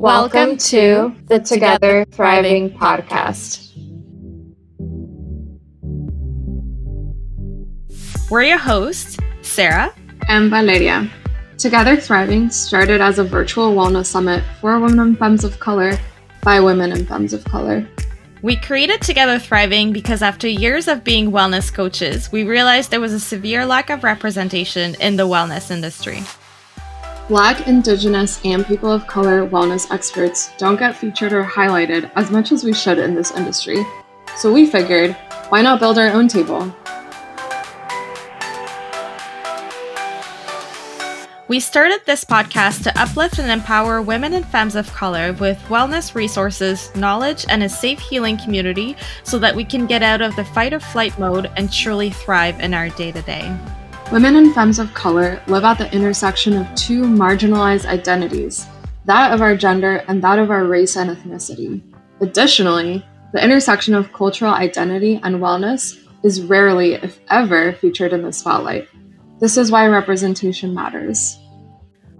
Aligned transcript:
Welcome 0.00 0.56
to 0.56 1.14
the 1.26 1.40
Together 1.40 2.06
Thriving 2.06 2.70
podcast. 2.70 3.68
We're 8.30 8.44
your 8.44 8.56
hosts, 8.56 9.18
Sarah 9.42 9.94
and 10.26 10.48
Valeria. 10.48 11.06
Together 11.58 11.98
Thriving 11.98 12.48
started 12.48 13.02
as 13.02 13.18
a 13.18 13.24
virtual 13.24 13.74
wellness 13.74 14.06
summit 14.06 14.42
for 14.58 14.80
women 14.80 15.00
and 15.00 15.18
femmes 15.18 15.44
of 15.44 15.60
color 15.60 15.98
by 16.42 16.60
women 16.60 16.92
and 16.92 17.06
femmes 17.06 17.34
of 17.34 17.44
color. 17.44 17.86
We 18.40 18.56
created 18.56 19.02
Together 19.02 19.38
Thriving 19.38 19.92
because 19.92 20.22
after 20.22 20.48
years 20.48 20.88
of 20.88 21.04
being 21.04 21.30
wellness 21.30 21.70
coaches, 21.70 22.32
we 22.32 22.44
realized 22.44 22.90
there 22.90 23.02
was 23.02 23.12
a 23.12 23.20
severe 23.20 23.66
lack 23.66 23.90
of 23.90 24.02
representation 24.02 24.94
in 24.94 25.16
the 25.16 25.28
wellness 25.28 25.70
industry. 25.70 26.22
Black, 27.30 27.68
Indigenous, 27.68 28.40
and 28.44 28.66
people 28.66 28.90
of 28.90 29.06
color 29.06 29.46
wellness 29.46 29.88
experts 29.92 30.50
don't 30.58 30.80
get 30.80 30.96
featured 30.96 31.32
or 31.32 31.44
highlighted 31.44 32.10
as 32.16 32.28
much 32.28 32.50
as 32.50 32.64
we 32.64 32.74
should 32.74 32.98
in 32.98 33.14
this 33.14 33.30
industry. 33.30 33.86
So 34.36 34.52
we 34.52 34.66
figured, 34.66 35.12
why 35.48 35.62
not 35.62 35.78
build 35.78 35.96
our 35.96 36.08
own 36.08 36.26
table? 36.26 36.74
We 41.46 41.60
started 41.60 42.00
this 42.04 42.24
podcast 42.24 42.82
to 42.82 43.00
uplift 43.00 43.38
and 43.38 43.48
empower 43.48 44.02
women 44.02 44.32
and 44.34 44.44
femmes 44.44 44.74
of 44.74 44.92
color 44.92 45.32
with 45.34 45.56
wellness 45.68 46.16
resources, 46.16 46.92
knowledge, 46.96 47.46
and 47.48 47.62
a 47.62 47.68
safe 47.68 48.00
healing 48.00 48.38
community 48.38 48.96
so 49.22 49.38
that 49.38 49.54
we 49.54 49.64
can 49.64 49.86
get 49.86 50.02
out 50.02 50.20
of 50.20 50.34
the 50.34 50.44
fight 50.46 50.72
or 50.72 50.80
flight 50.80 51.16
mode 51.16 51.48
and 51.56 51.72
truly 51.72 52.10
thrive 52.10 52.58
in 52.58 52.74
our 52.74 52.88
day 52.88 53.12
to 53.12 53.22
day. 53.22 53.56
Women 54.12 54.34
and 54.34 54.52
femmes 54.52 54.80
of 54.80 54.92
color 54.92 55.40
live 55.46 55.62
at 55.62 55.78
the 55.78 55.92
intersection 55.94 56.56
of 56.56 56.74
two 56.74 57.02
marginalized 57.04 57.86
identities 57.86 58.66
that 59.04 59.32
of 59.32 59.40
our 59.40 59.56
gender 59.56 60.02
and 60.08 60.20
that 60.24 60.40
of 60.40 60.50
our 60.50 60.64
race 60.64 60.96
and 60.96 61.16
ethnicity. 61.16 61.80
Additionally, 62.20 63.06
the 63.32 63.42
intersection 63.42 63.94
of 63.94 64.12
cultural 64.12 64.52
identity 64.52 65.20
and 65.22 65.36
wellness 65.36 66.04
is 66.24 66.42
rarely, 66.42 66.94
if 66.94 67.20
ever, 67.30 67.72
featured 67.74 68.12
in 68.12 68.22
the 68.22 68.32
spotlight. 68.32 68.88
This 69.38 69.56
is 69.56 69.70
why 69.70 69.86
representation 69.86 70.74
matters. 70.74 71.38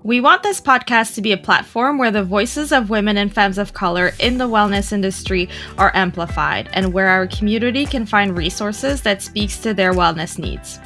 We 0.05 0.21
want 0.21 0.45
this 0.45 0.61
podcast 0.61 1.17
to 1.17 1.23
be 1.23 1.33
a 1.33 1.37
platform 1.37 1.99
where 1.99 2.13
the 2.13 2.23
voices 2.23 2.71
of 2.71 2.89
women 2.89 3.19
and 3.19 3.35
femmes 3.35 3.59
of 3.59 3.75
color 3.75 4.13
in 4.21 4.39
the 4.39 4.49
wellness 4.49 4.93
industry 4.93 5.49
are 5.77 5.91
amplified 5.95 6.71
and 6.73 6.93
where 6.93 7.09
our 7.09 7.27
community 7.27 7.85
can 7.85 8.07
find 8.07 8.39
resources 8.39 9.03
that 9.03 9.23
speaks 9.23 9.59
to 9.59 9.75
their 9.75 9.93
wellness 9.93 10.39
needs. 10.39 10.79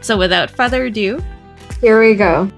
So 0.00 0.16
without 0.16 0.50
further 0.50 0.86
ado, 0.86 1.22
here 1.80 2.00
we 2.00 2.14
go. 2.14 2.50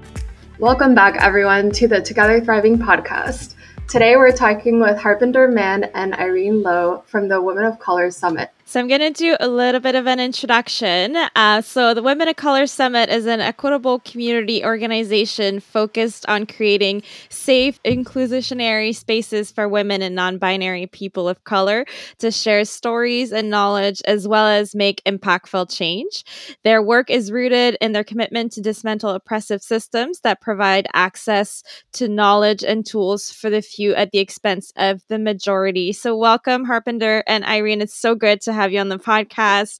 Welcome 0.58 0.94
back, 0.94 1.16
everyone, 1.22 1.70
to 1.72 1.88
the 1.88 2.00
Together 2.00 2.40
Thriving 2.40 2.78
podcast. 2.78 3.54
Today, 3.88 4.16
we're 4.16 4.30
talking 4.30 4.78
with 4.78 4.98
Harpinder 4.98 5.52
Mann 5.52 5.84
and 5.94 6.14
Irene 6.14 6.62
Lo 6.62 7.02
from 7.06 7.28
the 7.28 7.40
Women 7.40 7.64
of 7.64 7.78
Color 7.78 8.10
Summit. 8.10 8.50
So 8.70 8.78
I'm 8.78 8.86
going 8.86 9.00
to 9.00 9.10
do 9.10 9.36
a 9.40 9.48
little 9.48 9.80
bit 9.80 9.96
of 9.96 10.06
an 10.06 10.20
introduction. 10.20 11.16
Uh, 11.34 11.60
so 11.60 11.92
the 11.92 12.04
Women 12.04 12.28
of 12.28 12.36
Color 12.36 12.68
Summit 12.68 13.08
is 13.08 13.26
an 13.26 13.40
equitable 13.40 13.98
community 13.98 14.64
organization 14.64 15.58
focused 15.58 16.24
on 16.28 16.46
creating 16.46 17.02
safe, 17.30 17.82
inclusionary 17.82 18.94
spaces 18.94 19.50
for 19.50 19.68
women 19.68 20.02
and 20.02 20.14
non-binary 20.14 20.86
people 20.86 21.28
of 21.28 21.42
color 21.42 21.84
to 22.20 22.30
share 22.30 22.64
stories 22.64 23.32
and 23.32 23.50
knowledge 23.50 24.02
as 24.04 24.28
well 24.28 24.46
as 24.46 24.72
make 24.72 25.02
impactful 25.02 25.68
change. 25.68 26.22
Their 26.62 26.80
work 26.80 27.10
is 27.10 27.32
rooted 27.32 27.76
in 27.80 27.90
their 27.90 28.04
commitment 28.04 28.52
to 28.52 28.60
dismantle 28.60 29.10
oppressive 29.10 29.62
systems 29.62 30.20
that 30.20 30.40
provide 30.40 30.86
access 30.94 31.64
to 31.94 32.06
knowledge 32.06 32.62
and 32.62 32.86
tools 32.86 33.32
for 33.32 33.50
the 33.50 33.62
few 33.62 33.96
at 33.96 34.12
the 34.12 34.20
expense 34.20 34.72
of 34.76 35.02
the 35.08 35.18
majority. 35.18 35.92
So 35.92 36.16
welcome, 36.16 36.64
Harpinder 36.66 37.24
and 37.26 37.44
Irene. 37.44 37.80
It's 37.80 37.98
so 37.98 38.14
good 38.14 38.40
to 38.42 38.52
have 38.52 38.59
you 38.68 38.78
on 38.78 38.88
the 38.88 38.98
podcast. 38.98 39.78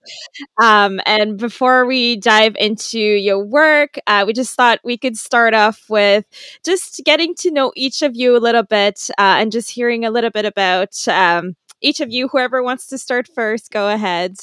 Um, 0.60 1.00
and 1.06 1.36
before 1.38 1.86
we 1.86 2.16
dive 2.16 2.56
into 2.58 2.98
your 3.00 3.44
work, 3.44 3.98
uh, 4.06 4.24
we 4.26 4.32
just 4.32 4.54
thought 4.56 4.80
we 4.84 4.96
could 4.98 5.16
start 5.16 5.54
off 5.54 5.84
with 5.88 6.24
just 6.64 7.02
getting 7.04 7.34
to 7.36 7.50
know 7.50 7.72
each 7.76 8.02
of 8.02 8.16
you 8.16 8.36
a 8.36 8.38
little 8.38 8.62
bit 8.62 9.10
uh, 9.18 9.36
and 9.40 9.52
just 9.52 9.70
hearing 9.70 10.04
a 10.04 10.10
little 10.10 10.30
bit 10.30 10.44
about 10.44 11.06
um, 11.08 11.54
each 11.80 12.00
of 12.00 12.10
you. 12.10 12.28
Whoever 12.28 12.62
wants 12.62 12.86
to 12.88 12.98
start 12.98 13.28
first, 13.28 13.70
go 13.70 13.88
ahead. 13.88 14.36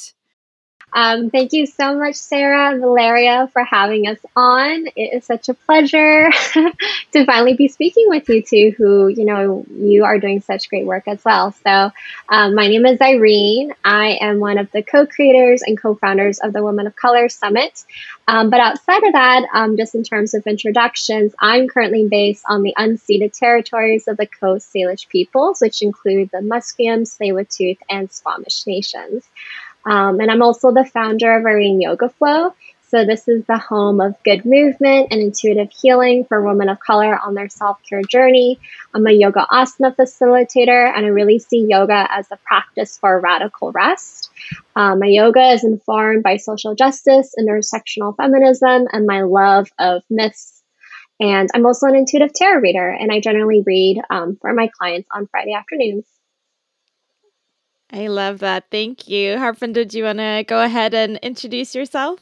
Um, 0.92 1.30
thank 1.30 1.52
you 1.52 1.66
so 1.66 1.96
much, 1.96 2.14
Sarah 2.14 2.70
and 2.70 2.80
Valeria, 2.80 3.48
for 3.52 3.62
having 3.62 4.08
us 4.08 4.18
on. 4.34 4.86
It 4.96 5.16
is 5.16 5.24
such 5.26 5.48
a 5.48 5.54
pleasure 5.54 6.30
to 7.12 7.24
finally 7.26 7.54
be 7.54 7.68
speaking 7.68 8.06
with 8.08 8.28
you 8.28 8.42
two, 8.42 8.74
who, 8.76 9.08
you 9.08 9.26
know, 9.26 9.66
you 9.70 10.04
are 10.04 10.18
doing 10.18 10.40
such 10.40 10.68
great 10.70 10.86
work 10.86 11.06
as 11.06 11.22
well. 11.24 11.52
So, 11.64 11.92
um, 12.30 12.54
my 12.54 12.68
name 12.68 12.86
is 12.86 13.00
Irene. 13.00 13.72
I 13.84 14.18
am 14.20 14.40
one 14.40 14.56
of 14.56 14.70
the 14.72 14.82
co 14.82 15.06
creators 15.06 15.62
and 15.62 15.80
co 15.80 15.94
founders 15.94 16.38
of 16.38 16.52
the 16.54 16.64
Women 16.64 16.86
of 16.86 16.96
Color 16.96 17.28
Summit. 17.28 17.84
Um, 18.26 18.50
but 18.50 18.60
outside 18.60 19.04
of 19.04 19.12
that, 19.12 19.46
um, 19.54 19.76
just 19.76 19.94
in 19.94 20.02
terms 20.02 20.34
of 20.34 20.46
introductions, 20.46 21.34
I'm 21.38 21.68
currently 21.68 22.08
based 22.08 22.44
on 22.48 22.62
the 22.62 22.74
unceded 22.78 23.32
territories 23.38 24.08
of 24.08 24.16
the 24.16 24.26
Coast 24.26 24.72
Salish 24.74 25.08
peoples, 25.08 25.60
which 25.60 25.82
include 25.82 26.30
the 26.30 26.38
Musqueam, 26.38 27.02
tsleil 27.02 27.78
and 27.88 28.10
Squamish 28.10 28.66
nations. 28.66 29.24
Um, 29.88 30.20
and 30.20 30.30
I'm 30.30 30.42
also 30.42 30.70
the 30.70 30.84
founder 30.84 31.34
of 31.38 31.46
Irene 31.46 31.80
Yoga 31.80 32.10
Flow. 32.10 32.54
So 32.90 33.04
this 33.04 33.28
is 33.28 33.44
the 33.44 33.58
home 33.58 34.00
of 34.00 34.22
good 34.22 34.46
movement 34.46 35.08
and 35.10 35.20
intuitive 35.20 35.70
healing 35.70 36.24
for 36.24 36.42
women 36.42 36.68
of 36.70 36.80
color 36.80 37.18
on 37.18 37.34
their 37.34 37.48
self-care 37.48 38.02
journey. 38.02 38.58
I'm 38.94 39.06
a 39.06 39.12
yoga 39.12 39.46
asana 39.50 39.94
facilitator, 39.94 40.90
and 40.94 41.04
I 41.04 41.08
really 41.08 41.38
see 41.38 41.66
yoga 41.68 42.06
as 42.10 42.26
a 42.30 42.38
practice 42.38 42.96
for 42.96 43.20
radical 43.20 43.72
rest. 43.72 44.30
Um, 44.74 45.00
my 45.00 45.06
yoga 45.06 45.52
is 45.52 45.64
informed 45.64 46.22
by 46.22 46.38
social 46.38 46.74
justice, 46.74 47.34
intersectional 47.38 48.16
feminism, 48.16 48.88
and 48.90 49.06
my 49.06 49.22
love 49.22 49.68
of 49.78 50.02
myths. 50.08 50.62
And 51.20 51.50
I'm 51.54 51.66
also 51.66 51.86
an 51.88 51.96
intuitive 51.96 52.32
tarot 52.32 52.60
reader, 52.60 52.88
and 52.88 53.12
I 53.12 53.20
generally 53.20 53.62
read 53.66 54.00
um, 54.08 54.38
for 54.40 54.52
my 54.54 54.70
clients 54.78 55.08
on 55.12 55.26
Friday 55.26 55.52
afternoons. 55.52 56.06
I 57.90 58.08
love 58.08 58.40
that. 58.40 58.64
Thank 58.70 59.08
you. 59.08 59.36
Harpinder, 59.36 59.74
did 59.74 59.94
you 59.94 60.04
want 60.04 60.18
to 60.18 60.44
go 60.46 60.62
ahead 60.62 60.92
and 60.94 61.16
introduce 61.18 61.74
yourself? 61.74 62.20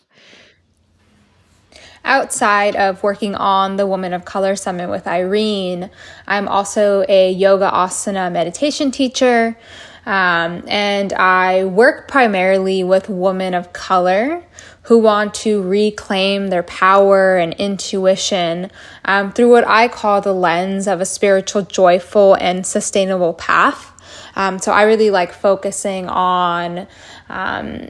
Outside 2.04 2.76
of 2.76 3.02
working 3.02 3.34
on 3.34 3.76
the 3.76 3.86
Woman 3.86 4.12
of 4.12 4.24
Color 4.24 4.54
Summit 4.54 4.88
with 4.88 5.08
Irene, 5.08 5.90
I'm 6.28 6.46
also 6.46 7.04
a 7.08 7.32
yoga 7.32 7.68
asana 7.68 8.30
meditation 8.30 8.92
teacher. 8.92 9.58
Um, 10.06 10.62
and 10.68 11.12
I 11.12 11.64
work 11.64 12.06
primarily 12.06 12.84
with 12.84 13.08
women 13.08 13.54
of 13.54 13.72
color 13.72 14.44
who 14.82 14.98
want 14.98 15.34
to 15.34 15.60
reclaim 15.62 16.46
their 16.46 16.62
power 16.62 17.36
and 17.36 17.52
intuition 17.54 18.70
um, 19.04 19.32
through 19.32 19.50
what 19.50 19.66
I 19.66 19.88
call 19.88 20.20
the 20.20 20.32
lens 20.32 20.86
of 20.86 21.00
a 21.00 21.04
spiritual, 21.04 21.62
joyful, 21.62 22.34
and 22.34 22.64
sustainable 22.64 23.34
path. 23.34 23.92
Um, 24.36 24.58
so 24.58 24.72
I 24.72 24.82
really 24.82 25.10
like 25.10 25.32
focusing 25.32 26.08
on 26.08 26.86
um, 27.28 27.88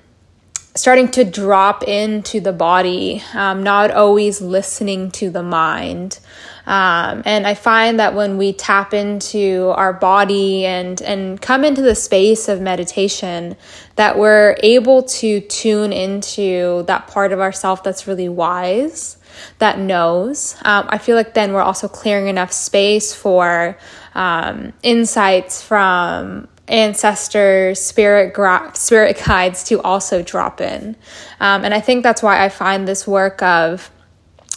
starting 0.75 1.09
to 1.09 1.25
drop 1.25 1.83
into 1.83 2.41
the 2.41 2.53
body, 2.53 3.23
um, 3.35 3.63
not 3.63 3.91
always 3.91 4.41
listening 4.41 5.11
to 5.11 5.31
the 5.31 5.43
mind. 5.43 6.21
Um, 6.67 7.23
and 7.25 7.47
I 7.47 7.55
find 7.55 8.01
that 8.01 8.15
when 8.15 8.39
we 8.39 8.53
tap 8.53 8.93
into 8.93 9.73
our 9.77 9.93
body 9.93 10.67
and 10.67 11.01
and 11.01 11.41
come 11.41 11.65
into 11.65 11.81
the 11.81 11.95
space 11.95 12.49
of 12.49 12.61
meditation, 12.61 13.57
that 13.95 14.19
we're 14.19 14.57
able 14.63 15.05
to 15.05 15.41
tune 15.41 15.93
into 15.93 16.83
that 16.89 17.07
part 17.07 17.33
of 17.33 17.41
ourself 17.41 17.85
that's 17.85 18.09
really 18.09 18.29
wise, 18.29 19.17
that 19.59 19.79
knows. 19.79 20.57
Um, 20.65 20.87
I 20.89 20.99
feel 20.99 21.15
like 21.15 21.35
then 21.35 21.53
we're 21.53 21.63
also 21.63 21.87
clearing 21.87 22.27
enough 22.27 22.53
space 22.53 23.15
for 23.15 23.79
um, 24.15 24.73
insights 24.83 25.63
from 25.63 26.49
ancestors, 26.69 27.81
spirit 27.81 28.35
gra- 28.35 28.73
spirit 28.75 29.23
guides 29.25 29.63
to 29.65 29.81
also 29.83 30.23
drop 30.23 30.61
in. 30.61 30.97
Um, 31.39 31.65
and 31.65 31.73
I 31.73 31.81
think 31.81 32.03
that's 32.03 32.23
why 32.23 32.45
I 32.45 32.49
find 32.49 32.89
this 32.89 33.07
work 33.07 33.41
of 33.43 33.91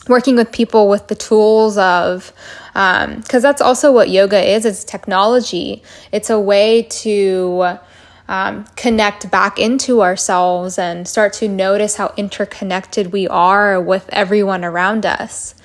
working 0.09 0.35
with 0.35 0.51
people 0.51 0.89
with 0.89 1.07
the 1.07 1.15
tools 1.15 1.77
of 1.77 2.33
because 2.73 3.35
um, 3.35 3.41
that's 3.41 3.61
also 3.61 3.91
what 3.91 4.09
yoga 4.09 4.41
is 4.41 4.65
it's 4.65 4.83
technology 4.83 5.81
it's 6.11 6.29
a 6.29 6.39
way 6.39 6.83
to 6.83 7.77
um, 8.27 8.65
connect 8.75 9.31
back 9.31 9.57
into 9.57 10.01
ourselves 10.01 10.77
and 10.77 11.07
start 11.07 11.33
to 11.33 11.47
notice 11.47 11.95
how 11.95 12.13
interconnected 12.17 13.11
we 13.11 13.27
are 13.27 13.81
with 13.81 14.07
everyone 14.11 14.65
around 14.65 15.05
us 15.05 15.55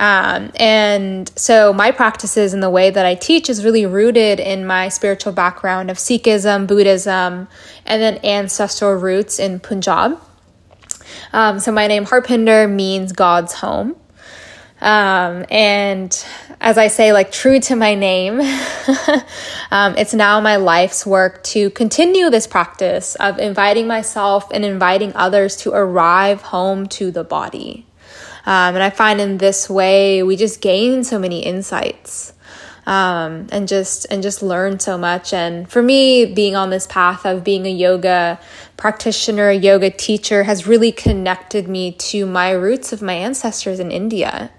um, 0.00 0.52
and 0.54 1.30
so 1.36 1.72
my 1.72 1.90
practices 1.90 2.54
and 2.54 2.62
the 2.62 2.70
way 2.70 2.90
that 2.90 3.04
I 3.04 3.16
teach 3.16 3.50
is 3.50 3.64
really 3.64 3.84
rooted 3.84 4.38
in 4.38 4.64
my 4.64 4.88
spiritual 4.88 5.32
background 5.32 5.90
of 5.90 5.96
Sikhism, 5.96 6.68
Buddhism, 6.68 7.48
and 7.84 8.02
then 8.02 8.24
ancestral 8.24 8.94
roots 8.94 9.40
in 9.40 9.58
Punjab. 9.58 10.20
Um, 11.32 11.60
so 11.60 11.72
my 11.72 11.86
name 11.86 12.04
Harpinder 12.04 12.70
means 12.70 13.12
God's 13.12 13.52
home. 13.52 13.96
Um, 14.80 15.44
and 15.50 16.24
as 16.60 16.78
I 16.78 16.88
say, 16.88 17.12
like 17.12 17.32
true 17.32 17.58
to 17.60 17.76
my 17.76 17.94
name, 17.94 18.40
um, 19.70 19.96
it's 19.96 20.14
now 20.14 20.40
my 20.40 20.56
life's 20.56 21.04
work 21.04 21.42
to 21.44 21.70
continue 21.70 22.30
this 22.30 22.46
practice 22.46 23.14
of 23.16 23.38
inviting 23.38 23.86
myself 23.86 24.48
and 24.52 24.64
inviting 24.64 25.12
others 25.14 25.56
to 25.58 25.72
arrive 25.72 26.42
home 26.42 26.86
to 26.88 27.10
the 27.10 27.24
body. 27.24 27.86
Um, 28.46 28.76
and 28.76 28.82
I 28.82 28.90
find 28.90 29.20
in 29.20 29.38
this 29.38 29.68
way, 29.68 30.22
we 30.22 30.36
just 30.36 30.60
gain 30.60 31.04
so 31.04 31.18
many 31.18 31.44
insights. 31.44 32.32
Um, 32.88 33.48
and 33.52 33.68
just 33.68 34.06
and 34.10 34.22
just 34.22 34.42
learn 34.42 34.80
so 34.80 34.96
much. 34.96 35.34
And 35.34 35.70
for 35.70 35.82
me, 35.82 36.24
being 36.24 36.56
on 36.56 36.70
this 36.70 36.86
path 36.86 37.26
of 37.26 37.44
being 37.44 37.66
a 37.66 37.70
yoga 37.70 38.40
practitioner, 38.78 39.50
yoga 39.50 39.90
teacher, 39.90 40.44
has 40.44 40.66
really 40.66 40.90
connected 40.90 41.68
me 41.68 41.92
to 41.92 42.24
my 42.24 42.50
roots 42.52 42.90
of 42.94 43.02
my 43.02 43.12
ancestors 43.12 43.78
in 43.78 43.90
India. 43.90 44.50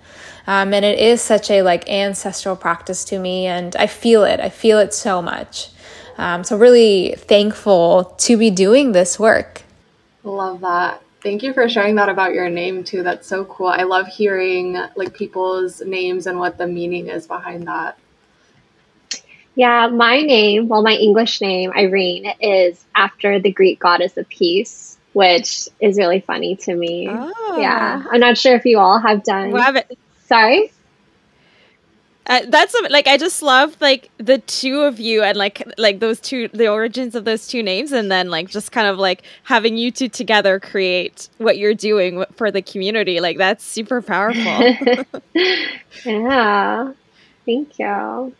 Um, 0.46 0.76
and 0.76 0.86
it 0.86 1.00
is 1.00 1.22
such 1.22 1.50
a 1.50 1.64
like 1.64 1.90
ancestral 1.90 2.56
practice 2.56 3.04
to 3.06 3.18
me, 3.18 3.48
and 3.48 3.76
I 3.76 3.88
feel 3.88 4.24
it. 4.24 4.40
I 4.40 4.50
feel 4.50 4.78
it 4.78 4.94
so 4.94 5.24
much. 5.24 5.70
Um, 6.20 6.44
so 6.44 6.56
really 6.56 7.16
thankful 7.18 8.16
to 8.20 8.38
be 8.38 8.52
doing 8.52 8.92
this 8.92 9.18
work. 9.18 9.64
Love 10.24 10.62
that. 10.62 11.02
Thank 11.24 11.42
you 11.42 11.54
for 11.54 11.68
sharing 11.68 11.96
that 11.96 12.10
about 12.10 12.34
your 12.34 12.50
name 12.50 12.84
too. 12.84 13.02
That's 13.02 13.28
so 13.28 13.46
cool. 13.46 13.68
I 13.68 13.84
love 13.84 14.08
hearing 14.08 14.78
like 14.96 15.16
people's 15.16 15.82
names 15.82 16.28
and 16.28 16.38
what 16.38 16.60
the 16.60 16.68
meaning 16.68 17.08
is 17.08 17.26
behind 17.26 17.68
that. 17.68 17.98
Yeah, 19.60 19.88
my 19.88 20.22
name, 20.22 20.70
well, 20.70 20.82
my 20.82 20.94
English 20.94 21.42
name, 21.42 21.74
Irene, 21.76 22.32
is 22.40 22.82
after 22.96 23.42
the 23.42 23.52
Greek 23.52 23.78
goddess 23.78 24.16
of 24.16 24.30
peace, 24.30 24.98
which 25.12 25.68
is 25.82 25.98
really 25.98 26.22
funny 26.22 26.56
to 26.56 26.74
me. 26.74 27.10
Oh. 27.12 27.58
Yeah, 27.60 28.02
I'm 28.10 28.22
not 28.22 28.38
sure 28.38 28.56
if 28.56 28.64
you 28.64 28.80
all 28.80 29.00
have 29.00 29.22
done. 29.26 29.52
Well, 29.52 29.84
Sorry. 30.28 30.72
Uh, 32.26 32.44
that's 32.48 32.74
like 32.90 33.08
I 33.08 33.18
just 33.18 33.42
love 33.42 33.76
like 33.82 34.10
the 34.18 34.38
two 34.38 34.84
of 34.84 34.98
you 34.98 35.24
and 35.24 35.36
like 35.36 35.70
like 35.78 36.00
those 36.00 36.22
two 36.22 36.48
the 36.54 36.70
origins 36.70 37.14
of 37.14 37.26
those 37.26 37.46
two 37.46 37.62
names 37.62 37.92
and 37.92 38.10
then 38.10 38.30
like 38.30 38.48
just 38.48 38.72
kind 38.72 38.88
of 38.88 38.98
like 38.98 39.24
having 39.44 39.76
you 39.76 39.92
two 39.92 40.08
together 40.08 40.58
create 40.60 41.28
what 41.40 41.58
you're 41.58 41.74
doing 41.74 42.24
for 42.36 42.50
the 42.50 42.62
community 42.62 43.20
like 43.20 43.38
that's 43.38 43.66
super 43.66 44.02
powerful. 44.02 44.42
yeah. 46.06 46.94
Thank 47.46 47.78
you. 47.80 48.34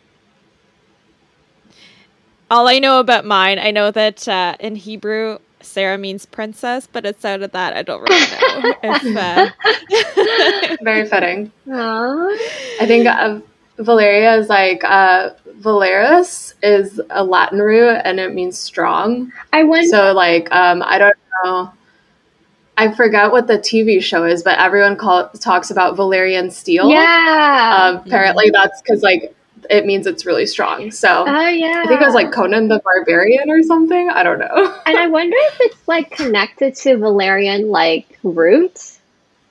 All 2.50 2.66
I 2.66 2.78
know 2.78 2.98
about 2.98 3.24
mine, 3.24 3.58
I 3.58 3.70
know 3.70 3.90
that 3.92 4.26
uh, 4.26 4.56
in 4.58 4.74
Hebrew 4.74 5.38
Sarah 5.60 5.98
means 5.98 6.26
princess, 6.26 6.88
but 6.90 7.06
outside 7.06 7.42
of 7.42 7.52
that, 7.52 7.76
I 7.76 7.82
don't 7.82 8.00
really 8.02 8.20
know. 8.20 8.74
if, 8.82 10.76
uh... 10.76 10.76
Very 10.82 11.06
fitting. 11.06 11.52
Aww. 11.68 12.36
I 12.80 12.86
think 12.86 13.06
uh, 13.06 13.40
Valeria 13.78 14.36
is 14.36 14.48
like 14.48 14.82
uh, 14.84 15.30
Valeris 15.60 16.54
is 16.62 17.00
a 17.10 17.24
Latin 17.24 17.60
root 17.60 18.00
and 18.04 18.18
it 18.18 18.34
means 18.34 18.58
strong. 18.58 19.32
I 19.52 19.64
wonder. 19.64 19.88
So 19.88 20.12
like 20.12 20.50
um, 20.52 20.82
I 20.82 20.98
don't 20.98 21.16
know. 21.44 21.72
I 22.76 22.94
forgot 22.94 23.30
what 23.30 23.46
the 23.46 23.58
TV 23.58 24.02
show 24.02 24.24
is, 24.24 24.42
but 24.42 24.58
everyone 24.58 24.96
call, 24.96 25.28
talks 25.30 25.70
about 25.70 25.96
Valyrian 25.96 26.50
steel. 26.50 26.88
Yeah. 26.88 27.90
Um, 27.90 27.96
apparently, 28.06 28.46
mm-hmm. 28.46 28.52
that's 28.54 28.80
because 28.80 29.02
like 29.02 29.34
it 29.68 29.86
means 29.86 30.06
it's 30.06 30.24
really 30.24 30.46
strong. 30.46 30.90
So 30.90 31.24
oh, 31.26 31.48
yeah. 31.48 31.82
I 31.84 31.88
think 31.88 32.00
it 32.00 32.04
was 32.04 32.14
like 32.14 32.32
Conan 32.32 32.68
the 32.68 32.80
Barbarian 32.84 33.50
or 33.50 33.62
something. 33.62 34.10
I 34.10 34.22
don't 34.22 34.38
know. 34.38 34.78
and 34.86 34.96
I 34.96 35.06
wonder 35.06 35.36
if 35.36 35.56
it's 35.60 35.88
like 35.88 36.10
connected 36.10 36.74
to 36.76 36.96
Valerian 36.96 37.68
like 37.68 38.18
root, 38.22 38.98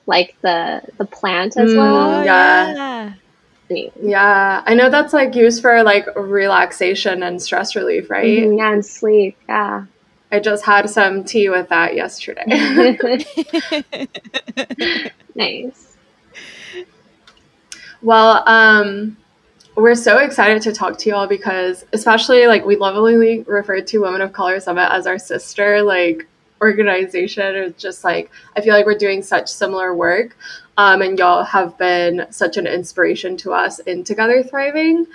like 0.06 0.36
the 0.42 0.82
the 0.98 1.04
plant 1.04 1.56
as 1.56 1.70
mm, 1.70 1.76
well. 1.76 2.24
Yeah. 2.24 2.74
yeah. 2.74 3.12
Yeah, 4.02 4.64
I 4.66 4.74
know 4.74 4.90
that's 4.90 5.12
like 5.12 5.36
used 5.36 5.62
for 5.62 5.84
like 5.84 6.04
relaxation 6.16 7.22
and 7.22 7.40
stress 7.40 7.76
relief, 7.76 8.10
right? 8.10 8.26
Mm-hmm, 8.26 8.58
yeah, 8.58 8.72
and 8.72 8.84
sleep. 8.84 9.36
Yeah. 9.48 9.84
I 10.32 10.40
just 10.40 10.64
had 10.64 10.88
some 10.88 11.24
tea 11.24 11.48
with 11.48 11.68
that 11.70 11.94
yesterday. 11.94 12.44
nice. 15.34 15.96
Well, 18.02 18.48
um, 18.48 19.16
we're 19.80 19.94
so 19.94 20.18
excited 20.18 20.60
to 20.62 20.72
talk 20.72 20.98
to 20.98 21.08
you 21.08 21.14
all 21.14 21.26
because 21.26 21.84
especially 21.92 22.46
like 22.46 22.64
we 22.64 22.76
lovingly 22.76 23.42
refer 23.42 23.80
to 23.80 23.98
women 23.98 24.20
of 24.20 24.32
color 24.32 24.60
summit 24.60 24.88
as 24.92 25.06
our 25.06 25.18
sister 25.18 25.82
like 25.82 26.28
organization. 26.60 27.56
It's 27.56 27.82
just 27.82 28.04
like 28.04 28.30
i 28.56 28.60
feel 28.60 28.74
like 28.74 28.84
we're 28.84 28.98
doing 28.98 29.22
such 29.22 29.48
similar 29.48 29.94
work 29.94 30.36
um, 30.76 31.00
and 31.00 31.18
y'all 31.18 31.42
have 31.44 31.78
been 31.78 32.26
such 32.30 32.58
an 32.58 32.66
inspiration 32.66 33.36
to 33.38 33.52
us 33.52 33.78
in 33.80 34.04
together 34.04 34.42
thriving 34.42 35.06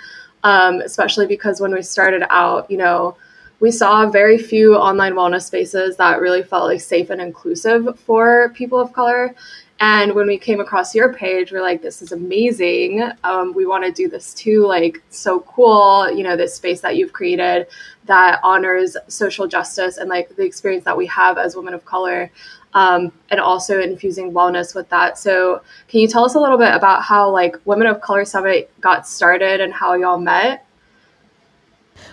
um, 0.42 0.80
especially 0.80 1.26
because 1.26 1.60
when 1.60 1.72
we 1.72 1.82
started 1.82 2.24
out 2.30 2.68
you 2.70 2.76
know 2.76 3.16
we 3.60 3.70
saw 3.70 4.10
very 4.10 4.36
few 4.36 4.74
online 4.74 5.14
wellness 5.14 5.44
spaces 5.44 5.96
that 5.96 6.20
really 6.20 6.42
felt 6.42 6.64
like 6.64 6.80
safe 6.80 7.10
and 7.10 7.20
inclusive 7.20 7.98
for 8.00 8.50
people 8.54 8.80
of 8.80 8.92
color 8.92 9.34
and 9.78 10.14
when 10.14 10.26
we 10.26 10.38
came 10.38 10.60
across 10.60 10.94
your 10.94 11.12
page, 11.12 11.52
we're 11.52 11.60
like, 11.60 11.82
this 11.82 12.00
is 12.00 12.12
amazing. 12.12 13.10
Um, 13.24 13.52
we 13.52 13.66
want 13.66 13.84
to 13.84 13.92
do 13.92 14.08
this 14.08 14.32
too. 14.32 14.66
Like, 14.66 15.02
so 15.10 15.40
cool. 15.40 16.10
You 16.10 16.22
know, 16.22 16.34
this 16.34 16.54
space 16.54 16.80
that 16.80 16.96
you've 16.96 17.12
created 17.12 17.66
that 18.06 18.40
honors 18.42 18.96
social 19.08 19.46
justice 19.46 19.98
and 19.98 20.08
like 20.08 20.34
the 20.36 20.44
experience 20.44 20.84
that 20.84 20.96
we 20.96 21.04
have 21.06 21.36
as 21.36 21.56
women 21.56 21.74
of 21.74 21.84
color. 21.84 22.30
Um, 22.72 23.10
and 23.30 23.40
also 23.40 23.80
infusing 23.80 24.32
wellness 24.32 24.74
with 24.74 24.90
that. 24.90 25.16
So, 25.16 25.62
can 25.88 26.00
you 26.00 26.08
tell 26.08 26.26
us 26.26 26.34
a 26.34 26.40
little 26.40 26.58
bit 26.58 26.74
about 26.74 27.02
how 27.02 27.30
like 27.30 27.56
Women 27.64 27.86
of 27.86 28.02
Color 28.02 28.26
Summit 28.26 28.70
got 28.82 29.08
started 29.08 29.62
and 29.62 29.72
how 29.72 29.94
y'all 29.94 30.18
met? 30.18 30.66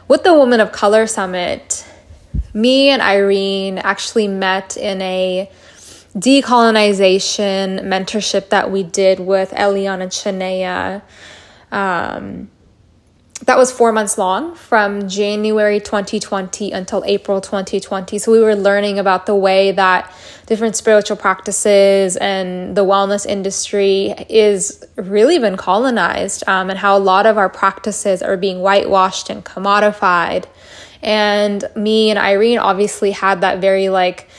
With 0.07 0.24
the 0.24 0.33
Women 0.33 0.62
of 0.62 0.71
Color 0.71 1.06
Summit, 1.07 1.86
me 2.54 2.88
and 2.88 3.01
Irene 3.01 3.77
actually 3.80 4.30
met 4.30 4.77
in 4.77 5.01
a 5.01 5.51
decolonization 6.15 7.81
mentorship 7.83 8.50
that 8.50 8.71
we 8.71 8.83
did 8.83 9.19
with 9.19 9.51
Eliana 9.51 10.07
Chinea. 10.07 11.01
Um, 11.71 12.50
that 13.45 13.57
was 13.57 13.71
four 13.71 13.92
months 13.92 14.18
long 14.18 14.56
from 14.56 15.10
January 15.10 15.80
2020 15.80 16.71
until 16.71 17.04
April 17.06 17.42
2020. 17.42 18.18
So 18.18 18.31
we 18.31 18.39
were 18.39 18.56
learning 18.56 19.00
about 19.00 19.25
the 19.25 19.36
way 19.36 19.71
that 19.71 20.13
different 20.45 20.75
spiritual 20.75 21.18
practices 21.18 22.16
and 22.16 22.77
the 22.77 22.86
wellness 22.86 23.25
industry 23.25 24.13
is 24.30 24.86
really 24.95 25.39
been 25.39 25.57
colonized 25.57 26.44
um, 26.48 26.69
and 26.69 26.80
how 26.80 26.95
a 26.95 27.00
lot 27.00 27.25
of 27.25 27.38
our 27.38 27.50
practices 27.50 28.21
are 28.21 28.38
being 28.38 28.59
whitewashed 28.59 29.30
and 29.30 29.44
commodified. 29.44 30.45
And 31.02 31.66
me 31.76 32.11
and 32.11 32.19
Irene 32.19 32.59
obviously 32.59 33.11
had 33.11 33.42
that 33.42 33.59
very 33.59 33.90
like 33.90 34.30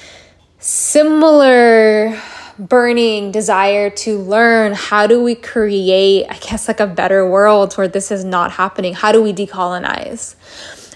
similar 0.65 2.19
burning 2.59 3.31
desire 3.31 3.91
to 3.91 4.19
learn 4.19 4.73
how 4.73 5.07
do 5.07 5.23
we 5.23 5.35
create, 5.35 6.25
I 6.31 6.39
guess, 6.39 6.69
like 6.69 6.81
a 6.81 6.87
better 6.87 7.29
world 7.29 7.75
where 7.75 7.87
this 7.87 8.11
is 8.11 8.25
not 8.25 8.51
happening? 8.53 8.95
How 8.95 9.13
do 9.13 9.23
we 9.23 9.35
decolonize? 9.35 10.37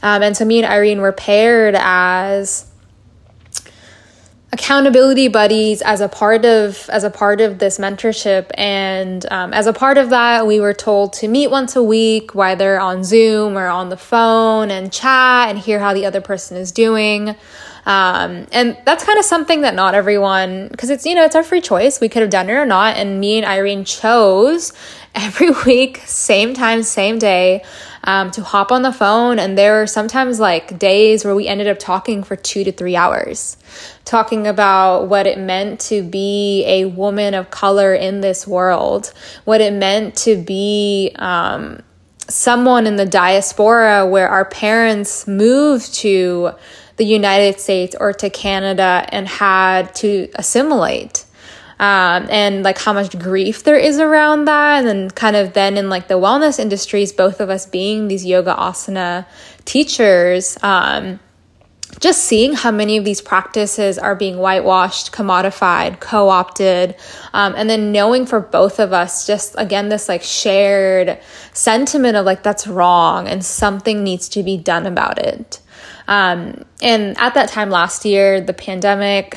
Um, 0.02 0.22
and 0.22 0.34
so 0.34 0.46
me 0.46 0.62
and 0.62 0.72
Irene 0.72 1.02
were 1.02 1.12
paired 1.12 1.74
as 1.76 2.64
accountability 4.52 5.28
buddies 5.28 5.82
as 5.82 6.00
a 6.00 6.08
part 6.08 6.46
of 6.46 6.88
as 6.88 7.04
a 7.04 7.10
part 7.10 7.42
of 7.42 7.58
this 7.58 7.76
mentorship 7.78 8.50
and 8.54 9.30
um, 9.30 9.52
as 9.52 9.66
a 9.66 9.74
part 9.74 9.98
of 9.98 10.08
that 10.08 10.46
we 10.46 10.58
were 10.58 10.72
told 10.72 11.12
to 11.12 11.28
meet 11.28 11.48
once 11.48 11.76
a 11.76 11.82
week 11.82 12.34
whether 12.34 12.80
on 12.80 13.04
zoom 13.04 13.58
or 13.58 13.66
on 13.66 13.90
the 13.90 13.96
phone 13.96 14.70
and 14.70 14.90
chat 14.90 15.50
and 15.50 15.58
hear 15.58 15.78
how 15.78 15.92
the 15.92 16.06
other 16.06 16.22
person 16.22 16.56
is 16.56 16.72
doing 16.72 17.36
um, 17.88 18.46
and 18.52 18.76
that's 18.84 19.02
kind 19.02 19.18
of 19.18 19.24
something 19.24 19.62
that 19.62 19.74
not 19.74 19.94
everyone, 19.94 20.68
because 20.68 20.90
it's, 20.90 21.06
you 21.06 21.14
know, 21.14 21.24
it's 21.24 21.34
our 21.34 21.42
free 21.42 21.62
choice. 21.62 22.02
We 22.02 22.10
could 22.10 22.20
have 22.20 22.30
done 22.30 22.50
it 22.50 22.52
or 22.52 22.66
not. 22.66 22.98
And 22.98 23.18
me 23.18 23.38
and 23.38 23.46
Irene 23.46 23.86
chose 23.86 24.74
every 25.14 25.50
week, 25.64 26.02
same 26.04 26.52
time, 26.52 26.82
same 26.82 27.18
day, 27.18 27.64
um, 28.04 28.30
to 28.32 28.42
hop 28.42 28.70
on 28.72 28.82
the 28.82 28.92
phone. 28.92 29.38
And 29.38 29.56
there 29.56 29.80
were 29.80 29.86
sometimes 29.86 30.38
like 30.38 30.78
days 30.78 31.24
where 31.24 31.34
we 31.34 31.48
ended 31.48 31.66
up 31.66 31.78
talking 31.78 32.22
for 32.22 32.36
two 32.36 32.62
to 32.62 32.72
three 32.72 32.94
hours, 32.94 33.56
talking 34.04 34.46
about 34.46 35.08
what 35.08 35.26
it 35.26 35.38
meant 35.38 35.80
to 35.80 36.02
be 36.02 36.64
a 36.66 36.84
woman 36.84 37.32
of 37.32 37.48
color 37.50 37.94
in 37.94 38.20
this 38.20 38.46
world, 38.46 39.14
what 39.46 39.62
it 39.62 39.72
meant 39.72 40.14
to 40.16 40.36
be, 40.36 41.12
um, 41.16 41.82
someone 42.28 42.86
in 42.86 42.96
the 42.96 43.06
diaspora 43.06 44.06
where 44.06 44.28
our 44.28 44.44
parents 44.44 45.26
moved 45.26 45.94
to 45.94 46.52
the 46.98 47.06
United 47.06 47.58
States 47.60 47.96
or 47.98 48.12
to 48.12 48.28
Canada 48.28 49.06
and 49.08 49.26
had 49.26 49.94
to 49.96 50.28
assimilate. 50.34 51.24
Um, 51.80 52.26
and 52.28 52.64
like 52.64 52.76
how 52.76 52.92
much 52.92 53.16
grief 53.16 53.62
there 53.62 53.76
is 53.76 53.98
around 53.98 54.46
that. 54.46 54.84
And 54.84 55.14
kind 55.14 55.36
of 55.36 55.52
then 55.52 55.76
in 55.76 55.88
like 55.88 56.08
the 56.08 56.14
wellness 56.14 56.58
industries, 56.58 57.12
both 57.12 57.40
of 57.40 57.50
us 57.50 57.66
being 57.66 58.08
these 58.08 58.26
yoga 58.26 58.52
asana 58.54 59.26
teachers, 59.64 60.58
um, 60.62 61.20
just 62.00 62.24
seeing 62.24 62.52
how 62.52 62.70
many 62.70 62.96
of 62.96 63.04
these 63.04 63.20
practices 63.20 63.96
are 63.96 64.14
being 64.14 64.38
whitewashed, 64.38 65.12
commodified, 65.12 66.00
co 66.00 66.28
opted, 66.28 66.94
um, 67.32 67.54
and 67.56 67.70
then 67.70 67.92
knowing 67.92 68.26
for 68.26 68.40
both 68.40 68.78
of 68.78 68.92
us, 68.92 69.26
just 69.26 69.54
again, 69.56 69.88
this 69.88 70.08
like 70.08 70.22
shared 70.22 71.18
sentiment 71.52 72.16
of 72.16 72.26
like, 72.26 72.42
that's 72.42 72.66
wrong 72.66 73.26
and 73.26 73.44
something 73.44 74.04
needs 74.04 74.28
to 74.28 74.42
be 74.42 74.56
done 74.56 74.86
about 74.86 75.18
it. 75.18 75.60
Um, 76.06 76.64
and 76.80 77.16
at 77.18 77.34
that 77.34 77.48
time 77.50 77.70
last 77.70 78.04
year, 78.04 78.40
the 78.40 78.52
pandemic 78.52 79.36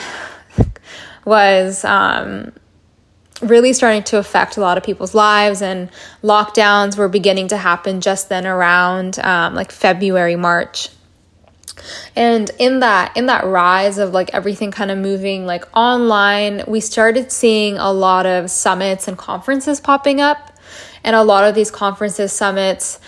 was 1.26 1.84
um, 1.84 2.54
really 3.42 3.74
starting 3.74 4.04
to 4.04 4.18
affect 4.18 4.58
a 4.58 4.62
lot 4.62 4.78
of 4.78 4.84
people's 4.84 5.14
lives, 5.14 5.62
and 5.62 5.90
lockdowns 6.24 6.98
were 6.98 7.10
beginning 7.10 7.50
to 7.50 7.58
happen 7.58 8.02
just 8.02 8.30
then 8.30 8.48
around 8.48 9.20
um, 9.20 9.56
like 9.56 9.72
February, 9.72 10.36
March. 10.36 10.90
And 12.16 12.52
in 12.60 12.80
that 12.82 13.16
in 13.18 13.26
that 13.28 13.46
rise 13.46 13.98
of 13.98 14.14
like 14.14 14.34
everything 14.34 14.72
kind 14.72 14.92
of 14.92 15.00
moving 15.00 15.46
like 15.48 15.66
online 15.76 16.64
we 16.68 16.80
started 16.80 17.32
seeing 17.32 17.78
a 17.78 17.92
lot 17.92 18.28
of 18.28 18.52
summits 18.52 19.08
and 19.08 19.18
conferences 19.18 19.80
popping 19.80 20.22
up. 20.22 20.52
And 21.04 21.16
a 21.16 21.24
lot 21.24 21.44
of 21.44 21.56
these 21.56 21.72
conferences 21.72 22.32
summits 22.32 23.00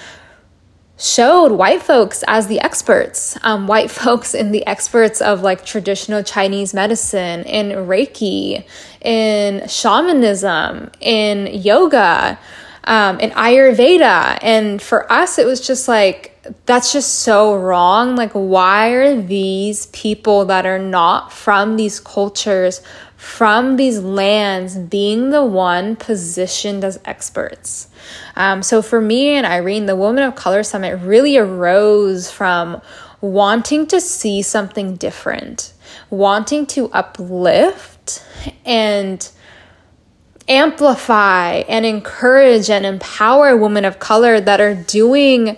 showed 0.97 1.51
white 1.51 1.81
folks 1.81 2.23
as 2.27 2.47
the 2.47 2.59
experts 2.61 3.37
um, 3.43 3.67
white 3.67 3.91
folks 4.01 4.33
in 4.33 4.51
the 4.51 4.65
experts 4.65 5.21
of 5.21 5.41
like 5.41 5.65
traditional 5.65 6.23
chinese 6.23 6.73
medicine 6.73 7.43
in 7.43 7.69
reiki 7.87 8.63
in 9.01 9.67
shamanism 9.67 10.89
in 11.01 11.47
yoga 11.47 12.37
um, 12.85 13.19
in 13.19 13.31
ayurveda 13.31 14.37
and 14.41 14.81
for 14.81 15.11
us 15.11 15.37
it 15.39 15.45
was 15.45 15.65
just 15.65 15.87
like 15.87 16.33
that's 16.65 16.91
just 16.93 17.19
so 17.19 17.55
wrong. 17.55 18.15
Like, 18.15 18.31
why 18.33 18.89
are 18.89 19.21
these 19.21 19.87
people 19.87 20.45
that 20.45 20.65
are 20.65 20.79
not 20.79 21.31
from 21.31 21.77
these 21.77 21.99
cultures, 21.99 22.81
from 23.15 23.77
these 23.77 23.99
lands, 23.99 24.77
being 24.77 25.29
the 25.29 25.45
one 25.45 25.95
positioned 25.95 26.83
as 26.83 26.99
experts? 27.05 27.87
Um, 28.35 28.63
so, 28.63 28.81
for 28.81 28.99
me 28.99 29.29
and 29.29 29.45
Irene, 29.45 29.85
the 29.85 29.95
Women 29.95 30.23
of 30.23 30.35
Color 30.35 30.63
Summit 30.63 30.97
really 30.97 31.37
arose 31.37 32.31
from 32.31 32.81
wanting 33.21 33.87
to 33.87 34.01
see 34.01 34.41
something 34.41 34.95
different, 34.95 35.73
wanting 36.09 36.65
to 36.67 36.91
uplift 36.91 38.23
and 38.65 39.29
amplify 40.49 41.63
and 41.69 41.85
encourage 41.85 42.69
and 42.69 42.85
empower 42.85 43.55
women 43.55 43.85
of 43.85 43.99
color 43.99 44.41
that 44.41 44.59
are 44.59 44.75
doing 44.75 45.57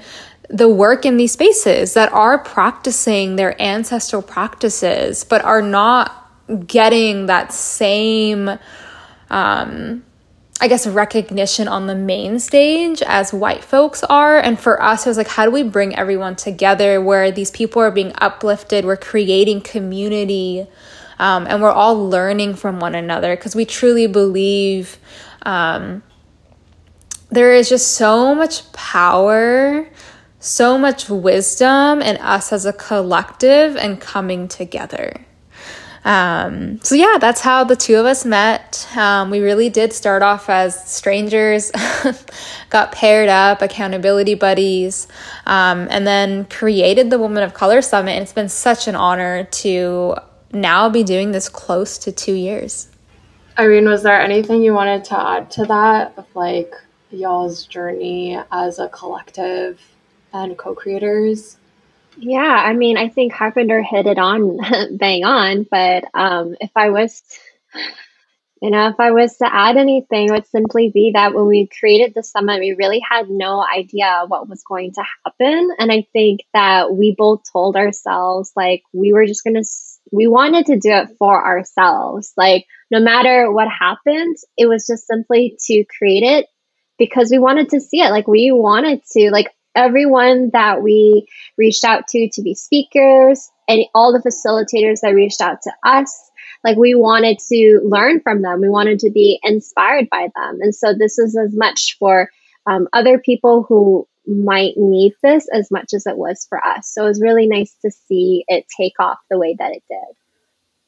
the 0.50 0.70
work 0.70 1.06
in 1.06 1.18
these 1.18 1.32
spaces 1.32 1.96
that 1.96 2.12
are 2.14 2.38
practicing 2.38 3.36
their 3.36 3.60
ancestral 3.60 4.22
practices 4.22 5.24
but 5.24 5.44
are 5.44 5.62
not 5.62 6.30
getting 6.68 7.26
that 7.26 7.52
same 7.52 8.52
um, 9.32 10.04
I 10.62 10.68
guess 10.68 10.88
recognition 10.88 11.68
on 11.68 11.88
the 11.88 11.96
main 11.96 12.40
stage 12.40 13.02
as 13.02 13.34
white 13.34 13.64
folks 13.64 14.04
are. 14.04 14.40
And 14.40 14.60
for 14.60 14.82
us, 14.82 15.06
it 15.06 15.10
was 15.10 15.18
like, 15.18 15.28
how 15.28 15.46
do 15.46 15.52
we 15.52 15.64
bring 15.64 15.96
everyone 15.96 16.36
together 16.36 17.02
where 17.02 17.30
these 17.30 17.52
people 17.52 17.82
are 17.82 17.92
being 17.92 18.14
uplifted? 18.20 18.86
We're 18.86 18.96
creating 18.96 19.62
community 19.62 20.66
um, 21.20 21.46
and 21.48 21.62
we're 21.62 21.72
all 21.72 22.10
learning 22.10 22.56
from 22.56 22.80
one 22.80 22.96
another 22.96 23.36
because 23.36 23.56
we 23.56 23.66
truly 23.66 24.08
believe 24.08 24.98
um, 25.44 26.04
there 27.30 27.54
is 27.54 27.68
just 27.68 27.94
so 27.94 28.34
much 28.34 28.72
power 28.72 29.90
so 30.46 30.78
much 30.78 31.10
wisdom 31.10 32.04
in 32.04 32.18
us 32.18 32.54
as 32.54 32.68
a 32.68 32.74
collective 32.74 33.76
and 33.76 34.00
coming 34.00 34.48
together. 34.48 35.25
Um, 36.06 36.80
so 36.84 36.94
yeah, 36.94 37.18
that's 37.20 37.42
how 37.42 37.64
the 37.64 37.76
two 37.76 37.96
of 37.96 38.06
us 38.06 38.26
met. 38.26 38.88
Um, 38.96 39.32
we 39.32 39.40
really 39.40 39.70
did 39.70 39.92
start 39.92 40.22
off 40.22 40.50
as 40.52 40.88
strangers, 40.88 41.72
got 42.70 42.92
paired 42.92 43.28
up, 43.28 43.64
accountability 43.64 44.36
buddies, 44.36 45.08
um, 45.48 45.88
and 45.90 46.06
then 46.06 46.46
created 46.46 47.10
the 47.10 47.18
Woman 47.18 47.42
of 47.42 47.56
Color 47.56 47.82
Summit. 47.82 48.12
And 48.12 48.22
it's 48.22 48.34
been 48.34 48.50
such 48.50 48.88
an 48.88 48.96
honor 48.96 49.46
to 49.46 50.16
now 50.54 50.90
be 50.90 51.04
doing 51.04 51.32
this 51.32 51.50
close 51.50 51.98
to 51.98 52.12
two 52.12 52.36
years. 52.36 52.88
Irene, 53.58 53.90
was 53.90 54.04
there 54.04 54.22
anything 54.22 54.62
you 54.62 54.74
wanted 54.74 55.06
to 55.06 55.20
add 55.20 55.50
to 55.52 55.66
that 55.66 56.14
of 56.18 56.28
like 56.36 56.72
y'all's 57.10 57.66
journey 57.66 58.38
as 58.52 58.78
a 58.78 58.90
collective 58.90 59.82
and 60.34 60.56
co-creators? 60.56 61.58
Yeah, 62.18 62.40
I 62.40 62.74
mean, 62.74 62.98
I 62.98 63.10
think 63.10 63.34
Harpinder 63.34 63.84
hit 63.84 64.06
it 64.06 64.18
on 64.18 64.58
bang 64.98 65.26
on, 65.26 65.66
but 65.70 66.06
um, 66.14 66.56
if 66.62 66.72
I 66.76 66.90
was, 66.90 67.22
you 68.62 68.72
know, 68.72 68.88
if 68.88 69.00
I 69.00 69.12
was 69.12 69.36
to 69.38 69.54
add 69.54 69.76
anything, 69.78 70.30
it 70.30 70.32
would 70.32 70.48
simply 70.48 70.90
be 70.94 71.12
that 71.14 71.34
when 71.34 71.46
we 71.48 71.68
created 71.68 72.14
the 72.16 72.24
summit, 72.24 72.60
we 72.60 72.74
really 72.78 73.02
had 73.08 73.30
no 73.30 73.64
idea 73.64 74.24
what 74.28 74.48
was 74.48 74.64
going 74.64 74.94
to 74.94 75.04
happen. 75.26 75.70
And 75.78 75.92
I 75.92 76.08
think 76.14 76.42
that 76.54 76.94
we 76.94 77.14
both 77.18 77.44
told 77.52 77.76
ourselves, 77.76 78.52
like, 78.56 78.84
we 78.94 79.12
were 79.12 79.26
just 79.26 79.44
going 79.44 79.62
to, 79.62 79.70
we 80.12 80.28
wanted 80.28 80.68
to 80.68 80.80
do 80.80 80.92
it 80.92 81.10
for 81.20 81.46
ourselves. 81.46 82.32
Like, 82.38 82.66
no 82.90 83.02
matter 83.02 83.52
what 83.52 83.68
happened, 83.68 84.38
it 84.58 84.68
was 84.68 84.88
just 84.88 85.06
simply 85.06 85.58
to 85.66 85.84
create 85.98 86.24
it 86.24 86.48
because 86.98 87.30
we 87.30 87.40
wanted 87.40 87.70
to 87.72 87.82
see 87.82 88.00
it. 88.00 88.10
Like, 88.10 88.28
we 88.28 88.52
wanted 88.54 89.02
to, 89.12 89.32
like, 89.32 89.48
everyone 89.76 90.50
that 90.54 90.82
we 90.82 91.28
reached 91.58 91.84
out 91.84 92.08
to 92.10 92.30
to 92.34 92.42
be 92.42 92.56
speakers 92.56 93.50
and 93.68 93.86
all 93.94 94.14
the 94.14 94.20
facilitators 94.20 95.02
that 95.02 95.14
reached 95.14 95.42
out 95.42 95.62
to 95.64 95.72
us. 95.84 96.32
Like 96.64 96.78
we 96.78 96.96
wanted 96.96 97.38
to 97.50 97.82
learn 97.84 98.22
from 98.22 98.42
them. 98.42 98.62
We 98.62 98.70
wanted 98.70 99.00
to 99.00 99.12
be 99.12 99.40
inspired 99.44 100.10
by 100.10 100.30
them. 100.36 100.60
And 100.62 100.74
so 100.74 100.94
this 100.94 101.20
is 101.20 101.38
as 101.38 101.56
much 101.56 101.96
for 102.00 102.30
um, 102.66 102.88
other 102.94 103.20
people 103.20 103.64
who 103.68 104.08
might 104.28 104.74
need 104.76 105.14
this 105.22 105.48
as 105.54 105.70
much 105.70 105.94
as 105.94 106.08
it 106.08 106.18
was 106.18 106.46
for 106.50 106.64
us. 106.66 106.92
So 106.92 107.06
it 107.06 107.10
was 107.10 107.22
really 107.22 107.48
nice 107.48 107.76
to 107.84 107.92
see 107.92 108.44
it 108.48 108.66
take 108.76 109.00
off 109.00 109.20
the 109.30 109.38
way 109.38 109.56
that 109.60 109.72
it 109.74 109.84
did. 109.88 110.16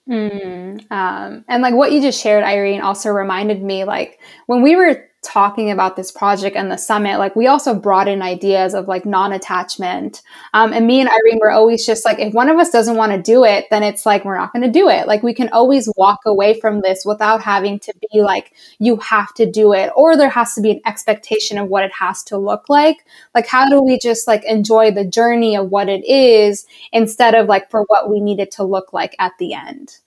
Mm, 0.10 0.92
um, 0.92 1.46
and 1.48 1.62
like 1.62 1.74
what 1.74 1.92
you 1.92 2.02
just 2.02 2.22
shared, 2.22 2.44
Irene, 2.44 2.82
also 2.82 3.10
reminded 3.10 3.62
me 3.62 3.84
like 3.84 4.20
when 4.46 4.62
we 4.62 4.76
were 4.76 5.06
talking 5.24 5.72
about 5.72 5.96
this 5.96 6.12
project 6.12 6.56
and 6.56 6.72
the 6.72 6.78
summit, 6.78 7.18
like 7.18 7.36
we 7.36 7.48
also 7.48 7.74
brought 7.74 8.08
in 8.08 8.22
ideas 8.22 8.74
of 8.74 8.88
like 8.88 9.06
non-attachment. 9.06 10.22
Um, 10.54 10.74
and 10.74 10.86
me 10.86 11.00
and 11.00 11.10
Irene 11.10 11.40
were 11.42 11.52
always 11.52 11.86
just 11.86 12.06
like, 12.06 12.20
if 12.20 12.34
one 12.34 12.50
of 12.50 12.58
us 12.58 12.70
doesn't 12.70 12.96
want 12.96 13.12
to 13.12 13.22
do 13.22 13.44
it, 13.44 13.66
then 13.70 13.84
it's 13.84 14.06
like 14.06 14.24
we're 14.24 14.38
not 14.38 14.54
going 14.54 14.64
to 14.64 14.72
do 14.72 14.90
it. 14.90 15.08
Like 15.08 15.24
we 15.24 15.34
can 15.34 15.50
always 15.50 15.92
walk 15.98 16.20
away 16.26 16.60
from 16.60 16.82
this 16.82 17.04
without 17.06 17.42
having 17.42 17.80
to 17.80 17.94
be 18.12 18.22
like, 18.22 18.54
you 18.80 18.98
have 18.98 19.34
to 19.36 19.50
do 19.50 19.74
it, 19.74 19.92
or 19.96 20.16
there 20.16 20.30
has 20.30 20.54
to 20.54 20.62
be 20.62 20.72
an 20.72 20.82
expectation 20.86 21.58
of 21.58 21.68
what 21.68 21.84
it 21.84 21.92
has 21.94 22.24
to 22.24 22.38
look 22.38 22.70
like. 22.70 22.98
Like, 23.34 23.48
how 23.48 23.68
do 23.70 23.82
we 23.82 24.00
just 24.00 24.28
like 24.28 24.44
enjoy 24.46 24.92
the 24.92 25.06
journey 25.06 25.58
of 25.58 25.70
what 25.70 25.90
it 25.90 26.06
is 26.06 26.66
instead 26.92 27.36
of 27.36 27.48
like 27.48 27.70
for 27.70 27.84
what 27.88 28.10
we 28.10 28.20
need 28.20 28.40
it 28.40 28.52
to 28.52 28.64
look 28.64 28.94
like 28.94 29.16
at 29.20 29.34
the 29.40 29.54
end? 29.54 29.98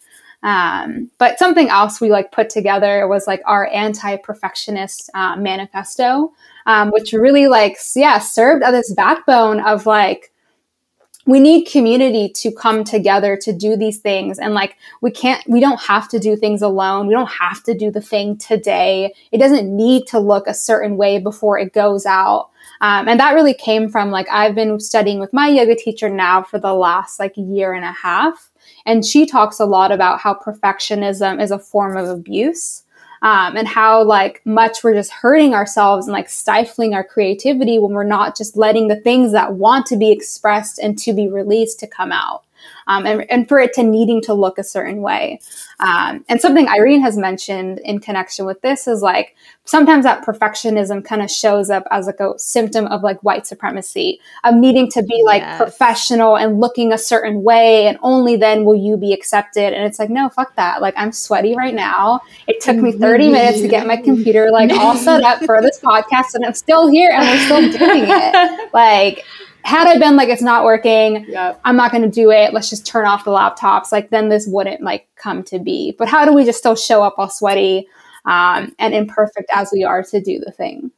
Um, 0.43 1.11
but 1.19 1.39
something 1.39 1.69
else 1.69 2.01
we 2.01 2.11
like 2.11 2.33
put 2.33 2.49
together 2.49 3.07
was 3.07 3.27
like 3.27 3.43
our 3.45 3.67
anti-perfectionist 3.69 5.11
uh, 5.15 5.37
manifesto, 5.37 6.33
um, 6.67 6.91
which 6.91 7.13
really 7.13 7.47
like 7.47 7.77
yeah 7.95 8.19
served 8.19 8.63
as 8.63 8.73
this 8.73 8.95
backbone 8.95 9.61
of 9.61 9.87
like 9.87 10.30
we 11.27 11.39
need 11.39 11.67
community 11.67 12.29
to 12.29 12.51
come 12.51 12.85
together 12.85 13.37
to 13.37 13.53
do 13.53 13.77
these 13.77 13.99
things. 13.99 14.39
And 14.39 14.55
like 14.55 14.77
we 15.01 15.11
can't 15.11 15.43
we 15.47 15.61
don't 15.61 15.81
have 15.81 16.09
to 16.09 16.19
do 16.19 16.37
things 16.37 16.63
alone. 16.63 17.07
We 17.07 17.15
don't 17.15 17.31
have 17.31 17.63
to 17.65 17.75
do 17.75 17.91
the 17.91 18.01
thing 18.01 18.39
today. 18.39 19.15
It 19.33 19.39
doesn't 19.39 19.75
need 19.75 20.07
to 20.09 20.19
look 20.19 20.47
a 20.47 20.55
certain 20.55 20.97
way 20.97 21.19
before 21.19 21.59
it 21.59 21.73
goes 21.73 22.07
out. 22.07 22.51
Um, 22.81 23.09
and 23.09 23.21
that 23.21 23.35
really 23.35 23.55
came 23.55 23.89
from 23.89 24.11
like 24.11 24.27
i've 24.31 24.55
been 24.55 24.81
studying 24.81 25.19
with 25.19 25.33
my 25.33 25.49
yoga 25.49 25.75
teacher 25.75 26.09
now 26.09 26.43
for 26.43 26.59
the 26.59 26.73
last 26.75 27.19
like 27.19 27.35
year 27.37 27.73
and 27.73 27.85
a 27.85 27.93
half. 27.93 28.51
And 28.87 29.05
she 29.05 29.27
talks 29.27 29.61
a 29.61 29.67
lot 29.67 29.93
about 29.93 30.21
how 30.21 30.35
perfectionism 30.35 31.43
is 31.43 31.51
a 31.51 31.59
form 31.59 31.97
of 31.97 32.09
abuse. 32.09 32.85
Um, 33.23 33.57
and 33.57 33.69
how 33.69 34.03
like 34.03 34.41
much 34.47 34.83
we're 34.83 34.95
just 34.95 35.13
hurting 35.13 35.53
ourselves 35.53 36.07
and 36.07 36.13
like 36.15 36.31
stifling 36.31 36.95
our 36.95 37.05
creativity 37.05 37.79
when 37.79 37.93
we're 37.93 38.03
not 38.03 38.35
just 38.35 38.57
letting 38.57 38.89
the 38.89 38.97
things 38.97 39.33
that 39.33 39.55
want 39.55 39.85
to 39.87 39.97
be 39.97 40.11
expressed 40.11 40.79
and 40.79 40.99
to 41.01 41.13
be 41.13 41.29
released 41.29 41.81
to 41.81 41.87
come 41.87 42.13
out 42.13 42.45
um, 42.91 43.07
and, 43.07 43.31
and 43.31 43.49
for 43.49 43.61
it 43.61 43.73
to 43.75 43.85
needing 43.85 44.21
to 44.23 44.35
look 44.35 44.59
a 44.59 44.65
certain 44.65 45.01
way. 45.01 45.41
Um, 45.79 46.25
and 46.29 46.41
something 46.41 46.69
irene 46.69 47.01
has 47.03 47.17
mentioned 47.17 47.79
in 47.85 48.01
connection 48.01 48.47
with 48.47 48.61
this 48.63 48.89
is 48.89 49.01
like 49.01 49.37
sometimes 49.65 50.05
that 50.05 50.27
perfectionism 50.27 51.05
kind 51.05 51.23
of 51.23 51.31
shows 51.31 51.71
up 51.71 51.85
as 51.93 52.07
like 52.07 52.19
a 52.19 52.37
symptom 52.37 52.87
of 52.87 53.03
like 53.03 53.23
white 53.23 53.47
supremacy 53.47 54.21
of 54.43 54.57
needing 54.57 54.91
to 54.91 55.05
be 55.05 55.23
like 55.25 55.43
yes. 55.43 55.57
professional 55.57 56.37
and 56.37 56.59
looking 56.59 56.93
a 56.93 56.99
certain 56.99 57.45
way 57.45 57.87
and 57.87 57.97
only 58.03 58.35
then 58.35 58.65
will 58.65 58.75
you 58.75 58.97
be 58.97 59.13
accepted. 59.13 59.73
And 59.73 59.85
it's 59.85 60.01
like 60.01 60.11
no 60.11 60.29
fuck 60.29 60.57
that. 60.57 60.83
Like 60.83 60.95
i'm 60.97 61.13
sweaty 61.13 61.55
right 61.57 61.75
now. 61.75 62.21
It 62.49 62.61
took 62.61 62.77
me 62.77 62.91
30 62.91 63.31
minutes 63.31 63.61
to 63.61 63.69
get 63.69 63.87
my 63.87 63.99
computer 63.99 64.51
like 64.51 64.73
all 64.73 64.97
set 64.97 65.23
up 65.23 65.45
for 65.45 65.63
this 65.63 65.79
podcast 65.85 66.35
and 66.35 66.45
i'm 66.45 66.55
still 66.55 66.89
here 66.89 67.13
and 67.13 67.23
we're 67.23 67.45
still 67.45 67.79
doing 67.79 68.05
it. 68.09 68.71
Like 68.73 69.25
had 69.65 69.87
I 69.89 69.99
been 69.99 70.17
like, 70.17 70.29
it's 70.29 70.43
not 70.43 70.65
working, 70.65 71.25
yep. 71.29 71.61
I'm 71.65 71.77
not 71.77 71.91
going 71.91 72.03
to 72.03 72.11
do 72.11 72.31
it. 72.31 72.53
Let's 72.53 72.71
just 72.71 72.87
turn 72.87 73.07
off 73.07 73.25
the 73.25 73.31
laptops. 73.31 73.93
Like 73.93 74.11
then 74.11 74.29
this 74.29 74.47
wouldn't 74.47 74.83
like 74.83 75.09
come 75.17 75.43
to 75.45 75.59
be. 75.59 75.95
But 75.99 76.09
how 76.09 76.25
do 76.25 76.33
we 76.33 76.45
just 76.45 76.59
still 76.59 76.77
show 76.77 77.03
up 77.03 77.15
all 77.19 77.31
sweaty 77.31 77.87
um, 78.25 78.75
and 78.79 78.95
imperfect 78.95 79.51
as 79.55 79.71
we 79.73 79.85
are 79.85 80.03
to 80.03 80.21
do 80.21 80.39
the 80.39 80.53
thing? 80.53 80.91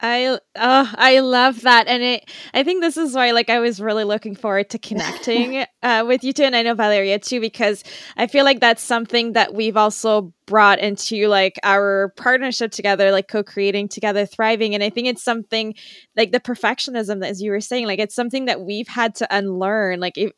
I 0.00 0.38
oh 0.54 0.92
I 0.96 1.18
love 1.20 1.62
that, 1.62 1.88
and 1.88 2.02
it. 2.02 2.30
I 2.54 2.62
think 2.62 2.82
this 2.82 2.96
is 2.96 3.14
why, 3.14 3.32
like, 3.32 3.50
I 3.50 3.58
was 3.58 3.80
really 3.80 4.04
looking 4.04 4.36
forward 4.36 4.70
to 4.70 4.78
connecting 4.78 5.64
uh, 5.82 6.04
with 6.06 6.22
you 6.22 6.32
two, 6.32 6.44
and 6.44 6.54
I 6.54 6.62
know 6.62 6.74
Valeria 6.74 7.18
too, 7.18 7.40
because 7.40 7.82
I 8.16 8.28
feel 8.28 8.44
like 8.44 8.60
that's 8.60 8.82
something 8.82 9.32
that 9.32 9.54
we've 9.54 9.76
also 9.76 10.32
brought 10.46 10.78
into 10.78 11.26
like 11.26 11.58
our 11.64 12.12
partnership 12.16 12.70
together, 12.70 13.10
like 13.10 13.26
co-creating 13.26 13.88
together, 13.88 14.24
thriving, 14.24 14.72
and 14.74 14.84
I 14.84 14.90
think 14.90 15.08
it's 15.08 15.24
something 15.24 15.74
like 16.16 16.30
the 16.30 16.40
perfectionism, 16.40 17.20
that 17.20 17.30
as 17.30 17.42
you 17.42 17.50
were 17.50 17.60
saying, 17.60 17.86
like 17.86 17.98
it's 17.98 18.14
something 18.14 18.44
that 18.44 18.60
we've 18.60 18.88
had 18.88 19.16
to 19.16 19.36
unlearn. 19.36 19.98
Like, 19.98 20.16
if, 20.16 20.30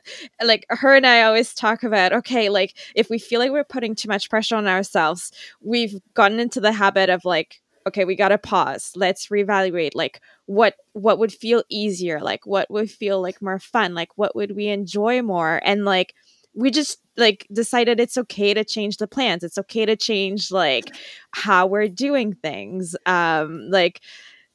like 0.42 0.64
her 0.70 0.94
and 0.96 1.06
I 1.06 1.24
always 1.24 1.52
talk 1.52 1.82
about, 1.82 2.14
okay, 2.14 2.48
like 2.48 2.78
if 2.94 3.10
we 3.10 3.18
feel 3.18 3.40
like 3.40 3.50
we're 3.50 3.64
putting 3.64 3.94
too 3.94 4.08
much 4.08 4.30
pressure 4.30 4.56
on 4.56 4.66
ourselves, 4.66 5.32
we've 5.60 6.00
gotten 6.14 6.40
into 6.40 6.60
the 6.62 6.72
habit 6.72 7.10
of 7.10 7.26
like 7.26 7.60
okay 7.86 8.04
we 8.04 8.14
gotta 8.14 8.38
pause 8.38 8.92
let's 8.94 9.28
reevaluate 9.28 9.90
like 9.94 10.20
what 10.46 10.74
what 10.92 11.18
would 11.18 11.32
feel 11.32 11.62
easier 11.68 12.20
like 12.20 12.44
what 12.46 12.70
would 12.70 12.90
feel 12.90 13.20
like 13.20 13.40
more 13.40 13.58
fun 13.58 13.94
like 13.94 14.10
what 14.16 14.34
would 14.34 14.56
we 14.56 14.66
enjoy 14.66 15.22
more? 15.22 15.60
And 15.64 15.84
like 15.84 16.14
we 16.54 16.70
just 16.70 16.98
like 17.16 17.46
decided 17.52 18.00
it's 18.00 18.18
okay 18.18 18.52
to 18.54 18.64
change 18.64 18.96
the 18.96 19.06
plans 19.06 19.44
it's 19.44 19.58
okay 19.58 19.86
to 19.86 19.94
change 19.94 20.50
like 20.50 20.86
how 21.30 21.66
we're 21.66 21.86
doing 21.88 22.34
things 22.34 22.96
um 23.06 23.68
like 23.70 24.00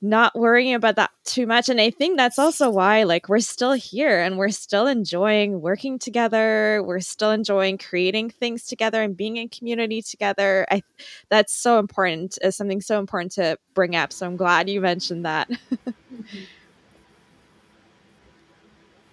not 0.09 0.37
worrying 0.37 0.73
about 0.75 0.95
that 0.95 1.09
too 1.23 1.47
much 1.47 1.67
and 1.67 1.81
i 1.81 1.89
think 1.89 2.15
that's 2.15 2.37
also 2.37 2.69
why 2.69 3.03
like 3.03 3.27
we're 3.27 3.39
still 3.39 3.73
here 3.73 4.19
and 4.19 4.37
we're 4.37 4.49
still 4.49 4.85
enjoying 4.85 5.61
working 5.61 5.97
together 5.97 6.83
we're 6.85 6.99
still 6.99 7.31
enjoying 7.31 7.77
creating 7.77 8.29
things 8.29 8.65
together 8.65 9.01
and 9.01 9.17
being 9.17 9.37
in 9.37 9.49
community 9.49 10.01
together. 10.01 10.67
I 10.69 10.83
that's 11.29 11.53
so 11.53 11.79
important 11.79 12.37
is 12.41 12.55
something 12.55 12.81
so 12.81 12.99
important 12.99 13.31
to 13.33 13.57
bring 13.73 13.95
up 13.95 14.13
so 14.13 14.25
i'm 14.25 14.35
glad 14.37 14.69
you 14.69 14.81
mentioned 14.81 15.25
that. 15.25 15.49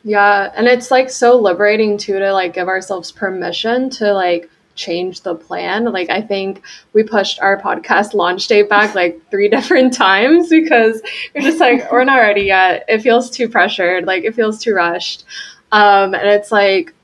Yeah 0.04 0.50
and 0.56 0.66
it's 0.66 0.90
like 0.90 1.11
so 1.11 1.37
liberating 1.38 1.96
too 1.96 2.18
to 2.18 2.32
like 2.32 2.54
give 2.54 2.66
ourselves 2.66 3.12
permission 3.12 3.88
to 3.90 4.12
like 4.12 4.50
change 4.75 5.23
the 5.23 5.35
plan. 5.35 5.85
Like 5.85 6.11
I 6.11 6.21
think 6.21 6.62
we 6.93 7.02
pushed 7.02 7.41
our 7.41 7.61
podcast 7.61 8.14
launch 8.14 8.47
date 8.47 8.69
back 8.69 8.95
like 8.95 9.21
three 9.31 9.49
different 9.57 9.93
times 9.93 10.49
because 10.49 11.02
we're 11.35 11.43
just 11.43 11.61
like 11.61 11.91
we're 11.91 12.05
not 12.05 12.19
ready 12.19 12.43
yet. 12.43 12.85
It 12.88 13.00
feels 13.00 13.31
too 13.31 13.49
pressured. 13.49 14.07
Like 14.07 14.25
it 14.25 14.35
feels 14.35 14.59
too 14.62 14.75
rushed. 14.75 15.25
Um, 15.71 16.14
and 16.14 16.29
it's 16.29 16.52
like 16.52 16.95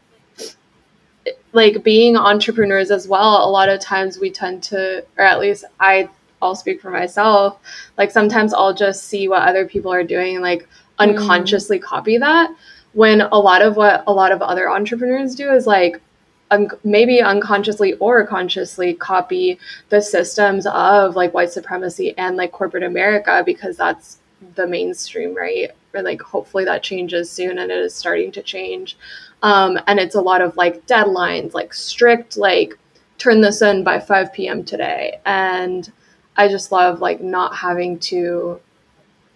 like 1.52 1.82
being 1.82 2.16
entrepreneurs 2.16 2.90
as 2.90 3.08
well. 3.08 3.48
A 3.48 3.50
lot 3.50 3.68
of 3.68 3.80
times 3.80 4.18
we 4.18 4.30
tend 4.30 4.62
to, 4.64 5.04
or 5.16 5.24
at 5.24 5.40
least 5.40 5.64
I. 5.80 6.08
I'll 6.40 6.54
speak 6.54 6.80
for 6.80 6.92
myself. 6.92 7.58
Like 7.96 8.12
sometimes 8.12 8.54
I'll 8.54 8.72
just 8.72 9.06
see 9.06 9.26
what 9.26 9.42
other 9.42 9.66
people 9.66 9.92
are 9.92 10.04
doing 10.04 10.36
and 10.36 10.42
like 10.44 10.68
unconsciously 11.00 11.80
mm. 11.80 11.82
copy 11.82 12.16
that. 12.16 12.54
When 12.92 13.22
a 13.22 13.38
lot 13.40 13.60
of 13.60 13.74
what 13.76 14.04
a 14.06 14.12
lot 14.12 14.30
of 14.30 14.40
other 14.40 14.70
entrepreneurs 14.70 15.34
do 15.34 15.52
is 15.52 15.66
like 15.66 16.00
un- 16.50 16.70
maybe 16.84 17.20
unconsciously 17.20 17.94
or 17.94 18.26
consciously 18.26 18.94
copy 18.94 19.58
the 19.88 20.00
systems 20.00 20.66
of 20.66 21.16
like 21.16 21.34
white 21.34 21.50
supremacy 21.50 22.16
and 22.16 22.36
like 22.36 22.52
corporate 22.52 22.82
America 22.82 23.42
because 23.44 23.76
that's 23.76 24.18
the 24.54 24.66
mainstream, 24.66 25.34
right? 25.34 25.70
Or 25.94 26.02
like 26.02 26.20
hopefully 26.20 26.64
that 26.64 26.82
changes 26.82 27.30
soon 27.30 27.58
and 27.58 27.70
it 27.70 27.78
is 27.78 27.94
starting 27.94 28.32
to 28.32 28.42
change. 28.42 28.96
Um, 29.42 29.78
and 29.86 29.98
it's 29.98 30.14
a 30.14 30.20
lot 30.20 30.40
of 30.40 30.56
like 30.56 30.86
deadlines, 30.86 31.54
like 31.54 31.72
strict, 31.74 32.36
like 32.36 32.78
turn 33.18 33.40
this 33.40 33.62
in 33.62 33.84
by 33.84 34.00
5 34.00 34.32
p.m. 34.32 34.64
today. 34.64 35.20
And 35.26 35.90
I 36.36 36.48
just 36.48 36.72
love 36.72 37.00
like 37.00 37.20
not 37.20 37.54
having 37.56 37.98
to 38.00 38.60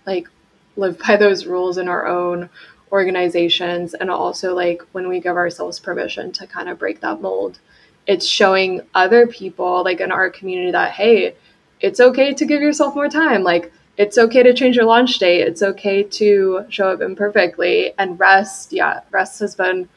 like 0.07 0.29
live 0.77 0.99
by 0.99 1.17
those 1.19 1.47
rules 1.47 1.79
in 1.79 1.89
our 1.89 2.07
own 2.07 2.49
organizations 2.93 3.95
and 3.95 4.11
also 4.11 4.55
like 4.55 4.83
when 4.93 5.09
we 5.09 5.19
give 5.19 5.37
ourselves 5.37 5.81
permission 5.81 6.31
to 6.31 6.47
kind 6.47 6.69
of 6.69 6.79
break 6.79 7.01
that 7.01 7.21
mold 7.21 7.59
it's 8.07 8.27
showing 8.27 8.81
other 8.95 9.27
people 9.27 9.83
like 9.83 10.01
in 10.01 10.13
our 10.13 10.29
community 10.29 10.71
that 10.71 10.93
hey 10.93 11.35
it's 11.83 12.01
okay 12.01 12.33
to 12.33 12.47
give 12.47 12.63
yourself 12.63 12.95
more 12.95 13.09
time. 13.09 13.43
Like 13.43 13.73
it's 13.99 14.17
okay 14.17 14.43
to 14.43 14.55
change 14.55 14.77
your 14.77 14.87
launch 14.87 15.19
date. 15.19 15.43
It's 15.43 15.63
okay 15.63 16.05
to 16.05 16.65
show 16.71 16.89
up 16.89 17.03
imperfectly. 17.03 17.93
And 17.99 18.19
rest 18.19 18.73
yeah 18.73 19.01
rest 19.11 19.41
has 19.41 19.55
been 19.55 19.89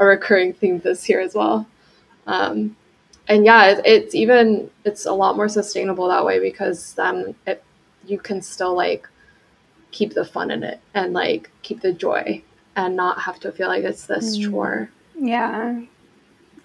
a 0.00 0.06
recurring 0.06 0.54
theme 0.54 0.80
this 0.80 1.08
year 1.08 1.20
as 1.20 1.34
well. 1.34 1.66
Um, 2.26 2.76
and 3.28 3.44
yeah 3.44 3.66
it, 3.66 3.82
it's 3.84 4.14
even 4.14 4.70
it's 4.84 5.06
a 5.06 5.12
lot 5.12 5.36
more 5.36 5.48
sustainable 5.48 6.08
that 6.08 6.24
way 6.24 6.40
because 6.40 6.94
then 6.94 7.34
it 7.46 7.62
you 8.06 8.18
can 8.18 8.42
still 8.42 8.74
like 8.74 9.08
keep 9.94 10.12
the 10.12 10.24
fun 10.24 10.50
in 10.50 10.64
it 10.64 10.80
and 10.92 11.12
like 11.12 11.50
keep 11.62 11.80
the 11.80 11.92
joy 11.92 12.42
and 12.76 12.96
not 12.96 13.20
have 13.20 13.38
to 13.38 13.52
feel 13.52 13.68
like 13.68 13.84
it's 13.84 14.06
this 14.06 14.36
mm. 14.36 14.50
chore. 14.50 14.90
Yeah. 15.18 15.80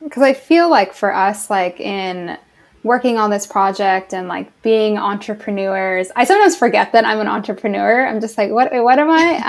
Because 0.04 0.24
I 0.24 0.34
feel 0.34 0.70
like 0.70 0.94
for 0.94 1.14
us, 1.14 1.50
like 1.50 1.80
in 1.80 2.38
working 2.82 3.18
on 3.18 3.30
this 3.30 3.46
project 3.46 4.14
and 4.16 4.28
like 4.28 4.62
being 4.64 4.98
entrepreneurs, 4.98 6.10
I 6.16 6.24
sometimes 6.24 6.56
forget 6.56 6.92
that 6.94 7.06
I'm 7.06 7.20
an 7.20 7.28
entrepreneur. 7.28 8.08
I'm 8.08 8.20
just 8.20 8.36
like, 8.38 8.50
what? 8.50 8.74
What 8.74 8.98
am 8.98 9.10
I? 9.12 9.38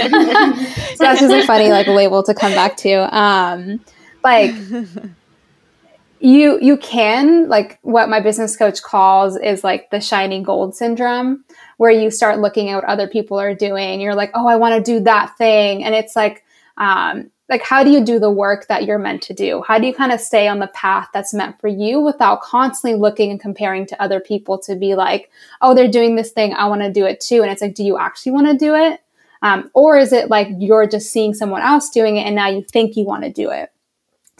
Um, 0.00 0.64
so 0.96 1.04
that's 1.04 1.20
just 1.20 1.34
a 1.34 1.46
funny 1.46 1.68
like 1.68 1.88
label 1.88 2.22
to 2.22 2.32
come 2.32 2.52
back 2.52 2.76
to. 2.78 3.14
Um, 3.16 3.84
like 4.24 4.54
you 6.20 6.58
you 6.60 6.76
can 6.76 7.48
like 7.48 7.78
what 7.82 8.08
my 8.08 8.20
business 8.20 8.56
coach 8.56 8.82
calls 8.82 9.36
is 9.36 9.64
like 9.64 9.90
the 9.90 10.00
shiny 10.00 10.42
gold 10.42 10.74
syndrome 10.74 11.44
where 11.80 11.90
you 11.90 12.10
start 12.10 12.40
looking 12.40 12.68
at 12.68 12.74
what 12.74 12.84
other 12.84 13.08
people 13.08 13.40
are 13.40 13.54
doing. 13.54 14.02
You're 14.02 14.14
like 14.14 14.32
oh 14.34 14.46
i 14.46 14.56
want 14.56 14.74
to 14.74 14.92
do 14.92 15.00
that 15.04 15.38
thing. 15.38 15.82
And 15.82 15.94
it's 15.94 16.14
like 16.14 16.44
um 16.76 17.30
like 17.48 17.62
how 17.62 17.82
do 17.82 17.90
you 17.90 18.04
do 18.04 18.18
the 18.18 18.30
work 18.30 18.66
that 18.66 18.84
you're 18.84 18.98
meant 18.98 19.22
to 19.22 19.32
do? 19.32 19.62
How 19.66 19.78
do 19.78 19.86
you 19.86 19.94
kind 19.94 20.12
of 20.12 20.20
stay 20.20 20.46
on 20.46 20.58
the 20.58 20.66
path 20.66 21.08
that's 21.14 21.32
meant 21.32 21.58
for 21.58 21.68
you 21.68 21.98
without 21.98 22.42
constantly 22.42 23.00
looking 23.00 23.30
and 23.30 23.40
comparing 23.40 23.86
to 23.86 24.02
other 24.02 24.20
people 24.20 24.58
to 24.58 24.76
be 24.76 24.94
like 24.94 25.30
oh 25.62 25.74
they're 25.74 25.90
doing 25.90 26.16
this 26.16 26.32
thing 26.32 26.52
i 26.52 26.66
want 26.66 26.82
to 26.82 26.92
do 26.92 27.06
it 27.06 27.18
too. 27.18 27.40
And 27.40 27.50
it's 27.50 27.62
like 27.62 27.74
do 27.74 27.82
you 27.82 27.96
actually 27.96 28.32
want 28.32 28.48
to 28.48 28.58
do 28.58 28.74
it? 28.74 29.00
Um, 29.40 29.70
or 29.72 29.96
is 29.96 30.12
it 30.12 30.28
like 30.28 30.48
you're 30.58 30.86
just 30.86 31.10
seeing 31.10 31.32
someone 31.32 31.62
else 31.62 31.88
doing 31.88 32.18
it 32.18 32.26
and 32.26 32.34
now 32.34 32.48
you 32.48 32.62
think 32.62 32.94
you 32.94 33.06
want 33.06 33.24
to 33.24 33.32
do 33.32 33.50
it 33.50 33.72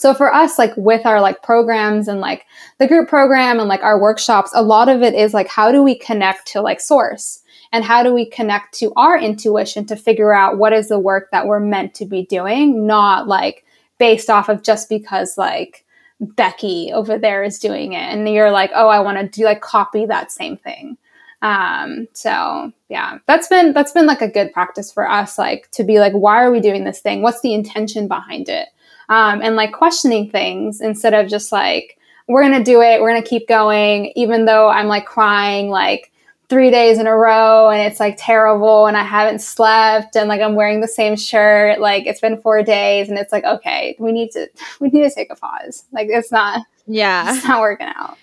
so 0.00 0.14
for 0.14 0.32
us, 0.32 0.58
like 0.58 0.72
with 0.78 1.04
our 1.04 1.20
like 1.20 1.42
programs 1.42 2.08
and 2.08 2.20
like 2.20 2.46
the 2.78 2.88
group 2.88 3.06
program 3.06 3.60
and 3.60 3.68
like 3.68 3.82
our 3.82 4.00
workshops, 4.00 4.50
a 4.54 4.62
lot 4.62 4.88
of 4.88 5.02
it 5.02 5.12
is 5.12 5.34
like, 5.34 5.46
how 5.46 5.70
do 5.70 5.82
we 5.82 5.94
connect 5.94 6.46
to 6.48 6.62
like 6.62 6.80
source? 6.80 7.42
And 7.70 7.84
how 7.84 8.02
do 8.02 8.14
we 8.14 8.24
connect 8.24 8.72
to 8.78 8.94
our 8.96 9.18
intuition 9.18 9.84
to 9.86 9.96
figure 9.96 10.32
out 10.32 10.56
what 10.56 10.72
is 10.72 10.88
the 10.88 10.98
work 10.98 11.30
that 11.32 11.46
we're 11.46 11.60
meant 11.60 11.94
to 11.96 12.06
be 12.06 12.24
doing, 12.24 12.86
not 12.86 13.28
like 13.28 13.66
based 13.98 14.30
off 14.30 14.48
of 14.48 14.62
just 14.62 14.88
because 14.88 15.36
like 15.36 15.84
Becky 16.18 16.92
over 16.94 17.18
there 17.18 17.42
is 17.42 17.58
doing 17.58 17.92
it. 17.92 17.98
And 17.98 18.26
you're 18.26 18.50
like, 18.50 18.70
oh, 18.74 18.88
I 18.88 19.00
want 19.00 19.18
to 19.18 19.28
do 19.28 19.44
like 19.44 19.60
copy 19.60 20.06
that 20.06 20.32
same 20.32 20.56
thing. 20.56 20.96
Um, 21.42 22.08
so 22.14 22.72
yeah, 22.88 23.18
that's 23.26 23.48
been, 23.48 23.74
that's 23.74 23.92
been 23.92 24.06
like 24.06 24.22
a 24.22 24.28
good 24.28 24.50
practice 24.54 24.90
for 24.90 25.06
us, 25.08 25.38
like 25.38 25.70
to 25.72 25.84
be 25.84 25.98
like, 25.98 26.14
why 26.14 26.42
are 26.42 26.50
we 26.50 26.60
doing 26.60 26.84
this 26.84 27.00
thing? 27.00 27.20
What's 27.20 27.42
the 27.42 27.52
intention 27.52 28.08
behind 28.08 28.48
it? 28.48 28.68
Um, 29.10 29.42
and 29.42 29.56
like 29.56 29.72
questioning 29.72 30.30
things 30.30 30.80
instead 30.80 31.12
of 31.12 31.28
just 31.28 31.52
like, 31.52 31.98
we're 32.28 32.42
going 32.42 32.56
to 32.56 32.64
do 32.64 32.80
it. 32.80 33.00
We're 33.02 33.10
going 33.10 33.22
to 33.22 33.28
keep 33.28 33.48
going, 33.48 34.12
even 34.14 34.44
though 34.44 34.68
I'm 34.68 34.86
like 34.86 35.04
crying 35.04 35.68
like 35.68 36.12
three 36.48 36.70
days 36.70 36.98
in 36.98 37.06
a 37.06 37.14
row 37.14 37.70
and 37.70 37.80
it's 37.80 38.00
like 38.00 38.16
terrible 38.18 38.86
and 38.86 38.96
I 38.96 39.02
haven't 39.02 39.40
slept 39.40 40.16
and 40.16 40.28
like 40.28 40.40
I'm 40.40 40.54
wearing 40.54 40.80
the 40.80 40.88
same 40.88 41.16
shirt. 41.16 41.80
Like 41.80 42.06
it's 42.06 42.20
been 42.20 42.40
four 42.40 42.62
days 42.62 43.08
and 43.08 43.18
it's 43.18 43.32
like, 43.32 43.44
okay, 43.44 43.96
we 43.98 44.12
need 44.12 44.30
to, 44.32 44.48
we 44.80 44.88
need 44.88 45.02
to 45.02 45.14
take 45.14 45.30
a 45.30 45.36
pause. 45.36 45.84
Like 45.92 46.06
it's 46.08 46.30
not, 46.30 46.64
yeah, 46.86 47.34
it's 47.34 47.44
not 47.44 47.60
working 47.60 47.88
out. 47.88 48.16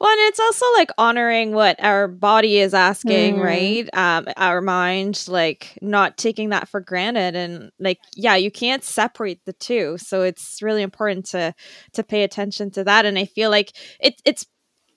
Well, 0.00 0.10
and 0.10 0.20
it's 0.28 0.40
also 0.40 0.66
like 0.74 0.90
honoring 0.98 1.52
what 1.52 1.82
our 1.82 2.08
body 2.08 2.58
is 2.58 2.74
asking, 2.74 3.36
mm. 3.36 3.42
right? 3.42 3.88
Um, 3.92 4.26
our 4.36 4.60
mind, 4.60 5.24
like 5.28 5.78
not 5.80 6.16
taking 6.16 6.50
that 6.50 6.68
for 6.68 6.80
granted, 6.80 7.34
and 7.36 7.70
like, 7.78 7.98
yeah, 8.14 8.36
you 8.36 8.50
can't 8.50 8.84
separate 8.84 9.44
the 9.44 9.52
two. 9.52 9.98
So 9.98 10.22
it's 10.22 10.62
really 10.62 10.82
important 10.82 11.26
to 11.26 11.54
to 11.92 12.02
pay 12.02 12.22
attention 12.22 12.70
to 12.72 12.84
that. 12.84 13.06
And 13.06 13.18
I 13.18 13.24
feel 13.24 13.50
like 13.50 13.72
it 14.00 14.20
it's 14.24 14.46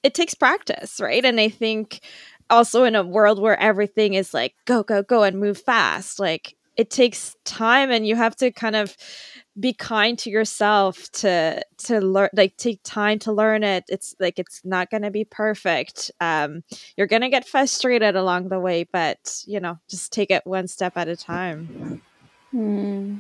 it 0.03 0.13
takes 0.13 0.33
practice, 0.33 0.99
right? 0.99 1.23
And 1.23 1.39
I 1.39 1.49
think 1.49 2.01
also 2.49 2.83
in 2.83 2.95
a 2.95 3.03
world 3.03 3.41
where 3.41 3.59
everything 3.59 4.13
is 4.13 4.33
like 4.33 4.53
go 4.65 4.83
go 4.83 5.03
go 5.03 5.23
and 5.23 5.39
move 5.39 5.57
fast, 5.57 6.19
like 6.19 6.55
it 6.77 6.91
takes 6.91 7.35
time 7.43 7.89
and 7.91 8.07
you 8.07 8.15
have 8.15 8.35
to 8.35 8.51
kind 8.51 8.75
of 8.75 8.95
be 9.59 9.73
kind 9.73 10.19
to 10.19 10.29
yourself 10.29 11.11
to 11.11 11.61
to 11.77 11.99
learn 11.99 12.29
like 12.33 12.55
take 12.57 12.79
time 12.83 13.17
to 13.17 13.31
learn 13.31 13.63
it 13.63 13.83
it's 13.87 14.15
like 14.19 14.37
it's 14.37 14.61
not 14.63 14.91
going 14.91 15.01
to 15.01 15.09
be 15.09 15.25
perfect 15.25 16.11
um 16.21 16.63
you're 16.95 17.07
going 17.07 17.23
to 17.23 17.29
get 17.29 17.47
frustrated 17.47 18.15
along 18.15 18.49
the 18.49 18.59
way 18.59 18.83
but 18.91 19.43
you 19.47 19.59
know 19.59 19.79
just 19.89 20.13
take 20.13 20.29
it 20.29 20.45
one 20.45 20.67
step 20.67 20.95
at 20.95 21.07
a 21.07 21.15
time 21.15 22.01
mm. 22.53 23.19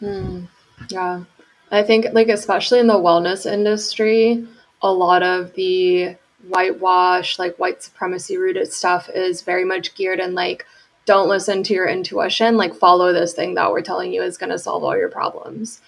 Mm. 0.00 0.48
yeah 0.88 1.24
i 1.70 1.82
think 1.82 2.06
like 2.12 2.28
especially 2.28 2.80
in 2.80 2.86
the 2.86 2.94
wellness 2.94 3.50
industry 3.50 4.46
a 4.80 4.90
lot 4.90 5.22
of 5.22 5.52
the 5.52 6.16
whitewash 6.48 7.38
like 7.38 7.58
white 7.58 7.82
supremacy 7.82 8.38
rooted 8.38 8.72
stuff 8.72 9.10
is 9.14 9.42
very 9.42 9.64
much 9.66 9.94
geared 9.94 10.20
in 10.20 10.34
like 10.34 10.64
don't 11.06 11.28
listen 11.28 11.62
to 11.62 11.72
your 11.72 11.88
intuition 11.88 12.56
like 12.56 12.74
follow 12.74 13.12
this 13.12 13.32
thing 13.32 13.54
that 13.54 13.70
we're 13.70 13.80
telling 13.80 14.12
you 14.12 14.22
is 14.22 14.36
going 14.38 14.50
to 14.50 14.58
solve 14.58 14.84
all 14.84 14.96
your 14.96 15.08
problems. 15.08 15.80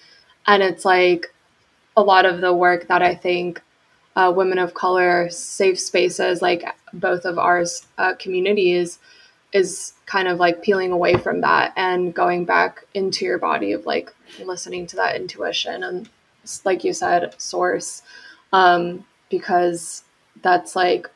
And 0.47 0.63
it's 0.63 0.85
like 0.85 1.27
a 1.97 2.03
lot 2.03 2.25
of 2.25 2.41
the 2.41 2.55
work 2.55 2.87
that 2.87 3.03
i 3.03 3.15
think 3.15 3.61
uh, 4.17 4.33
women 4.35 4.59
of 4.59 4.75
color 4.75 5.29
safe 5.31 5.79
spaces 5.79 6.41
like 6.41 6.65
both 6.93 7.25
of 7.25 7.39
ours 7.39 7.87
uh, 7.99 8.15
communities 8.15 8.99
is 9.53 9.95
kind 10.07 10.29
of 10.29 10.39
like 10.39 10.63
peeling 10.63 10.93
away 10.93 11.17
from 11.17 11.41
that 11.41 11.73
and 11.77 12.15
going 12.15 12.45
back 12.45 12.85
into 12.95 13.25
your 13.25 13.39
body 13.39 13.73
of 13.73 13.85
like 13.87 14.15
listening 14.45 14.87
to 14.87 14.97
that 14.97 15.17
intuition 15.17 15.83
and 15.83 16.09
like 16.65 16.85
you 16.85 16.93
said 16.93 17.35
source. 17.39 18.03
Um, 18.53 19.05
because 19.31 20.05
that's 20.43 20.75
like 20.77 21.09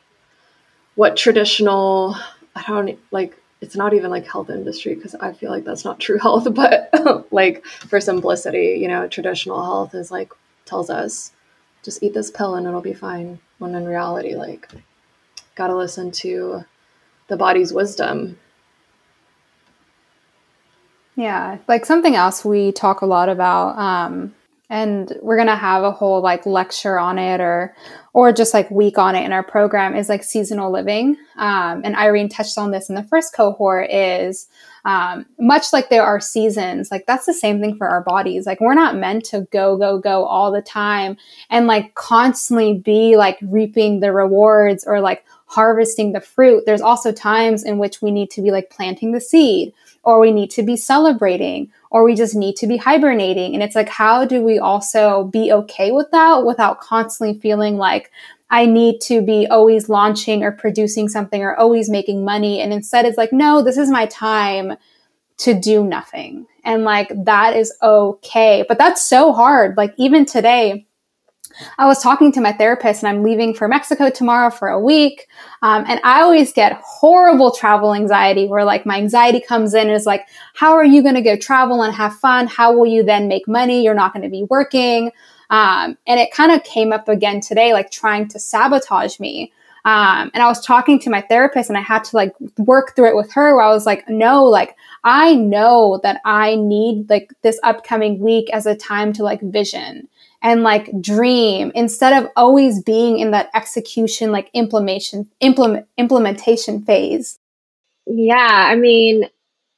what 0.95 1.17
traditional 1.17 2.15
i 2.55 2.63
don't 2.67 2.99
like 3.11 3.35
it's 3.63 3.77
not 3.77 3.93
even 3.93 4.11
like 4.11 4.27
health 4.27 4.49
industry 4.49 4.93
because 4.93 5.15
I 5.15 5.31
feel 5.31 5.49
like 5.49 5.63
that's 5.63 5.85
not 5.85 5.99
true 5.99 6.19
health, 6.19 6.47
but 6.53 6.93
like 7.31 7.65
for 7.65 8.01
simplicity, 8.01 8.77
you 8.79 8.89
know, 8.89 9.07
traditional 9.07 9.63
health 9.63 9.95
is 9.95 10.11
like 10.11 10.33
tells 10.65 10.89
us 10.89 11.31
just 11.81 12.03
eat 12.03 12.13
this 12.13 12.29
pill 12.29 12.55
and 12.55 12.67
it'll 12.67 12.81
be 12.81 12.93
fine. 12.93 13.39
When 13.59 13.73
in 13.73 13.85
reality, 13.85 14.35
like 14.35 14.69
gotta 15.55 15.75
listen 15.75 16.11
to 16.11 16.65
the 17.29 17.37
body's 17.37 17.71
wisdom. 17.71 18.37
Yeah, 21.15 21.59
like 21.67 21.85
something 21.85 22.15
else 22.15 22.43
we 22.43 22.73
talk 22.73 23.01
a 23.01 23.05
lot 23.05 23.29
about 23.29 23.77
um, 23.77 24.35
and 24.69 25.17
we're 25.21 25.37
to 25.47 25.55
have 25.55 25.83
a 25.83 25.91
whole 25.91 26.21
like 26.21 26.45
lecture 26.45 26.99
on 26.99 27.17
it 27.17 27.39
or 27.39 27.73
or 28.13 28.31
just 28.31 28.53
like 28.53 28.69
week 28.69 28.97
on 28.97 29.15
it 29.15 29.25
in 29.25 29.33
our 29.33 29.43
program 29.43 29.95
is 29.95 30.07
like 30.07 30.23
seasonal 30.23 30.71
living. 30.71 31.17
Um, 31.35 31.81
and 31.83 31.95
irene 31.95 32.29
touched 32.29 32.57
on 32.57 32.71
this 32.71 32.89
in 32.89 32.95
the 32.95 33.03
first 33.03 33.33
cohort 33.33 33.89
is 33.89 34.47
um, 34.85 35.25
much 35.39 35.71
like 35.71 35.89
there 35.89 36.03
are 36.03 36.19
seasons 36.19 36.91
like 36.91 37.05
that's 37.05 37.25
the 37.25 37.33
same 37.33 37.61
thing 37.61 37.75
for 37.77 37.87
our 37.87 38.01
bodies 38.01 38.45
like 38.45 38.59
we're 38.59 38.73
not 38.73 38.95
meant 38.95 39.23
to 39.23 39.47
go 39.51 39.77
go 39.77 39.97
go 39.97 40.25
all 40.25 40.51
the 40.51 40.61
time 40.61 41.17
and 41.49 41.67
like 41.67 41.93
constantly 41.95 42.77
be 42.77 43.15
like 43.15 43.37
reaping 43.41 43.99
the 43.99 44.11
rewards 44.11 44.83
or 44.85 44.99
like 44.99 45.23
harvesting 45.45 46.11
the 46.11 46.21
fruit 46.21 46.63
there's 46.65 46.81
also 46.81 47.11
times 47.11 47.63
in 47.63 47.77
which 47.77 48.01
we 48.01 48.11
need 48.11 48.29
to 48.29 48.41
be 48.41 48.51
like 48.51 48.69
planting 48.69 49.11
the 49.11 49.21
seed 49.21 49.73
or 50.03 50.19
we 50.19 50.31
need 50.31 50.51
to 50.51 50.63
be 50.63 50.75
celebrating 50.75 51.71
or 51.89 52.03
we 52.03 52.15
just 52.15 52.35
need 52.35 52.55
to 52.57 52.67
be 52.67 52.75
hibernating. 52.75 53.53
And 53.53 53.63
it's 53.63 53.75
like, 53.75 53.87
how 53.87 54.25
do 54.25 54.41
we 54.41 54.59
also 54.59 55.25
be 55.25 55.51
okay 55.51 55.91
with 55.91 56.11
that 56.11 56.45
without 56.45 56.81
constantly 56.81 57.39
feeling 57.39 57.77
like 57.77 58.11
I 58.49 58.65
need 58.65 58.99
to 59.01 59.21
be 59.21 59.47
always 59.47 59.89
launching 59.89 60.43
or 60.43 60.51
producing 60.51 61.09
something 61.09 61.41
or 61.41 61.55
always 61.55 61.89
making 61.89 62.23
money? 62.23 62.59
And 62.59 62.71
instead, 62.71 63.05
it's 63.05 63.17
like, 63.17 63.33
no, 63.33 63.63
this 63.63 63.77
is 63.77 63.89
my 63.89 64.05
time 64.07 64.73
to 65.37 65.53
do 65.53 65.83
nothing. 65.83 66.45
And 66.63 66.83
like, 66.83 67.11
that 67.25 67.55
is 67.55 67.75
okay. 67.81 68.63
But 68.67 68.77
that's 68.77 69.01
so 69.01 69.33
hard. 69.33 69.75
Like, 69.75 69.93
even 69.97 70.25
today, 70.25 70.85
I 71.77 71.85
was 71.85 72.01
talking 72.01 72.31
to 72.33 72.41
my 72.41 72.51
therapist 72.51 73.03
and 73.03 73.09
I'm 73.09 73.23
leaving 73.23 73.53
for 73.53 73.67
Mexico 73.67 74.09
tomorrow 74.09 74.49
for 74.49 74.69
a 74.69 74.79
week. 74.79 75.27
Um, 75.61 75.85
and 75.87 75.99
I 76.03 76.21
always 76.21 76.51
get 76.51 76.81
horrible 76.83 77.51
travel 77.51 77.93
anxiety 77.93 78.47
where 78.47 78.65
like 78.65 78.85
my 78.85 78.97
anxiety 78.97 79.39
comes 79.39 79.73
in 79.73 79.89
is 79.89 80.05
like, 80.05 80.27
how 80.55 80.73
are 80.73 80.85
you 80.85 81.01
going 81.03 81.15
to 81.15 81.21
go 81.21 81.35
travel 81.35 81.83
and 81.83 81.93
have 81.93 82.15
fun? 82.15 82.47
How 82.47 82.75
will 82.75 82.87
you 82.87 83.03
then 83.03 83.27
make 83.27 83.47
money? 83.47 83.83
You're 83.83 83.93
not 83.93 84.13
going 84.13 84.23
to 84.23 84.29
be 84.29 84.45
working. 84.49 85.11
Um, 85.53 85.99
and 86.07 86.19
it 86.19 86.33
kind 86.33 86.51
of 86.51 86.63
came 86.63 86.91
up 86.91 87.07
again 87.07 87.39
today, 87.39 87.73
like 87.73 87.91
trying 87.91 88.27
to 88.29 88.39
sabotage 88.39 89.19
me. 89.19 89.53
Um, 89.85 90.31
and 90.33 90.41
I 90.41 90.47
was 90.47 90.65
talking 90.65 90.97
to 90.99 91.11
my 91.11 91.21
therapist 91.21 91.69
and 91.69 91.77
I 91.77 91.81
had 91.81 92.03
to 92.05 92.15
like 92.15 92.33
work 92.57 92.95
through 92.95 93.09
it 93.09 93.15
with 93.15 93.31
her 93.33 93.55
where 93.55 93.63
I 93.63 93.69
was 93.69 93.85
like, 93.85 94.09
no, 94.09 94.45
like 94.45 94.75
I 95.03 95.35
know 95.35 95.99
that 96.01 96.21
I 96.25 96.55
need 96.55 97.07
like 97.07 97.31
this 97.43 97.59
upcoming 97.61 98.19
week 98.19 98.49
as 98.51 98.65
a 98.65 98.75
time 98.75 99.13
to 99.13 99.23
like 99.23 99.41
vision 99.41 100.07
and 100.41 100.63
like 100.63 100.89
dream 100.99 101.71
instead 101.75 102.23
of 102.23 102.31
always 102.35 102.81
being 102.81 103.19
in 103.19 103.29
that 103.31 103.51
execution 103.53 104.31
like 104.31 104.49
implementation 104.53 105.29
implement, 105.39 105.87
implementation 105.97 106.83
phase 106.83 107.39
yeah 108.05 108.67
i 108.69 108.75
mean 108.75 109.29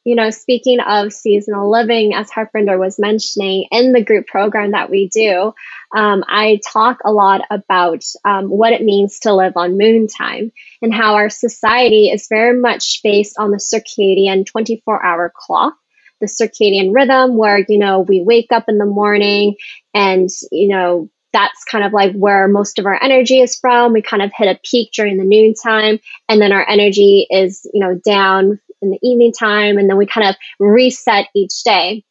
you 0.05 0.15
know 0.15 0.29
speaking 0.29 0.79
of 0.79 1.11
seasonal 1.11 1.69
living 1.69 2.13
as 2.13 2.29
harpinder 2.29 2.79
was 2.79 2.97
mentioning 2.97 3.67
in 3.71 3.91
the 3.91 4.03
group 4.03 4.27
program 4.27 4.71
that 4.71 4.89
we 4.89 5.09
do 5.09 5.53
um, 5.95 6.23
i 6.27 6.59
talk 6.71 6.99
a 7.03 7.11
lot 7.11 7.41
about 7.51 8.03
um, 8.23 8.45
what 8.49 8.71
it 8.71 8.81
means 8.81 9.19
to 9.19 9.33
live 9.33 9.57
on 9.57 9.77
moon 9.77 10.07
time 10.07 10.51
and 10.81 10.93
how 10.93 11.15
our 11.15 11.29
society 11.29 12.09
is 12.09 12.27
very 12.29 12.57
much 12.57 13.01
based 13.03 13.37
on 13.37 13.51
the 13.51 13.57
circadian 13.57 14.45
24 14.45 15.03
hour 15.03 15.33
clock 15.35 15.75
the 16.21 16.27
circadian 16.27 16.93
rhythm 16.93 17.37
where, 17.37 17.63
you 17.67 17.77
know, 17.77 17.99
we 18.01 18.21
wake 18.21 18.51
up 18.51 18.65
in 18.67 18.77
the 18.77 18.85
morning 18.85 19.55
and, 19.93 20.29
you 20.51 20.69
know, 20.69 21.09
that's 21.33 21.65
kind 21.65 21.83
of 21.83 21.91
like 21.91 22.13
where 22.13 22.47
most 22.47 22.79
of 22.79 22.85
our 22.85 23.01
energy 23.01 23.41
is 23.41 23.57
from. 23.57 23.91
We 23.91 24.01
kind 24.01 24.23
of 24.23 24.31
hit 24.33 24.47
a 24.47 24.59
peak 24.63 24.91
during 24.93 25.17
the 25.17 25.25
noontime 25.25 25.99
and 26.29 26.41
then 26.41 26.53
our 26.53 26.67
energy 26.67 27.27
is, 27.29 27.69
you 27.73 27.81
know, 27.81 27.99
down 28.05 28.59
in 28.81 28.91
the 28.91 28.99
evening 29.01 29.31
time 29.31 29.77
and 29.77 29.89
then 29.89 29.97
we 29.97 30.05
kind 30.05 30.27
of 30.27 30.35
reset 30.59 31.27
each 31.35 31.63
day. 31.63 32.03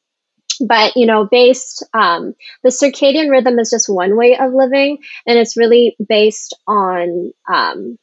But 0.61 0.97
you 0.97 1.07
know 1.07 1.27
based 1.29 1.85
um, 1.95 2.35
the 2.63 2.71
circadian 2.71 3.31
rhythm 3.31 3.59
is 3.59 3.71
just 3.71 3.89
one 3.89 4.17
way 4.17 4.39
of 4.39 4.53
living 4.53 4.99
and 5.27 5.39
it's 5.39 5.57
really 5.57 5.97
based 6.09 6.57
on 6.69 7.33
um, 7.53 7.99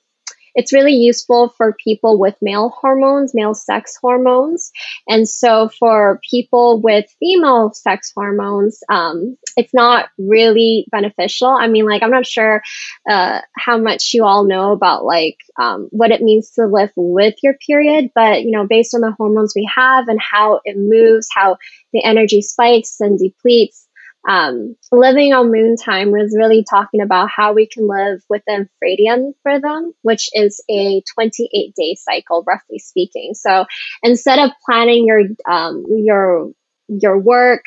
it's 0.56 0.74
really 0.74 0.94
useful 0.94 1.50
for 1.58 1.76
people 1.84 2.20
with 2.20 2.36
male 2.42 2.70
hormones, 2.70 3.34
male 3.34 3.54
sex 3.54 3.98
hormones. 4.00 4.72
And 5.08 5.28
so 5.28 5.70
for 5.80 6.20
people 6.30 6.82
with 6.82 7.06
female 7.20 7.72
sex 7.74 8.12
hormones, 8.16 8.80
um, 8.90 9.38
it's 9.58 9.74
not 9.74 10.10
really 10.18 10.86
beneficial. 10.92 11.50
I 11.50 11.68
mean, 11.68 11.86
like, 11.86 12.04
I'm 12.04 12.12
not 12.12 12.26
sure 12.26 12.62
uh, 13.10 13.42
how 13.56 13.78
much 13.78 14.14
you 14.14 14.26
all 14.26 14.44
know 14.44 14.72
about 14.72 15.06
like 15.06 15.38
um, 15.60 15.88
what 15.92 16.12
it 16.12 16.22
means 16.22 16.52
to 16.52 16.66
live 16.66 16.92
with 16.96 17.36
your 17.44 17.56
period, 17.66 18.12
but 18.16 18.44
you 18.44 18.52
know, 18.52 18.66
based 18.68 18.94
on 18.94 19.02
the 19.02 19.12
hormones 19.18 19.54
we 19.56 19.70
have 19.74 20.08
and 20.08 20.20
how 20.22 20.62
it 20.66 20.78
moves, 20.78 21.28
how 21.34 21.58
the 21.94 22.04
energy 22.04 22.42
spikes 22.42 23.00
and 23.00 23.20
depletes, 23.20 23.88
um, 24.28 24.76
living 24.92 25.34
on 25.34 25.52
moon 25.52 25.76
time 25.78 26.12
was 26.12 26.36
really 26.38 26.64
talking 26.70 27.02
about 27.02 27.30
how 27.30 27.54
we 27.54 27.68
can 27.68 27.88
live 27.88 28.22
within 28.30 28.70
infradian 28.84 29.34
rhythm, 29.44 29.94
which 30.04 30.30
is 30.34 30.64
a 30.70 31.02
28 31.16 31.74
day 31.76 31.96
cycle, 31.96 32.44
roughly 32.46 32.80
speaking. 32.80 33.34
So 33.34 33.66
instead 34.04 34.40
of 34.40 34.52
planning 34.66 35.06
your 35.06 35.24
um, 35.50 35.86
your 35.90 36.52
your 36.88 37.18
work, 37.18 37.66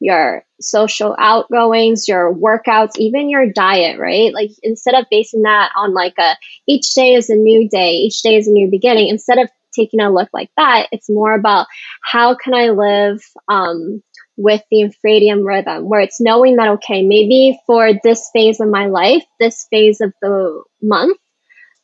your 0.00 0.44
social 0.60 1.16
outgoings, 1.18 2.06
your 2.08 2.34
workouts, 2.34 2.98
even 2.98 3.30
your 3.30 3.50
diet, 3.50 3.98
right? 3.98 4.32
Like 4.34 4.50
instead 4.62 4.94
of 4.94 5.06
basing 5.10 5.42
that 5.42 5.70
on 5.76 5.94
like 5.94 6.14
a 6.18 6.36
each 6.68 6.94
day 6.94 7.14
is 7.14 7.30
a 7.30 7.36
new 7.36 7.68
day, 7.68 7.92
each 7.94 8.22
day 8.22 8.36
is 8.36 8.46
a 8.46 8.52
new 8.52 8.70
beginning. 8.70 9.08
Instead 9.08 9.38
of 9.38 9.48
taking 9.74 10.00
a 10.00 10.12
look 10.12 10.28
like 10.32 10.50
that, 10.56 10.88
it's 10.92 11.08
more 11.10 11.34
about 11.34 11.66
how 12.02 12.34
can 12.34 12.54
I 12.54 12.68
live 12.70 13.20
um, 13.48 14.02
with 14.36 14.62
the 14.70 14.82
infradian 14.82 15.44
rhythm, 15.44 15.88
where 15.88 16.00
it's 16.00 16.20
knowing 16.20 16.56
that, 16.56 16.68
okay, 16.68 17.02
maybe 17.02 17.58
for 17.66 17.92
this 18.02 18.28
phase 18.32 18.60
of 18.60 18.68
my 18.68 18.86
life, 18.86 19.24
this 19.38 19.66
phase 19.70 20.00
of 20.00 20.12
the 20.20 20.62
month, 20.82 21.18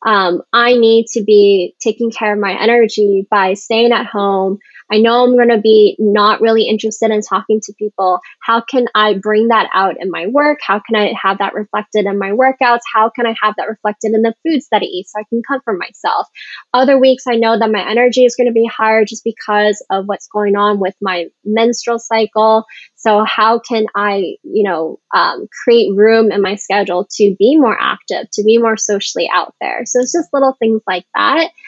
um, 0.05 0.41
I 0.51 0.73
need 0.73 1.07
to 1.13 1.23
be 1.23 1.75
taking 1.79 2.11
care 2.11 2.33
of 2.33 2.39
my 2.39 2.59
energy 2.59 3.27
by 3.29 3.53
staying 3.53 3.91
at 3.91 4.07
home, 4.07 4.57
I 4.91 4.97
know 4.97 5.23
I'm 5.23 5.37
going 5.37 5.49
to 5.49 5.61
be 5.61 5.95
not 5.99 6.41
really 6.41 6.67
interested 6.67 7.11
in 7.11 7.21
talking 7.21 7.61
to 7.61 7.73
people. 7.79 8.19
How 8.41 8.61
can 8.61 8.87
I 8.93 9.13
bring 9.17 9.47
that 9.47 9.69
out 9.73 9.95
in 9.99 10.11
my 10.11 10.27
work? 10.27 10.59
How 10.61 10.81
can 10.85 10.95
I 10.95 11.13
have 11.21 11.37
that 11.37 11.53
reflected 11.53 12.05
in 12.05 12.19
my 12.19 12.31
workouts? 12.31 12.81
How 12.93 13.09
can 13.09 13.25
I 13.25 13.35
have 13.41 13.55
that 13.57 13.69
reflected 13.69 14.13
in 14.13 14.21
the 14.21 14.35
foods 14.43 14.67
that 14.71 14.81
I 14.81 14.85
eat 14.85 15.07
so 15.07 15.19
I 15.19 15.23
can 15.29 15.41
comfort 15.47 15.79
myself? 15.79 16.27
Other 16.73 16.99
weeks, 16.99 17.23
I 17.27 17.35
know 17.35 17.57
that 17.57 17.71
my 17.71 17.89
energy 17.89 18.25
is 18.25 18.35
going 18.35 18.47
to 18.47 18.53
be 18.53 18.67
higher 18.67 19.05
just 19.05 19.23
because 19.23 19.83
of 19.89 20.05
what's 20.07 20.27
going 20.27 20.55
on 20.57 20.79
with 20.79 20.95
my 21.01 21.27
menstrual 21.45 21.99
cycle. 21.99 22.65
So 22.95 23.23
how 23.23 23.59
can 23.59 23.85
I, 23.95 24.35
you 24.43 24.63
know, 24.63 24.99
um, 25.15 25.47
create 25.63 25.95
room 25.95 26.31
in 26.31 26.41
my 26.41 26.55
schedule 26.55 27.07
to 27.11 27.35
be 27.39 27.57
more 27.57 27.77
active, 27.79 28.29
to 28.33 28.43
be 28.43 28.57
more 28.57 28.75
socially 28.75 29.29
out 29.33 29.55
there? 29.61 29.85
So 29.85 30.01
it's 30.01 30.11
just 30.11 30.33
little 30.33 30.55
things 30.59 30.81
like 30.85 31.05
that. 31.15 31.49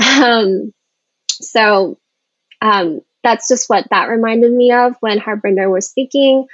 Um, 0.00 0.72
so 1.40 1.98
um, 2.60 3.00
that's 3.22 3.48
just 3.48 3.68
what 3.68 3.86
that 3.90 4.08
reminded 4.08 4.52
me 4.52 4.72
of 4.72 4.96
when 5.00 5.18
Harpinder 5.18 5.70
was 5.70 5.88
speaking 5.88 6.46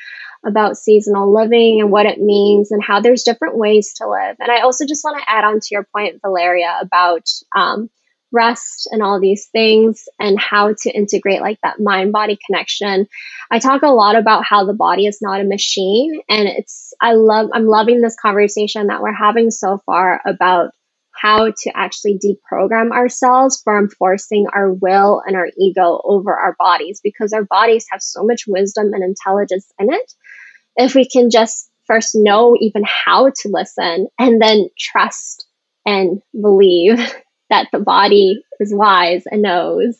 about 0.45 0.77
seasonal 0.77 1.33
living 1.35 1.81
and 1.81 1.90
what 1.90 2.07
it 2.07 2.21
means 2.21 2.71
and 2.71 2.83
how 2.83 3.01
there's 3.01 3.25
different 3.25 3.57
ways 3.57 3.95
to 3.95 4.09
live. 4.09 4.37
And 4.38 4.51
I 4.51 4.61
also 4.61 4.87
just 4.87 5.05
want 5.05 5.19
to 5.19 5.29
add 5.31 5.45
on 5.45 5.61
to 5.61 5.69
your 5.71 5.85
point, 5.85 6.21
Valeria, 6.23 6.79
about 6.81 7.29
um, 7.55 7.90
rest 8.33 8.88
and 8.90 9.03
all 9.03 9.21
these 9.21 9.47
things 9.47 10.05
and 10.19 10.38
how 10.38 10.75
to 10.83 10.90
integrate 10.90 11.40
like 11.40 11.59
that 11.62 11.81
mind 11.81 12.12
body 12.12 12.38
connection. 12.47 13.07
I 13.51 13.59
talk 13.59 13.83
a 13.83 13.88
lot 13.88 14.16
about 14.16 14.45
how 14.45 14.64
the 14.64 14.75
body 14.75 15.07
is 15.07 15.19
not 15.23 15.40
a 15.40 15.45
machine 15.45 16.21
and 16.29 16.49
it's 16.49 16.92
I 17.01 17.12
love 17.12 17.51
I'm 17.55 17.66
loving 17.66 18.01
this 18.01 18.16
conversation 18.21 18.88
that 18.88 19.01
we're 19.03 19.12
having 19.14 19.51
so 19.51 19.81
far 19.87 20.21
about 20.27 20.73
how 21.20 21.46
to 21.50 21.70
actually 21.74 22.18
deprogram 22.18 22.90
ourselves 22.90 23.61
from 23.62 23.88
forcing 23.88 24.46
our 24.55 24.72
will 24.72 25.22
and 25.26 25.37
our 25.37 25.48
ego 25.59 26.00
over 26.05 26.35
our 26.35 26.55
bodies 26.59 27.00
because 27.02 27.33
our 27.33 27.44
bodies 27.44 27.87
have 27.90 28.02
so 28.02 28.24
much 28.24 28.44
wisdom 28.46 28.92
and 28.92 29.02
intelligence 29.02 29.70
in 29.79 29.92
it. 29.92 30.12
If 30.76 30.94
we 30.94 31.09
can 31.09 31.31
just 31.31 31.70
first 31.87 32.14
know 32.14 32.57
even 32.61 32.83
how 32.85 33.31
to 33.31 33.48
listen 33.48 34.09
and 34.18 34.42
then 34.42 34.68
trust 34.79 35.46
and 35.85 36.20
believe 36.40 36.98
that 37.50 37.68
the 37.72 37.79
body 37.79 38.42
is 38.61 38.74
wise 38.74 39.22
and 39.26 39.42
knows. 39.42 39.98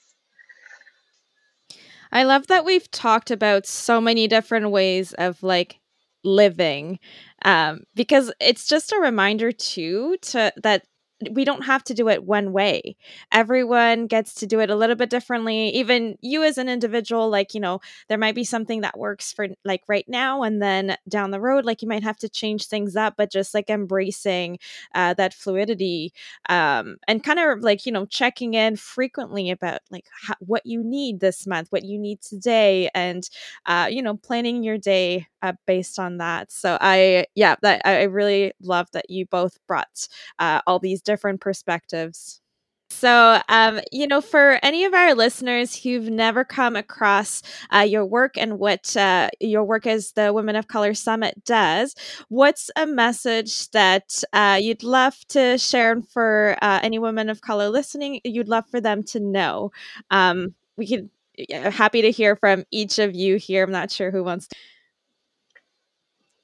I 2.13 2.25
love 2.25 2.47
that 2.49 2.65
we've 2.65 2.91
talked 2.91 3.31
about 3.31 3.67
so 3.67 4.01
many 4.01 4.27
different 4.27 4.71
ways 4.71 5.13
of 5.15 5.43
like 5.43 5.81
living 6.25 6.99
um, 7.45 7.85
because 7.95 8.33
it's 8.41 8.67
just 8.67 8.93
a 8.93 9.01
reminder 9.01 9.53
too 9.53 10.17
to 10.23 10.53
that 10.63 10.85
we 11.31 11.45
don't 11.45 11.65
have 11.65 11.83
to 11.85 11.95
do 11.95 12.09
it 12.11 12.25
one 12.25 12.53
way. 12.53 12.95
Everyone 13.33 14.07
gets 14.07 14.35
to 14.35 14.47
do 14.47 14.61
it 14.61 14.69
a 14.69 14.77
little 14.77 14.97
bit 14.97 15.09
differently. 15.09 15.71
Even 15.71 16.19
you 16.21 16.43
as 16.43 16.59
an 16.59 16.69
individual, 16.69 17.31
like, 17.31 17.55
you 17.55 17.61
know, 17.61 17.81
there 18.09 18.19
might 18.19 18.35
be 18.35 18.45
something 18.45 18.83
that 18.83 18.99
works 18.99 19.33
for 19.33 19.49
like 19.65 19.83
right 19.89 20.05
now 20.09 20.43
and 20.43 20.61
then 20.61 20.97
down 21.09 21.31
the 21.31 21.41
road, 21.41 21.65
like 21.65 21.81
you 21.81 21.89
might 21.89 22.03
have 22.03 22.19
to 22.19 22.29
change 22.29 22.67
things 22.67 22.97
up, 22.97 23.15
but 23.17 23.33
just 23.33 23.55
like 23.55 23.71
embracing 23.71 24.59
uh, 24.95 25.15
that 25.15 25.33
fluidity 25.33 26.13
um, 26.49 26.97
and 27.09 27.25
kind 27.25 27.39
of 27.39 27.61
like, 27.61 27.87
you 27.87 27.93
know, 27.93 28.05
checking 28.07 28.55
in 28.55 28.77
frequently 28.77 29.51
about 29.51 29.81
like 29.91 30.07
how, 30.27 30.35
what 30.41 30.67
you 30.67 30.83
need 30.85 31.21
this 31.21 31.47
month, 31.47 31.69
what 31.71 31.85
you 31.85 31.99
need 31.99 32.21
today, 32.21 32.91
and, 32.95 33.29
uh, 33.67 33.89
you 33.91 34.03
know, 34.03 34.17
planning 34.17 34.63
your 34.63 34.79
day 34.79 35.27
uh, 35.43 35.53
based 35.67 35.99
on 35.99 36.19
that. 36.19 36.51
So 36.51 36.79
I, 36.81 37.27
yeah, 37.35 37.57
that 37.63 37.83
I 37.85 38.05
really 38.05 38.53
love 38.63 38.89
that 38.93 39.11
you 39.11 39.27
both 39.27 39.59
brought 39.67 40.09
uh, 40.39 40.61
all 40.67 40.79
these 40.79 41.03
different 41.03 41.41
perspectives. 41.41 42.41
So, 42.89 43.41
um, 43.49 43.81
you 43.93 44.07
know, 44.07 44.21
for 44.21 44.59
any 44.63 44.85
of 44.85 44.95
our 44.95 45.15
listeners 45.15 45.77
who've 45.77 46.09
never 46.09 46.45
come 46.45 46.77
across 46.77 47.43
uh, 47.75 47.81
your 47.81 48.07
work 48.07 48.39
and 48.39 48.59
what 48.59 48.97
uh, 48.97 49.29
your 49.41 49.65
work 49.65 49.87
as 49.87 50.13
the 50.13 50.33
Women 50.33 50.57
of 50.57 50.69
Color 50.69 50.95
Summit 50.95 51.45
does, 51.45 51.95
what's 52.29 52.71
a 52.77 52.87
message 52.87 53.71
that 53.73 54.23
uh, 54.33 54.59
you'd 54.63 54.85
love 54.85 55.17
to 55.29 55.59
share 55.59 56.01
for 56.13 56.57
uh, 56.63 56.81
any 56.83 56.99
women 56.99 57.29
of 57.29 57.41
color 57.41 57.69
listening? 57.69 58.21
You'd 58.25 58.49
love 58.49 58.65
for 58.71 58.81
them 58.81 59.03
to 59.05 59.21
know. 59.21 59.73
Um, 60.11 60.55
we 60.77 60.87
could 60.87 61.11
happy 61.53 62.03
to 62.03 62.11
hear 62.11 62.37
from 62.37 62.65
each 62.71 62.99
of 62.99 63.15
you 63.15 63.37
here. 63.37 63.65
I'm 63.65 63.73
not 63.73 63.91
sure 63.91 64.11
who 64.11 64.25
wants 64.25 64.49
to. 64.49 64.57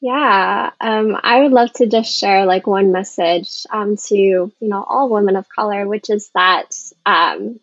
Yeah, 0.03 0.71
um, 0.81 1.17
I 1.23 1.41
would 1.41 1.53
love 1.53 1.73
to 1.75 1.87
just 1.87 2.19
share 2.19 2.45
like 2.45 2.67
one 2.67 2.93
message 2.93 3.65
um, 3.71 3.97
to 4.09 4.15
you 4.17 4.53
know 4.61 4.83
all 4.87 5.09
women 5.09 5.37
of 5.37 5.49
color, 5.49 5.87
which 5.89 6.11
is 6.11 6.31
that 6.35 6.75
um, 7.07 7.61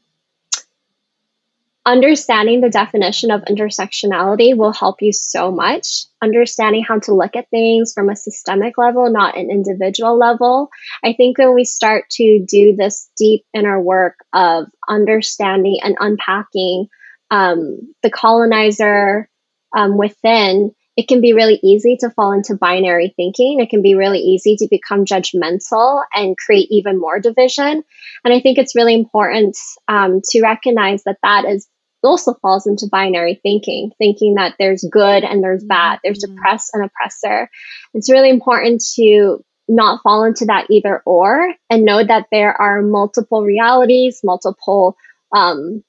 understanding 1.85 2.61
the 2.61 2.69
definition 2.69 3.31
of 3.31 3.41
intersectionality 3.45 4.55
will 4.55 4.73
help 4.73 5.01
you 5.01 5.11
so 5.11 5.51
much. 5.51 6.05
Understanding 6.21 6.83
how 6.83 6.99
to 6.99 7.15
look 7.15 7.35
at 7.35 7.49
things 7.49 7.93
from 7.93 8.09
a 8.09 8.15
systemic 8.15 8.77
level, 8.77 9.09
not 9.09 9.37
an 9.37 9.49
individual 9.49 10.17
level. 10.17 10.69
I 11.03 11.13
think 11.13 11.37
when 11.37 11.55
we 11.55 11.65
start 11.65 12.09
to 12.11 12.45
do 12.47 12.75
this 12.75 13.09
deep 13.17 13.45
inner 13.53 13.81
work 13.81 14.15
of 14.33 14.67
understanding 14.87 15.79
and 15.81 15.95
unpacking 15.99 16.87
um, 17.31 17.93
the 18.03 18.11
colonizer 18.11 19.29
um, 19.75 19.97
within 19.97 20.71
it 20.99 21.07
can 21.07 21.21
be 21.21 21.31
really 21.31 21.61
easy 21.63 21.95
to 22.01 22.09
fall 22.09 22.33
into 22.33 22.55
binary 22.55 23.13
thinking. 23.15 23.61
It 23.61 23.69
can 23.69 23.81
be 23.81 23.95
really 23.95 24.19
easy 24.19 24.57
to 24.57 24.67
become 24.69 25.05
judgmental 25.05 26.03
and 26.13 26.37
create 26.37 26.67
even 26.71 26.99
more 26.99 27.21
division. 27.21 27.85
And 28.25 28.33
I 28.33 28.41
think 28.41 28.57
it's 28.57 28.75
really 28.75 28.95
important 28.95 29.55
um, 29.87 30.19
to 30.31 30.41
recognize 30.41 31.03
that 31.03 31.19
that 31.23 31.45
is 31.45 31.69
also 32.03 32.33
falls 32.41 32.67
into 32.67 32.89
binary 32.91 33.39
thinking, 33.41 33.91
thinking 33.97 34.35
that 34.35 34.55
there's 34.59 34.85
good 34.91 35.23
and 35.23 35.41
there's 35.41 35.63
bad, 35.63 35.99
there's 36.03 36.25
mm-hmm. 36.25 36.37
oppressed 36.37 36.71
and 36.73 36.83
oppressor. 36.83 37.49
It's 37.93 38.11
really 38.11 38.29
important 38.29 38.83
to 38.95 39.41
not 39.69 40.01
fall 40.03 40.25
into 40.25 40.47
that 40.47 40.67
either 40.69 41.01
or 41.05 41.53
and 41.69 41.85
know 41.85 42.03
that 42.03 42.25
there 42.29 42.59
are 42.61 42.81
multiple 42.81 43.43
realities, 43.45 44.19
multiple 44.21 44.97
um, 45.33 45.81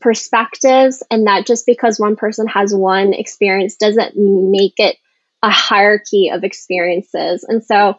perspectives 0.00 1.02
and 1.10 1.26
that 1.26 1.46
just 1.46 1.66
because 1.66 1.98
one 1.98 2.16
person 2.16 2.46
has 2.46 2.74
one 2.74 3.12
experience 3.12 3.76
doesn't 3.76 4.14
make 4.16 4.74
it 4.76 4.96
a 5.42 5.50
hierarchy 5.50 6.30
of 6.30 6.44
experiences. 6.44 7.44
And 7.44 7.64
so 7.64 7.94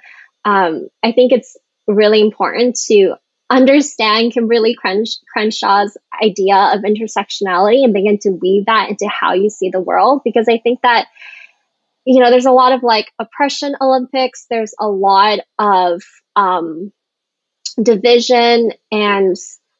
um, 0.45 0.89
I 1.03 1.11
think 1.11 1.31
it's 1.31 1.57
really 1.87 2.21
important 2.21 2.77
to 2.87 3.15
understand 3.49 4.33
Kimberlé 4.33 4.75
Crens- 4.75 5.19
Crenshaw's 5.35 5.97
idea 6.23 6.55
of 6.55 6.81
intersectionality 6.81 7.83
and 7.83 7.93
begin 7.93 8.19
to 8.19 8.29
weave 8.29 8.65
that 8.65 8.89
into 8.89 9.07
how 9.07 9.33
you 9.33 9.49
see 9.49 9.69
the 9.69 9.81
world 9.81 10.21
because 10.23 10.47
I 10.47 10.59
think 10.59 10.81
that 10.83 11.07
you 12.05 12.21
know 12.21 12.29
there's 12.29 12.45
a 12.45 12.51
lot 12.51 12.73
of 12.73 12.83
like 12.83 13.11
oppression 13.19 13.75
olympics 13.81 14.45
there's 14.49 14.73
a 14.79 14.87
lot 14.87 15.39
of 15.57 16.01
um, 16.35 16.91
division 17.81 18.71
and 18.91 19.35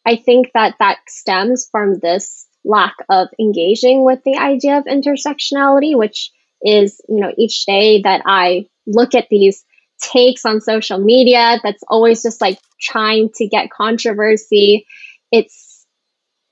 I 0.09 0.15
think 0.15 0.51
that 0.55 0.73
that 0.79 0.97
stems 1.07 1.69
from 1.71 1.99
this 1.99 2.47
lack 2.65 2.95
of 3.09 3.27
engaging 3.39 4.03
with 4.03 4.23
the 4.23 4.37
idea 4.37 4.79
of 4.79 4.85
intersectionality, 4.85 5.95
which 5.95 6.31
is, 6.63 6.99
you 7.07 7.19
know, 7.19 7.31
each 7.37 7.63
day 7.67 8.01
that 8.01 8.23
I 8.25 8.67
look 8.87 9.13
at 9.13 9.29
these 9.29 9.63
takes 10.01 10.45
on 10.45 10.61
social 10.61 10.97
media 10.97 11.59
that's 11.61 11.83
always 11.87 12.23
just 12.23 12.41
like 12.41 12.57
trying 12.81 13.29
to 13.35 13.47
get 13.47 13.69
controversy. 13.69 14.87
It's, 15.31 15.85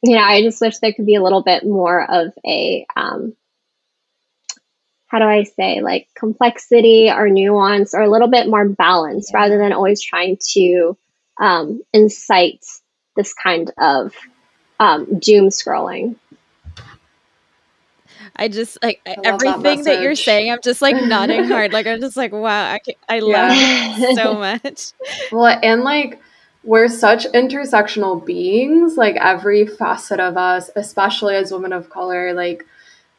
you 0.03 0.13
know, 0.13 0.21
I 0.21 0.43
just 0.43 0.61
wish 0.61 0.77
there 0.77 0.93
could 0.93 1.07
be 1.07 1.15
a 1.15 1.23
little 1.23 1.41
bit 1.41 1.65
more 1.65 1.99
of 2.07 2.33
a, 2.45 2.85
um, 2.95 3.33
how 5.07 5.17
do 5.17 5.25
I 5.25 5.45
say, 5.45 5.81
like 5.81 6.09
complexity 6.15 7.09
or 7.09 7.27
nuance 7.27 7.95
or 7.95 8.01
a 8.01 8.11
little 8.11 8.29
bit 8.29 8.47
more 8.47 8.69
balance 8.69 9.31
yeah. 9.31 9.39
rather 9.39 9.57
than 9.57 9.73
always 9.73 9.99
trying 9.99 10.37
to 10.53 10.95
um, 11.41 11.81
incite 11.91 12.63
this 13.17 13.33
kind 13.33 13.71
of 13.77 14.15
um, 14.79 15.19
doom 15.19 15.49
scrolling. 15.49 16.15
I 18.35 18.47
just 18.47 18.77
like 18.83 19.01
I 19.05 19.15
everything 19.23 19.83
that, 19.83 19.95
that, 19.95 20.01
you're 20.01 20.15
saying. 20.15 20.51
I'm 20.51 20.61
just 20.63 20.81
like 20.81 20.95
nodding 20.95 21.43
hard. 21.49 21.73
Like 21.73 21.87
I'm 21.87 21.99
just 21.99 22.15
like, 22.15 22.31
wow, 22.31 22.73
I, 22.73 22.79
I 23.09 23.19
love 23.19 23.51
it 23.53 24.15
so 24.17 24.35
much. 24.35 24.91
Well, 25.31 25.59
and 25.63 25.83
like 25.83 26.21
we're 26.63 26.87
such 26.87 27.25
intersectional 27.27 28.23
beings. 28.23 28.95
Like 28.95 29.15
every 29.15 29.65
facet 29.65 30.19
of 30.19 30.37
us, 30.37 30.69
especially 30.75 31.35
as 31.35 31.51
women 31.51 31.73
of 31.73 31.89
color, 31.89 32.33
like 32.33 32.65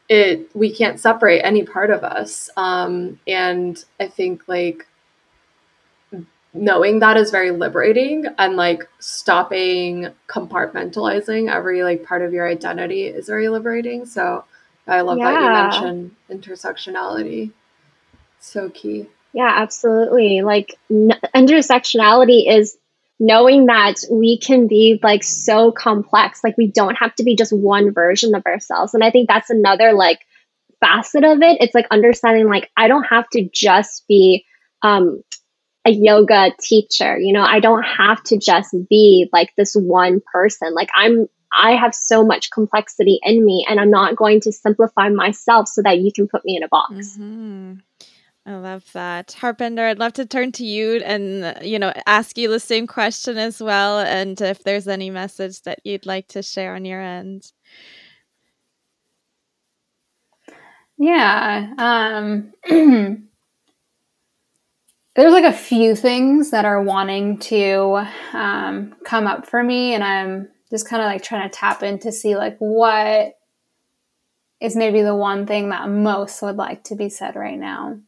it, 0.07 0.49
we 0.55 0.73
can't 0.73 0.99
separate 0.99 1.41
any 1.41 1.63
part 1.63 1.89
of 1.89 2.03
us. 2.03 2.49
Um, 2.55 3.19
and 3.27 3.83
I 3.99 4.07
think 4.07 4.47
like 4.47 4.87
knowing 6.53 6.99
that 6.99 7.17
is 7.17 7.31
very 7.31 7.51
liberating 7.51 8.25
and 8.37 8.55
like 8.55 8.87
stopping 8.99 10.07
compartmentalizing 10.27 11.51
every 11.51 11.83
like 11.83 12.03
part 12.03 12.21
of 12.21 12.33
your 12.33 12.47
identity 12.47 13.03
is 13.05 13.27
very 13.27 13.49
liberating. 13.49 14.05
So 14.05 14.45
i 14.87 15.01
love 15.01 15.19
yeah. 15.19 15.31
that 15.31 15.75
you 15.75 15.81
mentioned 15.81 16.15
intersectionality. 16.31 17.51
So 18.39 18.69
key. 18.69 19.07
Yeah 19.33 19.53
absolutely. 19.57 20.41
Like 20.41 20.75
n- 20.89 21.19
intersectionality 21.35 22.51
is 22.51 22.77
knowing 23.19 23.67
that 23.67 23.95
we 24.09 24.39
can 24.39 24.67
be 24.67 24.99
like 25.03 25.23
so 25.23 25.71
complex 25.71 26.41
like 26.41 26.57
we 26.57 26.67
don't 26.67 26.95
have 26.95 27.13
to 27.15 27.23
be 27.23 27.35
just 27.35 27.51
one 27.53 27.93
version 27.93 28.33
of 28.33 28.43
ourselves. 28.45 28.93
And 28.95 29.03
i 29.03 29.11
think 29.11 29.27
that's 29.29 29.51
another 29.51 29.93
like 29.93 30.19
facet 30.79 31.23
of 31.23 31.41
it. 31.41 31.61
It's 31.61 31.75
like 31.75 31.85
understanding 31.91 32.47
like 32.47 32.71
i 32.75 32.87
don't 32.87 33.03
have 33.03 33.29
to 33.33 33.47
just 33.53 34.07
be 34.07 34.45
um 34.81 35.21
a 35.85 35.91
yoga 35.91 36.51
teacher. 36.59 37.17
You 37.17 37.33
know, 37.33 37.43
I 37.43 37.59
don't 37.59 37.83
have 37.83 38.21
to 38.23 38.37
just 38.37 38.75
be 38.89 39.29
like 39.31 39.53
this 39.55 39.73
one 39.73 40.21
person. 40.31 40.73
Like 40.73 40.89
I'm 40.93 41.27
I 41.51 41.71
have 41.71 41.95
so 41.95 42.23
much 42.23 42.51
complexity 42.51 43.19
in 43.23 43.43
me 43.43 43.65
and 43.67 43.79
I'm 43.79 43.89
not 43.89 44.15
going 44.15 44.41
to 44.41 44.51
simplify 44.51 45.09
myself 45.09 45.67
so 45.67 45.81
that 45.81 45.99
you 45.99 46.11
can 46.13 46.27
put 46.27 46.45
me 46.45 46.55
in 46.55 46.63
a 46.63 46.67
box. 46.67 46.93
Mm-hmm. 46.93 47.73
I 48.45 48.55
love 48.55 48.85
that. 48.93 49.35
Harpinder, 49.39 49.89
I'd 49.89 49.99
love 49.99 50.13
to 50.13 50.25
turn 50.25 50.51
to 50.53 50.65
you 50.65 50.97
and, 50.97 51.63
you 51.63 51.77
know, 51.77 51.93
ask 52.05 52.37
you 52.37 52.49
the 52.49 52.59
same 52.59 52.87
question 52.87 53.37
as 53.37 53.61
well. 53.61 53.99
And 53.99 54.39
if 54.41 54.63
there's 54.63 54.87
any 54.87 55.09
message 55.09 55.61
that 55.63 55.79
you'd 55.83 56.05
like 56.05 56.27
to 56.29 56.41
share 56.41 56.75
on 56.75 56.85
your 56.85 57.01
end. 57.01 57.51
Yeah. 60.97 61.73
Um, 61.77 62.53
there's 65.15 65.33
like 65.33 65.43
a 65.43 65.53
few 65.53 65.95
things 65.95 66.51
that 66.51 66.65
are 66.65 66.81
wanting 66.81 67.39
to 67.39 68.05
um, 68.33 68.95
come 69.03 69.27
up 69.27 69.45
for 69.45 69.63
me, 69.63 69.93
and 69.93 70.03
I'm 70.03 70.49
just 70.69 70.87
kind 70.87 71.01
of 71.01 71.07
like 71.07 71.23
trying 71.23 71.49
to 71.49 71.55
tap 71.55 71.83
in 71.83 71.99
to 71.99 72.11
see 72.11 72.35
like 72.35 72.57
what 72.59 73.37
is 74.61 74.75
maybe 74.75 75.01
the 75.01 75.15
one 75.15 75.45
thing 75.45 75.69
that 75.69 75.89
most 75.89 76.41
would 76.41 76.57
like 76.57 76.83
to 76.85 76.95
be 76.95 77.09
said 77.09 77.35
right 77.35 77.57
now. 77.57 77.99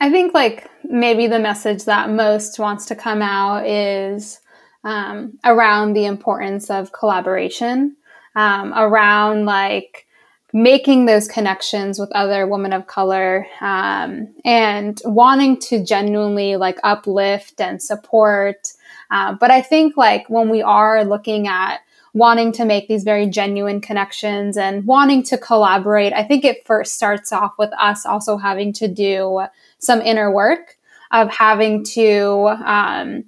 I 0.00 0.10
think 0.10 0.32
like 0.32 0.70
maybe 0.84 1.26
the 1.26 1.40
message 1.40 1.84
that 1.84 2.08
most 2.08 2.58
wants 2.58 2.86
to 2.86 2.94
come 2.94 3.20
out 3.20 3.66
is 3.66 4.40
um, 4.84 5.38
around 5.44 5.94
the 5.94 6.06
importance 6.06 6.70
of 6.70 6.92
collaboration, 6.92 7.96
um, 8.36 8.72
around 8.74 9.44
like 9.44 10.06
making 10.52 11.06
those 11.06 11.28
connections 11.28 11.98
with 11.98 12.10
other 12.12 12.46
women 12.46 12.72
of 12.72 12.86
color 12.86 13.46
um, 13.60 14.34
and 14.44 15.00
wanting 15.04 15.58
to 15.60 15.84
genuinely 15.84 16.56
like 16.56 16.78
uplift 16.84 17.60
and 17.60 17.82
support. 17.82 18.72
Uh, 19.10 19.34
but 19.34 19.50
I 19.50 19.60
think 19.60 19.96
like 19.96 20.28
when 20.28 20.48
we 20.48 20.62
are 20.62 21.04
looking 21.04 21.48
at 21.48 21.80
wanting 22.14 22.52
to 22.52 22.64
make 22.64 22.88
these 22.88 23.04
very 23.04 23.26
genuine 23.26 23.80
connections 23.80 24.56
and 24.56 24.86
wanting 24.86 25.22
to 25.22 25.36
collaborate, 25.36 26.12
I 26.14 26.24
think 26.24 26.44
it 26.44 26.66
first 26.66 26.94
starts 26.94 27.32
off 27.32 27.52
with 27.58 27.70
us 27.78 28.06
also 28.06 28.38
having 28.38 28.72
to 28.74 28.88
do 28.88 29.44
some 29.78 30.00
inner 30.00 30.32
work 30.32 30.78
of 31.10 31.30
having 31.30 31.84
to 31.84 32.48
um, 32.64 33.24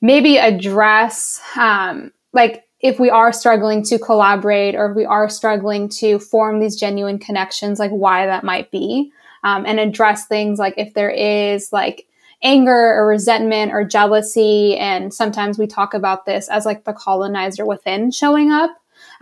maybe 0.00 0.36
address 0.36 1.40
um, 1.56 2.12
like 2.32 2.64
if 2.80 2.98
we 2.98 3.10
are 3.10 3.32
struggling 3.32 3.82
to 3.84 3.98
collaborate 3.98 4.74
or 4.74 4.90
if 4.90 4.96
we 4.96 5.04
are 5.04 5.28
struggling 5.28 5.88
to 5.88 6.18
form 6.18 6.60
these 6.60 6.76
genuine 6.76 7.18
connections 7.18 7.78
like 7.78 7.90
why 7.90 8.26
that 8.26 8.44
might 8.44 8.70
be 8.70 9.12
um, 9.44 9.64
and 9.66 9.78
address 9.78 10.26
things 10.26 10.58
like 10.58 10.74
if 10.76 10.94
there 10.94 11.10
is 11.10 11.72
like 11.72 12.06
anger 12.42 12.72
or 12.72 13.06
resentment 13.06 13.72
or 13.72 13.84
jealousy. 13.84 14.76
And 14.76 15.12
sometimes 15.12 15.58
we 15.58 15.66
talk 15.66 15.94
about 15.94 16.24
this 16.26 16.48
as 16.48 16.64
like 16.64 16.84
the 16.84 16.92
colonizer 16.92 17.66
within 17.66 18.10
showing 18.10 18.50
up. 18.50 18.70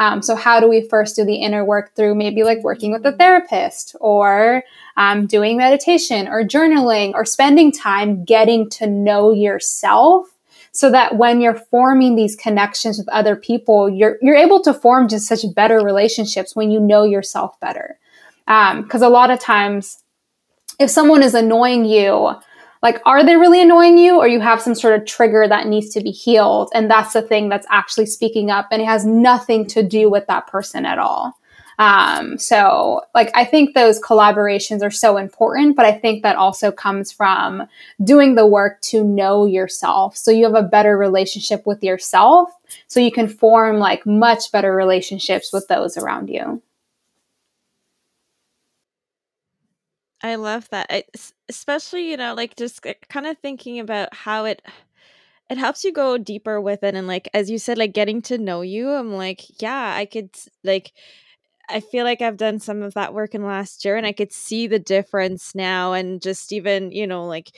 Um, 0.01 0.23
so 0.23 0.37
how 0.37 0.61
do 0.61 0.69
we 0.69 0.89
first 0.89 1.17
do 1.17 1.25
the 1.25 1.37
inner 1.37 1.65
work 1.65 1.95
through 1.97 2.15
maybe 2.15 2.45
like 2.45 2.63
working 2.63 2.93
with 2.93 3.05
a 3.05 3.13
therapist 3.13 3.97
or 4.01 4.63
um, 4.97 5.27
doing 5.27 5.57
meditation 5.57 6.29
or 6.29 6.45
journaling 6.45 7.15
or 7.15 7.25
spending 7.25 7.73
time 7.73 8.25
getting 8.25 8.71
to 8.71 8.87
know 8.87 9.33
yourself 9.33 10.29
so 10.73 10.91
that 10.91 11.17
when 11.17 11.41
you're 11.41 11.55
forming 11.55 12.15
these 12.15 12.37
connections 12.37 12.99
with 12.99 13.09
other 13.09 13.37
people, 13.37 13.89
you're, 13.89 14.19
you're 14.23 14.37
able 14.37 14.63
to 14.63 14.75
form 14.75 15.09
just 15.09 15.27
such 15.27 15.43
better 15.55 15.81
relationships 15.81 16.55
when 16.55 16.71
you 16.71 16.81
know 16.81 17.05
yourself 17.05 17.59
better. 17.61 17.99
Because 18.47 19.03
um, 19.03 19.09
a 19.09 19.11
lot 19.11 19.31
of 19.31 19.41
times, 19.41 20.03
if 20.79 20.91
someone 20.91 21.23
is 21.23 21.35
annoying 21.35 21.85
you, 21.85 22.35
like, 22.83 23.03
are 23.05 23.25
they 23.25 23.37
really 23.37 23.61
annoying 23.61 23.99
you 23.99 24.19
or 24.19 24.29
you 24.29 24.41
have 24.41 24.63
some 24.63 24.75
sort 24.75 24.99
of 24.99 25.07
trigger 25.07 25.47
that 25.49 25.67
needs 25.67 25.91
to 25.91 26.01
be 26.01 26.11
healed? 26.11 26.71
And 26.73 26.91
that's 26.91 27.13
the 27.13 27.23
thing 27.23 27.49
that's 27.49 27.67
actually 27.71 28.07
speaking 28.07 28.51
up 28.51 28.69
and 28.71 28.81
it 28.81 28.87
has 28.87 29.05
nothing 29.05 29.67
to 29.69 29.83
do 29.83 30.09
with 30.09 30.27
that 30.29 30.47
person 30.47 30.87
at 30.87 30.99
all. 30.99 31.38
Um, 31.79 32.39
so 32.39 33.03
like 33.15 33.31
I 33.35 33.45
think 33.45 33.75
those 33.75 34.01
collaborations 34.01 34.83
are 34.83 34.91
so 34.91 35.17
important, 35.17 35.77
but 35.77 35.87
I 35.87 35.93
think 35.93 36.23
that 36.23 36.37
also 36.37 36.73
comes 36.73 37.13
from 37.13 37.69
doing 38.03 38.35
the 38.35 38.47
work 38.47 38.81
to 38.83 39.05
know 39.05 39.45
yourself. 39.45 40.17
So 40.17 40.31
you 40.31 40.45
have 40.45 40.55
a 40.55 40.63
better 40.63 40.99
relationship 40.99 41.67
with 41.67 41.83
yourself. 41.85 42.51
So 42.89 42.99
you 42.99 43.13
can 43.13 43.29
form 43.29 43.79
like 43.79 44.05
much 44.07 44.51
better 44.51 44.75
relationships 44.75 45.53
with 45.53 45.69
those 45.69 45.97
around 45.97 46.29
you. 46.29 46.61
I 50.23 50.35
love 50.35 50.69
that. 50.71 50.91
Especially, 51.49 52.11
you 52.11 52.17
know, 52.17 52.35
like 52.35 52.57
just 52.57 52.85
kind 53.09 53.27
of 53.27 53.39
thinking 53.39 53.79
about 53.79 54.13
how 54.15 54.45
it 54.47 54.63
it 55.51 55.59
helps 55.59 55.85
you 55.85 55.93
go 55.93 56.19
deeper 56.19 56.61
with 56.61 56.83
it 56.83 56.95
and 56.95 57.07
like 57.07 57.29
as 57.33 57.49
you 57.51 57.59
said 57.59 57.79
like 57.79 57.93
getting 57.95 58.21
to 58.23 58.39
know 58.39 58.63
you. 58.63 58.91
I'm 58.91 59.13
like, 59.15 59.63
yeah, 59.63 59.95
I 59.97 60.07
could 60.07 60.31
like 60.65 60.93
I 61.69 61.81
feel 61.81 62.05
like 62.05 62.23
I've 62.23 62.37
done 62.39 62.59
some 62.61 62.83
of 62.83 62.95
that 62.95 63.13
work 63.15 63.35
in 63.35 63.45
last 63.45 63.85
year 63.85 63.97
and 63.97 64.07
I 64.07 64.13
could 64.13 64.33
see 64.33 64.67
the 64.67 64.79
difference 64.79 65.55
now 65.55 65.93
and 65.93 66.21
just 66.23 66.53
even, 66.53 66.91
you 66.93 67.07
know, 67.07 67.27
like 67.27 67.51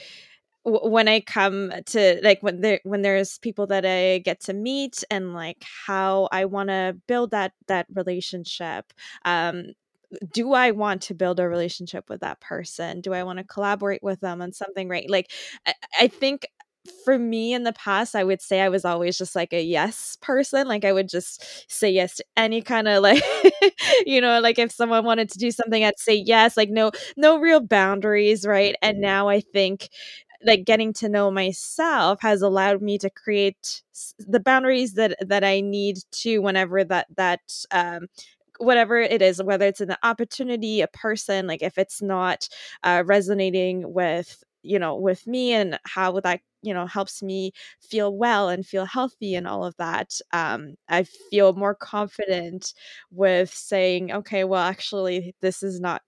when 0.65 1.09
I 1.09 1.21
come 1.21 1.73
to 1.87 2.21
like 2.23 2.43
when 2.43 2.61
there 2.61 2.81
when 2.85 3.03
there's 3.03 3.39
people 3.39 3.67
that 3.69 3.87
I 3.87 4.19
get 4.19 4.41
to 4.43 4.53
meet 4.53 5.03
and 5.11 5.35
like 5.35 5.65
how 5.87 6.29
I 6.33 6.45
want 6.47 6.69
to 6.71 6.97
build 7.09 7.31
that 7.33 7.53
that 7.69 7.87
relationship 7.95 8.93
um 9.25 9.73
do 10.33 10.55
I 10.55 10.73
want 10.73 11.03
to 11.03 11.15
build 11.15 11.39
a 11.41 11.49
relationship 11.49 12.09
with 12.11 12.21
that 12.21 12.41
person? 12.41 13.01
Do 13.01 13.13
I 13.15 13.23
want 13.23 13.39
to 13.39 13.45
collaborate 13.45 14.03
with 14.03 14.21
them 14.21 14.43
on 14.43 14.53
something 14.53 14.89
right? 14.89 15.09
Like 15.09 15.31
I, 15.67 15.75
I 16.03 16.09
think 16.09 16.47
for 17.05 17.19
me 17.19 17.53
in 17.53 17.65
the 17.65 17.73
past, 17.73 18.15
I 18.17 18.25
would 18.25 18.41
say 18.41 18.61
I 18.61 18.69
was 18.69 18.85
always 18.85 19.19
just 19.19 19.37
like 19.37 19.53
a 19.53 19.63
yes 19.63 20.17
person. 20.23 20.67
Like 20.67 20.85
I 20.85 20.93
would 20.93 21.09
just 21.09 21.71
say 21.71 21.91
yes 21.91 22.17
to 22.17 22.25
any 22.37 22.63
kind 22.63 22.89
of 22.89 23.03
like, 23.03 23.23
you 24.07 24.21
know, 24.21 24.41
like 24.41 24.59
if 24.59 24.73
someone 24.73 25.05
wanted 25.05 25.31
to 25.31 25.39
do 25.39 25.51
something, 25.51 25.85
I'd 25.85 25.99
say 25.99 26.15
yes. 26.15 26.57
Like 26.57 26.71
no, 26.71 26.91
no 27.17 27.39
real 27.39 27.61
boundaries, 27.61 28.47
right? 28.47 28.75
And 28.83 29.01
now 29.01 29.29
I 29.29 29.41
think 29.41 29.89
like 30.45 30.65
getting 30.65 30.93
to 30.95 31.09
know 31.09 31.31
myself 31.31 32.21
has 32.23 32.41
allowed 32.43 32.81
me 32.83 32.97
to 32.99 33.11
create 33.11 33.83
the 34.19 34.41
boundaries 34.41 34.95
that 34.95 35.17
that 35.27 35.45
I 35.45 35.61
need 35.61 35.99
to 36.13 36.39
whenever 36.39 36.83
that 36.85 37.07
that 37.17 37.41
um 37.73 38.07
whatever 38.59 38.99
it 38.99 39.23
is 39.23 39.43
whether 39.43 39.67
it's 39.67 39.81
an 39.81 39.95
opportunity 40.03 40.81
a 40.83 40.89
person 40.89 41.47
like 41.47 41.63
if 41.63 41.79
it's 41.79 42.03
not 42.03 42.49
uh, 42.85 43.03
resonating 43.07 43.93
with 43.93 44.43
you 44.63 44.79
know 44.79 44.97
with 44.97 45.27
me 45.27 45.53
and 45.53 45.79
how 45.85 46.21
that 46.21 46.41
you 46.63 46.75
know 46.75 46.87
helps 46.87 47.23
me 47.23 47.53
feel 47.81 48.15
well 48.15 48.49
and 48.49 48.67
feel 48.67 48.85
healthy 48.85 49.35
and 49.35 49.47
all 49.47 49.65
of 49.65 49.75
that 49.79 50.13
um, 50.33 50.75
i 50.89 51.03
feel 51.03 51.53
more 51.55 51.75
confident 51.75 52.75
with 53.11 53.53
saying 53.53 54.13
okay 54.13 54.45
well 54.45 54.63
actually 54.63 55.35
this 55.41 55.63
is 55.63 55.81
not 55.81 56.03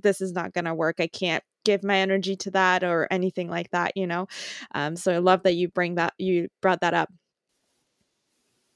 this 0.00 0.20
is 0.20 0.32
not 0.32 0.52
going 0.52 0.64
to 0.64 0.74
work. 0.74 0.96
I 1.00 1.06
can't 1.06 1.42
give 1.64 1.84
my 1.84 1.98
energy 1.98 2.34
to 2.34 2.50
that 2.52 2.82
or 2.82 3.06
anything 3.10 3.48
like 3.48 3.70
that 3.70 3.96
you 3.96 4.06
know? 4.06 4.26
Um, 4.74 4.96
so 4.96 5.12
i 5.12 5.18
love 5.18 5.44
that 5.44 5.54
you 5.54 5.68
bring 5.68 5.94
that 5.96 6.14
you 6.18 6.48
brought 6.60 6.80
that 6.80 6.94
up. 6.94 7.08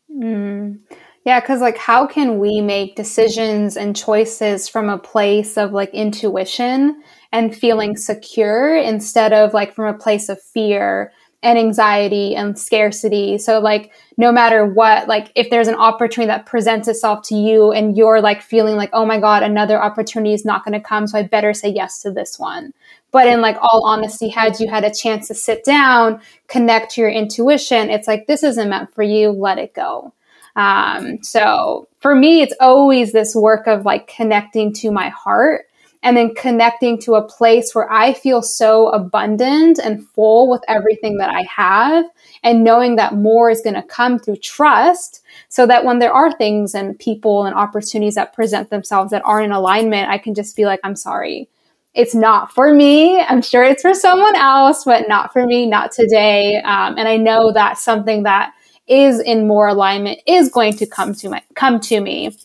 Mm. 0.08 0.78
yeah 1.24 1.40
because 1.40 1.60
like 1.60 1.76
how 1.76 2.06
can 2.06 2.38
we 2.38 2.60
make 2.60 2.94
decisions 2.94 3.76
and 3.76 3.96
choices 3.96 4.68
from 4.68 4.88
a 4.88 4.98
place 4.98 5.58
of 5.58 5.72
like 5.72 5.92
intuition 5.92 7.02
and 7.32 7.56
feeling 7.56 7.96
secure 7.96 8.76
instead 8.76 9.32
of 9.32 9.54
like 9.54 9.74
from 9.74 9.86
a 9.86 9.98
place 9.98 10.28
of 10.28 10.40
fear 10.40 11.12
and 11.42 11.58
anxiety 11.58 12.34
and 12.34 12.58
scarcity. 12.58 13.38
So 13.38 13.60
like 13.60 13.92
no 14.16 14.32
matter 14.32 14.66
what, 14.66 15.06
like 15.06 15.30
if 15.34 15.50
there's 15.50 15.68
an 15.68 15.74
opportunity 15.74 16.28
that 16.28 16.46
presents 16.46 16.88
itself 16.88 17.22
to 17.28 17.36
you 17.36 17.72
and 17.72 17.96
you're 17.96 18.20
like 18.20 18.42
feeling 18.42 18.76
like, 18.76 18.90
oh 18.92 19.06
my 19.06 19.20
God, 19.20 19.42
another 19.42 19.80
opportunity 19.80 20.32
is 20.32 20.44
not 20.44 20.64
going 20.64 20.72
to 20.72 20.80
come. 20.80 21.06
So 21.06 21.18
I 21.18 21.22
better 21.22 21.54
say 21.54 21.68
yes 21.68 22.02
to 22.02 22.10
this 22.10 22.38
one. 22.38 22.72
But 23.12 23.28
in 23.28 23.40
like 23.40 23.56
all 23.60 23.84
honesty, 23.84 24.28
had 24.28 24.58
you 24.58 24.68
had 24.68 24.84
a 24.84 24.92
chance 24.92 25.28
to 25.28 25.34
sit 25.34 25.64
down, 25.64 26.20
connect 26.48 26.92
to 26.92 27.02
your 27.02 27.10
intuition, 27.10 27.90
it's 27.90 28.08
like, 28.08 28.26
this 28.26 28.42
isn't 28.42 28.68
meant 28.68 28.92
for 28.92 29.02
you. 29.02 29.30
Let 29.30 29.58
it 29.58 29.74
go. 29.74 30.12
Um, 30.56 31.22
so 31.22 31.86
for 32.00 32.14
me, 32.14 32.42
it's 32.42 32.54
always 32.60 33.12
this 33.12 33.34
work 33.34 33.66
of 33.66 33.84
like 33.84 34.08
connecting 34.08 34.72
to 34.74 34.90
my 34.90 35.10
heart 35.10 35.66
and 36.02 36.16
then 36.16 36.34
connecting 36.34 37.00
to 37.02 37.14
a 37.14 37.26
place 37.26 37.74
where 37.74 37.90
I 37.90 38.12
feel 38.12 38.42
so 38.42 38.88
abundant 38.88 39.78
and 39.82 40.06
full 40.10 40.48
with 40.48 40.62
everything 40.68 41.18
that 41.18 41.30
I 41.30 41.42
have 41.42 42.04
and 42.42 42.64
knowing 42.64 42.96
that 42.96 43.14
more 43.14 43.50
is 43.50 43.60
going 43.60 43.74
to 43.74 43.82
come 43.82 44.18
through 44.18 44.36
trust 44.36 45.22
so 45.48 45.66
that 45.66 45.84
when 45.84 45.98
there 45.98 46.12
are 46.12 46.32
things 46.32 46.74
and 46.74 46.98
people 46.98 47.44
and 47.44 47.54
opportunities 47.54 48.14
that 48.14 48.34
present 48.34 48.70
themselves 48.70 49.10
that 49.10 49.22
aren't 49.24 49.46
in 49.46 49.52
alignment, 49.52 50.10
I 50.10 50.18
can 50.18 50.34
just 50.34 50.56
be 50.56 50.64
like, 50.64 50.80
I'm 50.84 50.96
sorry. 50.96 51.48
It's 51.94 52.14
not 52.14 52.52
for 52.52 52.74
me. 52.74 53.20
I'm 53.20 53.40
sure 53.40 53.64
it's 53.64 53.82
for 53.82 53.94
someone 53.94 54.36
else, 54.36 54.84
but 54.84 55.08
not 55.08 55.32
for 55.32 55.46
me, 55.46 55.66
not 55.66 55.92
today. 55.92 56.56
Um, 56.62 56.98
and 56.98 57.08
I 57.08 57.16
know 57.16 57.52
that 57.52 57.78
something 57.78 58.24
that 58.24 58.52
is 58.86 59.18
in 59.18 59.48
more 59.48 59.68
alignment 59.68 60.20
is 60.26 60.50
going 60.50 60.74
to 60.74 60.86
come 60.86 61.14
to 61.14 61.30
my, 61.30 61.42
come 61.54 61.80
to 61.80 62.00
me. 62.00 62.36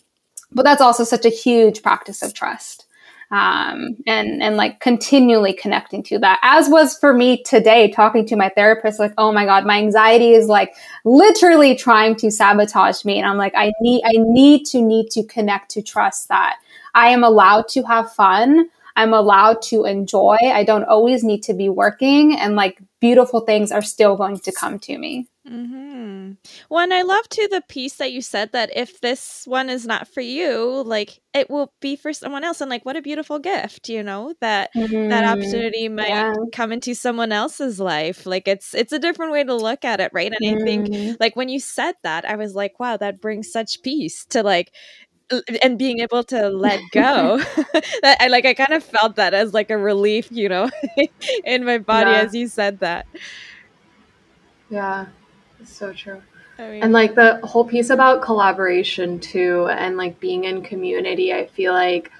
But 0.53 0.63
that's 0.63 0.81
also 0.81 1.03
such 1.03 1.25
a 1.25 1.29
huge 1.29 1.81
practice 1.83 2.21
of 2.21 2.33
trust 2.33 2.85
um, 3.31 3.95
and 4.05 4.43
and 4.43 4.57
like 4.57 4.79
continually 4.81 5.53
connecting 5.53 6.03
to 6.03 6.19
that. 6.19 6.39
As 6.43 6.67
was 6.67 6.97
for 6.97 7.13
me 7.13 7.41
today 7.43 7.89
talking 7.91 8.25
to 8.27 8.35
my 8.35 8.49
therapist 8.49 8.99
like 8.99 9.13
oh 9.17 9.31
my 9.31 9.45
god 9.45 9.65
my 9.65 9.77
anxiety 9.77 10.31
is 10.31 10.47
like 10.47 10.75
literally 11.05 11.75
trying 11.75 12.15
to 12.17 12.29
sabotage 12.29 13.05
me. 13.05 13.17
And 13.17 13.27
i'm 13.27 13.37
like 13.37 13.53
i 13.55 13.71
need 13.81 14.03
i 14.05 14.11
need 14.15 14.65
to 14.65 14.81
need 14.81 15.09
to 15.11 15.23
connect 15.23 15.71
to 15.71 15.81
trust 15.81 16.27
that 16.27 16.57
i 16.93 17.09
am 17.09 17.23
allowed 17.23 17.67
to 17.69 17.83
have 17.83 18.11
fun. 18.11 18.69
I'm 18.97 19.13
allowed 19.13 19.61
to 19.63 19.85
enjoy. 19.85 20.37
I 20.43 20.65
don't 20.65 20.83
always 20.83 21.23
need 21.23 21.43
to 21.43 21.53
be 21.53 21.69
working. 21.69 22.37
And 22.37 22.57
like 22.57 22.77
beautiful 22.99 23.39
things 23.39 23.71
are 23.71 23.81
still 23.81 24.17
going 24.17 24.39
to 24.39 24.51
come 24.51 24.79
to 24.79 24.97
me 24.97 25.27
mm-hmm. 25.51 26.31
Well, 26.69 26.87
I 26.91 27.01
love 27.01 27.27
too 27.29 27.47
the 27.49 27.61
piece 27.67 27.95
that 27.95 28.11
you 28.11 28.21
said 28.21 28.51
that 28.53 28.75
if 28.75 29.01
this 29.01 29.43
one 29.45 29.69
is 29.69 29.85
not 29.85 30.07
for 30.07 30.21
you, 30.21 30.83
like 30.85 31.19
it 31.33 31.49
will 31.49 31.73
be 31.79 31.95
for 31.95 32.13
someone 32.13 32.43
else. 32.43 32.61
And 32.61 32.69
like, 32.69 32.85
what 32.85 32.95
a 32.95 33.01
beautiful 33.01 33.39
gift, 33.39 33.89
you 33.89 34.03
know, 34.03 34.33
that 34.41 34.73
mm-hmm. 34.75 35.09
that 35.09 35.23
opportunity 35.23 35.89
might 35.89 36.09
yeah. 36.09 36.33
come 36.53 36.71
into 36.71 36.93
someone 36.95 37.31
else's 37.31 37.79
life. 37.79 38.25
Like 38.25 38.47
it's 38.47 38.73
it's 38.73 38.93
a 38.93 38.99
different 38.99 39.31
way 39.31 39.43
to 39.43 39.55
look 39.55 39.85
at 39.85 39.99
it, 39.99 40.11
right? 40.13 40.31
And 40.31 40.41
mm-hmm. 40.41 40.61
I 40.61 40.65
think 40.65 40.87
mm-hmm. 40.87 41.15
like 41.19 41.35
when 41.35 41.49
you 41.49 41.59
said 41.59 41.95
that, 42.03 42.25
I 42.25 42.35
was 42.35 42.55
like, 42.55 42.79
wow, 42.79 42.97
that 42.97 43.21
brings 43.21 43.51
such 43.51 43.81
peace 43.81 44.25
to 44.27 44.43
like 44.43 44.71
and 45.61 45.79
being 45.79 45.99
able 45.99 46.23
to 46.25 46.49
let 46.49 46.81
go 46.91 47.37
that 48.01 48.17
i 48.19 48.27
like 48.27 48.45
i 48.45 48.53
kind 48.53 48.73
of 48.73 48.83
felt 48.83 49.15
that 49.15 49.33
as 49.33 49.53
like 49.53 49.69
a 49.69 49.77
relief 49.77 50.27
you 50.29 50.49
know 50.49 50.69
in 51.45 51.63
my 51.63 51.77
body 51.77 52.11
yeah. 52.11 52.17
as 52.17 52.35
you 52.35 52.47
said 52.47 52.79
that 52.79 53.05
yeah 54.69 55.05
it's 55.61 55.75
so 55.75 55.93
true. 55.93 56.21
I 56.57 56.69
mean, 56.69 56.83
and 56.83 56.93
like 56.93 57.15
the 57.15 57.39
whole 57.43 57.65
piece 57.65 57.89
about 57.89 58.21
collaboration 58.21 59.19
too 59.19 59.67
and 59.71 59.97
like 59.97 60.19
being 60.19 60.43
in 60.43 60.61
community 60.61 61.33
i 61.33 61.47
feel 61.47 61.73
like 61.73 62.11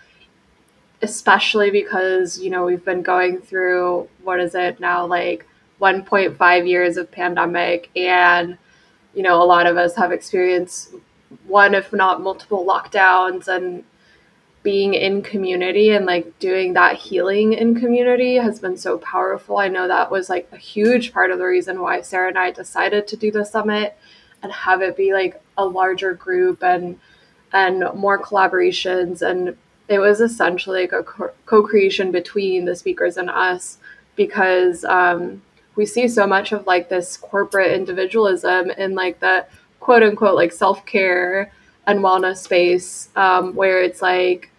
especially 1.04 1.70
because 1.70 2.40
you 2.40 2.50
know 2.50 2.66
we've 2.66 2.84
been 2.84 3.04
going 3.04 3.40
through 3.40 4.08
what 4.24 4.40
is 4.40 4.56
it 4.56 4.80
now 4.80 5.06
like 5.06 5.46
1.5 5.80 6.68
years 6.68 6.98
of 6.98 7.12
pandemic 7.12 7.90
and 7.96 8.58
you 9.14 9.22
know 9.22 9.44
a 9.44 9.46
lot 9.46 9.68
of 9.68 9.78
us 9.78 9.96
have 9.96 10.12
experienced 10.12 10.96
one, 11.48 11.74
if 11.74 11.94
not 11.94 12.22
multiple 12.22 12.66
lockdowns 12.66 13.48
and 13.48 13.84
being 14.64 14.94
in 14.94 15.22
community 15.24 15.90
and 15.92 16.06
like 16.06 16.38
doing 16.40 16.74
that 16.74 16.96
healing 16.96 17.54
in 17.54 17.80
community 17.80 18.36
has 18.36 18.60
been 18.60 18.78
so 18.78 18.98
powerful. 19.00 19.58
I 19.58 19.68
know 19.68 19.88
that 19.88 20.12
was 20.12 20.30
like 20.30 20.48
a 20.52 20.58
huge 20.58 21.14
part 21.14 21.32
of 21.32 21.40
the 21.40 21.46
reason 21.46 21.82
why 21.82 22.02
Sarah 22.02 22.30
and 22.30 22.38
I 22.38 22.52
decided 22.52 23.08
to 23.08 23.18
do 23.18 23.32
the 23.32 23.44
summit 23.44 23.98
and 24.44 24.52
have 24.52 24.82
it 24.82 24.96
be 24.96 25.14
like 25.14 25.42
a 25.58 25.66
larger 25.66 26.14
group 26.14 26.64
and 26.64 27.00
and 27.54 27.84
more 27.96 28.22
collaborations 28.22 29.22
and 29.22 29.58
it 29.88 30.00
was 30.00 30.22
essentially 30.22 30.82
like 30.82 30.94
a 30.94 31.04
co-creation 31.46 32.12
between 32.12 32.64
the 32.64 32.76
speakers 32.76 33.18
and 33.18 33.30
us 33.30 33.78
because 34.16 34.86
um, 34.86 35.42
we 35.76 35.86
see 35.86 36.08
so 36.08 36.26
much 36.26 36.52
of 36.54 36.66
like 36.66 36.88
this 36.88 37.18
corporate 37.18 37.74
individualism 37.74 38.70
in 38.72 38.96
like 38.96 39.20
the 39.20 39.46
quote 39.82 40.04
unquote 40.04 40.36
like 40.36 40.54
self 40.54 40.86
care 40.86 41.52
and 41.88 42.00
wellness 42.00 42.38
space 42.38 43.10
um, 43.16 43.56
where 43.56 43.82
it's 43.82 44.02
like, 44.02 44.51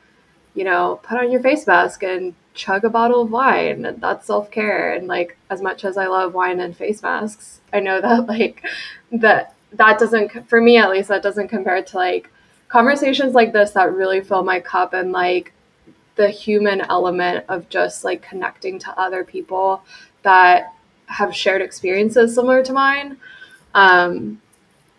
you 0.55 0.65
know, 0.65 1.01
put 1.03 1.19
on 1.19 1.31
your 1.31 1.41
face 1.43 1.67
mask 1.67 2.03
and 2.03 2.35
chug 2.55 2.85
a 2.85 2.91
bottle 2.91 3.23
of 3.23 3.31
wine. 3.31 3.97
That's 3.99 4.27
self 4.27 4.51
care. 4.51 4.93
And 4.93 5.07
like, 5.09 5.37
as 5.51 5.63
much 5.63 5.85
as 5.85 5.97
I 5.97 6.07
love 6.07 6.35
wine 6.35 6.61
and 6.61 6.77
face 6.77 7.03
masks, 7.03 7.61
I 7.73 7.81
know 7.81 8.01
that 8.01 8.27
like 8.29 8.65
that 9.13 9.55
that 9.73 9.99
doesn't 9.99 10.49
for 10.49 10.61
me 10.61 10.77
at 10.77 10.91
least 10.91 11.09
that 11.09 11.23
doesn't 11.23 11.49
compare 11.49 11.83
to 11.83 11.97
like 11.97 12.31
conversations 12.69 13.35
like 13.35 13.53
this 13.53 13.73
that 13.73 13.93
really 13.95 14.21
fill 14.21 14.43
my 14.43 14.61
cup 14.61 14.93
and 14.93 15.13
like 15.13 15.53
the 16.17 16.29
human 16.29 16.81
element 16.83 17.45
of 17.49 17.69
just 17.69 18.05
like 18.05 18.23
connecting 18.23 18.79
to 18.79 18.99
other 18.99 19.25
people 19.25 19.83
that 20.23 20.75
have 21.07 21.35
shared 21.35 21.63
experiences 21.63 22.35
similar 22.35 22.63
to 22.63 22.73
mine. 22.73 23.17
Um, 23.75 24.41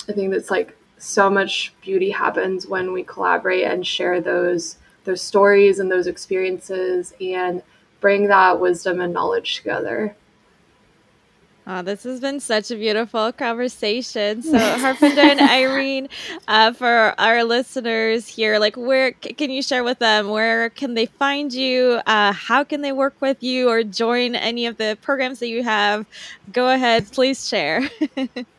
I 0.10 0.14
think 0.14 0.32
that's 0.32 0.51
like 0.51 0.76
so 0.97 1.30
much 1.30 1.74
beauty 1.82 2.10
happens 2.10 2.68
when 2.68 2.93
we 2.93 3.04
collaborate 3.04 3.64
and 3.66 3.86
share 3.86 4.22
those 4.22 4.78
those 5.04 5.22
stories 5.22 5.80
and 5.80 5.91
those 5.91 6.08
experiences 6.08 7.14
and 7.22 7.62
bring 7.99 8.28
that 8.28 8.60
wisdom 8.60 8.99
and 9.01 9.14
knowledge 9.14 9.58
together. 9.58 10.16
Oh, 11.66 11.82
this 11.82 12.04
has 12.04 12.20
been 12.20 12.41
such 12.41 12.72
a 12.72 12.76
beautiful 12.76 13.32
conversation. 13.32 14.41
So, 14.41 14.58
Harpinder 14.58 15.20
and 15.20 15.39
Irene, 15.39 16.10
uh, 16.45 16.74
for 16.74 17.16
our 17.18 17.45
listeners 17.45 18.28
here, 18.28 18.60
like, 18.60 18.76
where 18.76 19.14
can 19.14 19.49
you 19.49 19.62
share 19.62 19.84
with 19.84 19.99
them? 19.99 20.30
Where 20.30 20.70
can 20.72 20.93
they 20.93 21.06
find 21.06 21.54
you? 21.54 22.01
Uh, 22.06 22.34
how 22.34 22.66
can 22.66 22.82
they 22.82 22.91
work 22.91 23.16
with 23.22 23.41
you 23.41 23.70
or 23.70 23.84
join 23.84 24.36
any 24.36 24.66
of 24.66 24.76
the 24.76 24.97
programs 25.01 25.39
that 25.39 25.47
you 25.47 25.64
have? 25.64 26.06
Go 26.51 26.68
ahead, 26.68 27.10
please 27.14 27.47
share. 27.47 27.89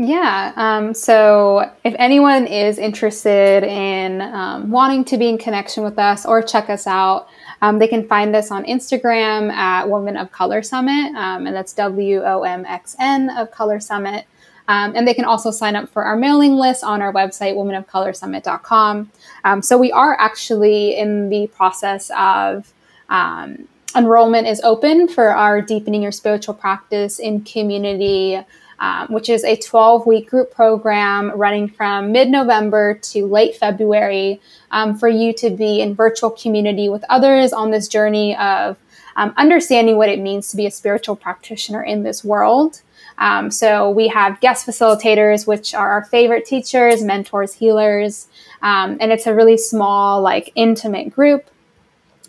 Yeah. 0.00 0.52
Um, 0.54 0.94
so 0.94 1.68
if 1.82 1.92
anyone 1.98 2.46
is 2.46 2.78
interested 2.78 3.64
in 3.64 4.22
um, 4.22 4.70
wanting 4.70 5.04
to 5.06 5.18
be 5.18 5.28
in 5.28 5.38
connection 5.38 5.82
with 5.82 5.98
us 5.98 6.24
or 6.24 6.40
check 6.40 6.70
us 6.70 6.86
out, 6.86 7.26
um, 7.62 7.80
they 7.80 7.88
can 7.88 8.06
find 8.06 8.36
us 8.36 8.52
on 8.52 8.64
Instagram 8.64 9.50
at 9.50 9.86
Womxn 9.86 10.20
of 10.20 10.30
Color 10.30 10.62
Summit, 10.62 11.16
um, 11.16 11.48
and 11.48 11.56
that's 11.56 11.72
W 11.72 12.22
O 12.22 12.44
M 12.44 12.64
X 12.64 12.94
N 13.00 13.28
of 13.30 13.50
Color 13.50 13.80
Summit. 13.80 14.26
Um, 14.68 14.92
and 14.94 15.08
they 15.08 15.14
can 15.14 15.24
also 15.24 15.50
sign 15.50 15.74
up 15.74 15.88
for 15.88 16.04
our 16.04 16.14
mailing 16.14 16.54
list 16.54 16.84
on 16.84 17.02
our 17.02 17.12
website, 17.12 17.56
womxnofcolorsummit.com. 17.56 19.10
Um, 19.42 19.62
so 19.62 19.76
we 19.76 19.90
are 19.90 20.16
actually 20.20 20.96
in 20.96 21.28
the 21.28 21.48
process 21.48 22.12
of 22.16 22.72
enrollment 23.96 24.46
is 24.46 24.60
open 24.60 25.08
for 25.08 25.30
our 25.30 25.60
deepening 25.60 26.02
your 26.02 26.12
spiritual 26.12 26.54
practice 26.54 27.18
in 27.18 27.40
community 27.40 28.38
um, 28.80 29.08
which 29.08 29.28
is 29.28 29.44
a 29.44 29.56
12 29.56 30.06
week 30.06 30.30
group 30.30 30.52
program 30.52 31.30
running 31.32 31.68
from 31.68 32.12
mid 32.12 32.28
November 32.28 32.94
to 32.94 33.26
late 33.26 33.56
February 33.56 34.40
um, 34.70 34.96
for 34.96 35.08
you 35.08 35.32
to 35.34 35.50
be 35.50 35.80
in 35.80 35.94
virtual 35.94 36.30
community 36.30 36.88
with 36.88 37.04
others 37.08 37.52
on 37.52 37.70
this 37.70 37.88
journey 37.88 38.36
of 38.36 38.76
um, 39.16 39.34
understanding 39.36 39.96
what 39.96 40.08
it 40.08 40.20
means 40.20 40.48
to 40.50 40.56
be 40.56 40.66
a 40.66 40.70
spiritual 40.70 41.16
practitioner 41.16 41.82
in 41.82 42.04
this 42.04 42.24
world. 42.24 42.82
Um, 43.18 43.50
so 43.50 43.90
we 43.90 44.08
have 44.08 44.40
guest 44.40 44.66
facilitators, 44.66 45.46
which 45.46 45.74
are 45.74 45.90
our 45.90 46.04
favorite 46.04 46.46
teachers, 46.46 47.02
mentors, 47.02 47.54
healers, 47.54 48.28
um, 48.62 48.96
and 49.00 49.10
it's 49.10 49.26
a 49.26 49.34
really 49.34 49.58
small, 49.58 50.22
like 50.22 50.52
intimate 50.54 51.12
group. 51.12 51.50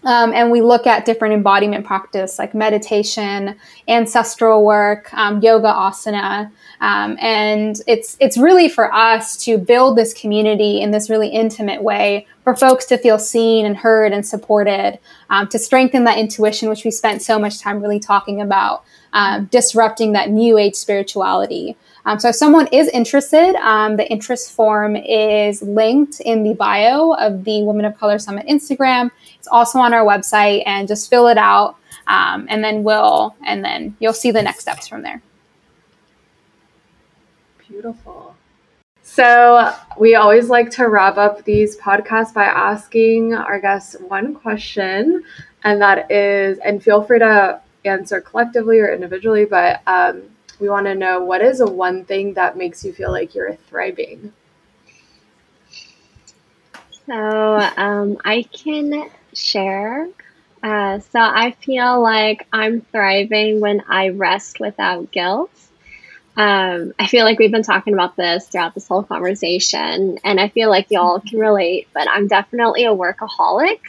Um, 0.05 0.31
and 0.33 0.49
we 0.49 0.61
look 0.61 0.87
at 0.87 1.05
different 1.05 1.33
embodiment 1.33 1.85
practice 1.85 2.39
like 2.39 2.53
meditation, 2.55 3.55
ancestral 3.87 4.63
work, 4.63 5.13
um, 5.13 5.41
yoga, 5.41 5.67
asana, 5.67 6.51
um, 6.81 7.17
and 7.19 7.81
it's 7.87 8.15
it's 8.21 8.37
really 8.37 8.69
for 8.69 8.93
us 8.93 9.35
to 9.43 9.57
build 9.57 9.97
this 9.97 10.13
community 10.13 10.79
in 10.79 10.91
this 10.91 11.09
really 11.09 11.27
intimate 11.27 11.83
way 11.83 12.25
for 12.45 12.55
folks 12.55 12.85
to 12.85 12.97
feel 12.97 13.19
seen 13.19 13.65
and 13.65 13.75
heard 13.75 14.13
and 14.13 14.25
supported, 14.25 14.97
um, 15.29 15.47
to 15.49 15.59
strengthen 15.59 16.05
that 16.05 16.17
intuition, 16.17 16.69
which 16.69 16.85
we 16.85 16.91
spent 16.91 17.21
so 17.21 17.37
much 17.37 17.59
time 17.59 17.81
really 17.81 17.99
talking 17.99 18.39
about, 18.39 18.83
um, 19.11 19.45
disrupting 19.51 20.13
that 20.13 20.29
new 20.29 20.57
age 20.57 20.75
spirituality. 20.75 21.75
Um, 22.09 22.19
so 22.19 22.29
if 22.29 22.35
someone 22.35 22.65
is 22.71 22.87
interested, 22.87 23.53
um, 23.57 23.95
the 23.95 24.11
interest 24.11 24.53
form 24.53 24.95
is 24.95 25.61
linked 25.61 26.19
in 26.21 26.41
the 26.41 26.55
bio 26.55 27.11
of 27.11 27.43
the 27.43 27.61
Womxn 27.61 27.85
of 27.85 27.99
Color 27.99 28.17
Summit 28.17 28.47
Instagram. 28.47 29.11
It's 29.37 29.47
also 29.47 29.77
on 29.77 29.93
our 29.93 30.03
website, 30.03 30.63
and 30.65 30.87
just 30.87 31.07
fill 31.07 31.27
it 31.27 31.37
out, 31.37 31.75
um, 32.07 32.47
and 32.49 32.63
then 32.63 32.83
we'll 32.83 33.35
and 33.45 33.63
then 33.63 33.95
you'll 33.99 34.13
see 34.13 34.31
the 34.31 34.41
next 34.41 34.61
steps 34.61 34.87
from 34.87 35.03
there. 35.03 35.21
Beautiful. 37.67 38.35
So 39.03 39.71
we 39.99 40.15
always 40.15 40.49
like 40.49 40.71
to 40.71 40.87
wrap 40.87 41.17
up 41.17 41.45
these 41.45 41.77
podcasts 41.77 42.33
by 42.33 42.45
asking 42.45 43.35
our 43.35 43.59
guests 43.59 43.95
one 44.07 44.33
question, 44.33 45.23
and 45.63 45.79
that 45.79 46.09
is, 46.09 46.57
and 46.65 46.81
feel 46.81 47.03
free 47.03 47.19
to 47.19 47.61
answer 47.85 48.19
collectively 48.19 48.79
or 48.79 48.91
individually, 48.91 49.45
but 49.45 49.81
um, 49.85 50.23
we 50.59 50.69
want 50.69 50.85
to 50.85 50.95
know 50.95 51.23
what 51.23 51.41
is 51.41 51.61
a 51.61 51.65
one 51.65 52.05
thing 52.05 52.33
that 52.33 52.57
makes 52.57 52.83
you 52.83 52.93
feel 52.93 53.11
like 53.11 53.33
you're 53.33 53.55
thriving. 53.55 54.33
So 57.05 57.71
um, 57.77 58.17
I 58.23 58.43
can 58.43 59.09
share. 59.33 60.07
Uh, 60.61 60.99
so 60.99 61.19
I 61.19 61.51
feel 61.51 62.01
like 62.01 62.47
I'm 62.51 62.81
thriving 62.81 63.61
when 63.61 63.81
I 63.87 64.09
rest 64.09 64.59
without 64.59 65.11
guilt. 65.11 65.51
Um, 66.37 66.93
I 66.99 67.07
feel 67.07 67.25
like 67.25 67.39
we've 67.39 67.51
been 67.51 67.63
talking 67.63 67.93
about 67.93 68.15
this 68.15 68.47
throughout 68.47 68.73
this 68.73 68.87
whole 68.87 69.03
conversation, 69.03 70.19
and 70.23 70.39
I 70.39 70.49
feel 70.49 70.69
like 70.69 70.87
y'all 70.89 71.19
can 71.19 71.39
relate, 71.39 71.87
but 71.93 72.07
I'm 72.09 72.27
definitely 72.27 72.85
a 72.85 72.95
workaholic. 72.95 73.79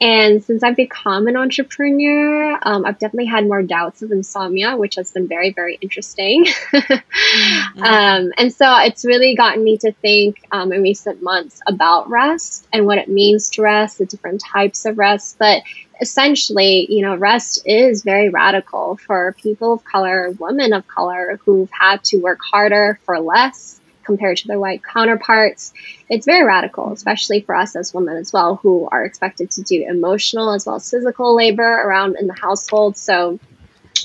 And 0.00 0.42
since 0.42 0.62
I've 0.62 0.76
become 0.76 1.28
an 1.28 1.36
entrepreneur, 1.36 2.58
um, 2.62 2.84
I've 2.84 2.98
definitely 2.98 3.26
had 3.26 3.46
more 3.46 3.62
doubts 3.62 4.02
of 4.02 4.10
insomnia, 4.10 4.76
which 4.76 4.96
has 4.96 5.12
been 5.12 5.28
very, 5.28 5.52
very 5.52 5.78
interesting. 5.80 6.44
mm-hmm. 6.72 7.82
um, 7.82 8.32
and 8.36 8.52
so 8.52 8.66
it's 8.80 9.04
really 9.04 9.34
gotten 9.36 9.62
me 9.62 9.78
to 9.78 9.92
think 9.92 10.44
um, 10.50 10.72
in 10.72 10.82
recent 10.82 11.22
months 11.22 11.60
about 11.66 12.10
rest 12.10 12.66
and 12.72 12.86
what 12.86 12.98
it 12.98 13.08
means 13.08 13.50
to 13.50 13.62
rest, 13.62 13.98
the 13.98 14.06
different 14.06 14.42
types 14.42 14.84
of 14.84 14.98
rest. 14.98 15.36
But 15.38 15.62
essentially, 16.00 16.86
you 16.90 17.02
know, 17.02 17.14
rest 17.14 17.62
is 17.64 18.02
very 18.02 18.28
radical 18.28 18.96
for 18.96 19.36
people 19.40 19.74
of 19.74 19.84
color, 19.84 20.30
women 20.38 20.72
of 20.72 20.86
color 20.88 21.38
who've 21.44 21.70
had 21.70 22.02
to 22.04 22.18
work 22.18 22.40
harder 22.42 22.98
for 23.04 23.20
less 23.20 23.80
compared 24.04 24.38
to 24.38 24.48
their 24.48 24.60
white 24.60 24.82
counterparts. 24.82 25.72
It's 26.08 26.26
very 26.26 26.44
radical, 26.44 26.92
especially 26.92 27.40
for 27.40 27.54
us 27.54 27.76
as 27.76 27.94
women 27.94 28.16
as 28.16 28.32
well, 28.32 28.56
who 28.56 28.88
are 28.90 29.04
expected 29.04 29.50
to 29.52 29.62
do 29.62 29.84
emotional 29.88 30.52
as 30.52 30.66
well 30.66 30.76
as 30.76 30.90
physical 30.90 31.34
labor 31.34 31.62
around 31.62 32.16
in 32.18 32.26
the 32.26 32.34
household. 32.34 32.96
So 32.96 33.38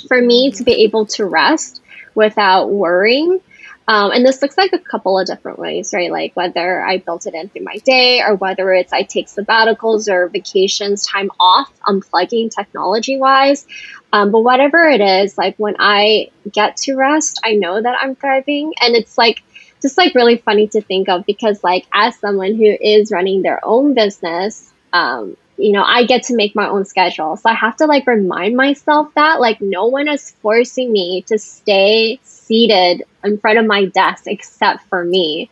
for 0.07 0.21
me 0.21 0.51
to 0.51 0.63
be 0.63 0.83
able 0.83 1.05
to 1.07 1.25
rest 1.25 1.81
without 2.15 2.69
worrying. 2.69 3.41
Um, 3.87 4.11
and 4.11 4.23
this 4.23 4.39
looks 4.39 4.55
like 4.55 4.71
a 4.71 4.77
couple 4.77 5.17
of 5.17 5.25
different 5.25 5.57
ways, 5.57 5.93
right? 5.95 6.11
Like 6.11 6.35
whether 6.35 6.79
I 6.79 6.97
built 6.97 7.25
it 7.25 7.33
in 7.33 7.49
through 7.49 7.63
my 7.63 7.77
day 7.77 8.21
or 8.21 8.35
whether 8.35 8.71
it's 8.71 8.93
I 8.93 9.01
take 9.01 9.27
sabbaticals 9.27 10.07
or 10.07 10.29
vacations, 10.29 11.07
time 11.07 11.31
off, 11.39 11.73
unplugging 11.87 12.53
technology 12.55 13.17
wise. 13.17 13.65
Um, 14.13 14.31
but 14.31 14.41
whatever 14.41 14.87
it 14.87 15.01
is, 15.01 15.39
like 15.39 15.55
when 15.57 15.75
I 15.79 16.29
get 16.51 16.77
to 16.77 16.95
rest, 16.95 17.39
I 17.43 17.53
know 17.53 17.81
that 17.81 17.97
I'm 17.99 18.15
thriving. 18.15 18.73
And 18.79 18.95
it's 18.95 19.17
like, 19.17 19.41
just 19.81 19.97
like 19.97 20.15
really 20.15 20.37
funny 20.37 20.67
to 20.69 20.81
think 20.81 21.09
of 21.09 21.25
because 21.25 21.63
like 21.63 21.85
as 21.93 22.17
someone 22.17 22.55
who 22.55 22.65
is 22.65 23.11
running 23.11 23.41
their 23.41 23.59
own 23.63 23.93
business, 23.93 24.71
um, 24.93 25.37
you 25.57 25.71
know, 25.71 25.83
I 25.83 26.05
get 26.05 26.23
to 26.23 26.35
make 26.35 26.55
my 26.55 26.67
own 26.67 26.85
schedule. 26.85 27.35
So 27.35 27.49
I 27.49 27.53
have 27.53 27.77
to 27.77 27.85
like 27.85 28.07
remind 28.07 28.55
myself 28.55 29.13
that 29.15 29.39
like 29.39 29.61
no 29.61 29.87
one 29.87 30.07
is 30.07 30.31
forcing 30.41 30.91
me 30.91 31.23
to 31.23 31.37
stay 31.37 32.19
seated 32.23 33.03
in 33.23 33.37
front 33.37 33.59
of 33.59 33.65
my 33.65 33.85
desk 33.85 34.23
except 34.27 34.83
for 34.85 35.03
me. 35.03 35.49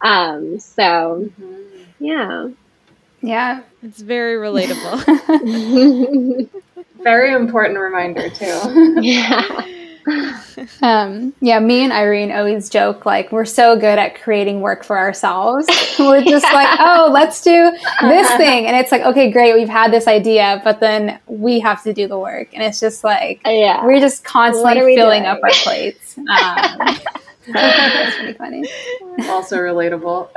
Um, 0.00 0.58
so 0.58 1.30
mm-hmm. 1.40 1.82
yeah. 2.00 2.48
Yeah. 3.20 3.62
It's 3.82 4.00
very 4.00 4.36
relatable. 4.36 6.48
very 7.02 7.34
important 7.34 7.78
reminder 7.78 8.30
too. 8.30 8.98
yeah. 9.02 9.66
um, 10.82 11.32
yeah, 11.40 11.58
me 11.60 11.82
and 11.82 11.92
Irene 11.92 12.32
always 12.32 12.68
joke 12.68 13.06
like 13.06 13.30
we're 13.30 13.44
so 13.44 13.76
good 13.76 13.98
at 13.98 14.20
creating 14.20 14.60
work 14.60 14.84
for 14.84 14.98
ourselves. 14.98 15.66
we're 15.98 16.22
just 16.22 16.44
like, 16.52 16.68
oh, 16.80 17.10
let's 17.12 17.42
do 17.42 17.70
this 18.00 18.28
thing, 18.36 18.66
and 18.66 18.76
it's 18.76 18.90
like, 18.90 19.02
okay, 19.02 19.30
great, 19.30 19.54
we've 19.54 19.68
had 19.68 19.92
this 19.92 20.06
idea, 20.06 20.60
but 20.64 20.80
then 20.80 21.18
we 21.26 21.60
have 21.60 21.82
to 21.84 21.92
do 21.92 22.08
the 22.08 22.18
work, 22.18 22.48
and 22.52 22.62
it's 22.62 22.80
just 22.80 23.04
like, 23.04 23.40
yeah, 23.44 23.84
we're 23.84 24.00
just 24.00 24.24
constantly 24.24 24.96
filling 24.96 25.22
doing? 25.22 25.26
up 25.26 25.40
our 25.42 25.50
plates. 25.50 26.18
Um, 26.18 26.26
that's 27.52 28.16
pretty 28.16 28.32
funny. 28.34 28.64
Also 29.28 29.58
relatable. 29.58 30.28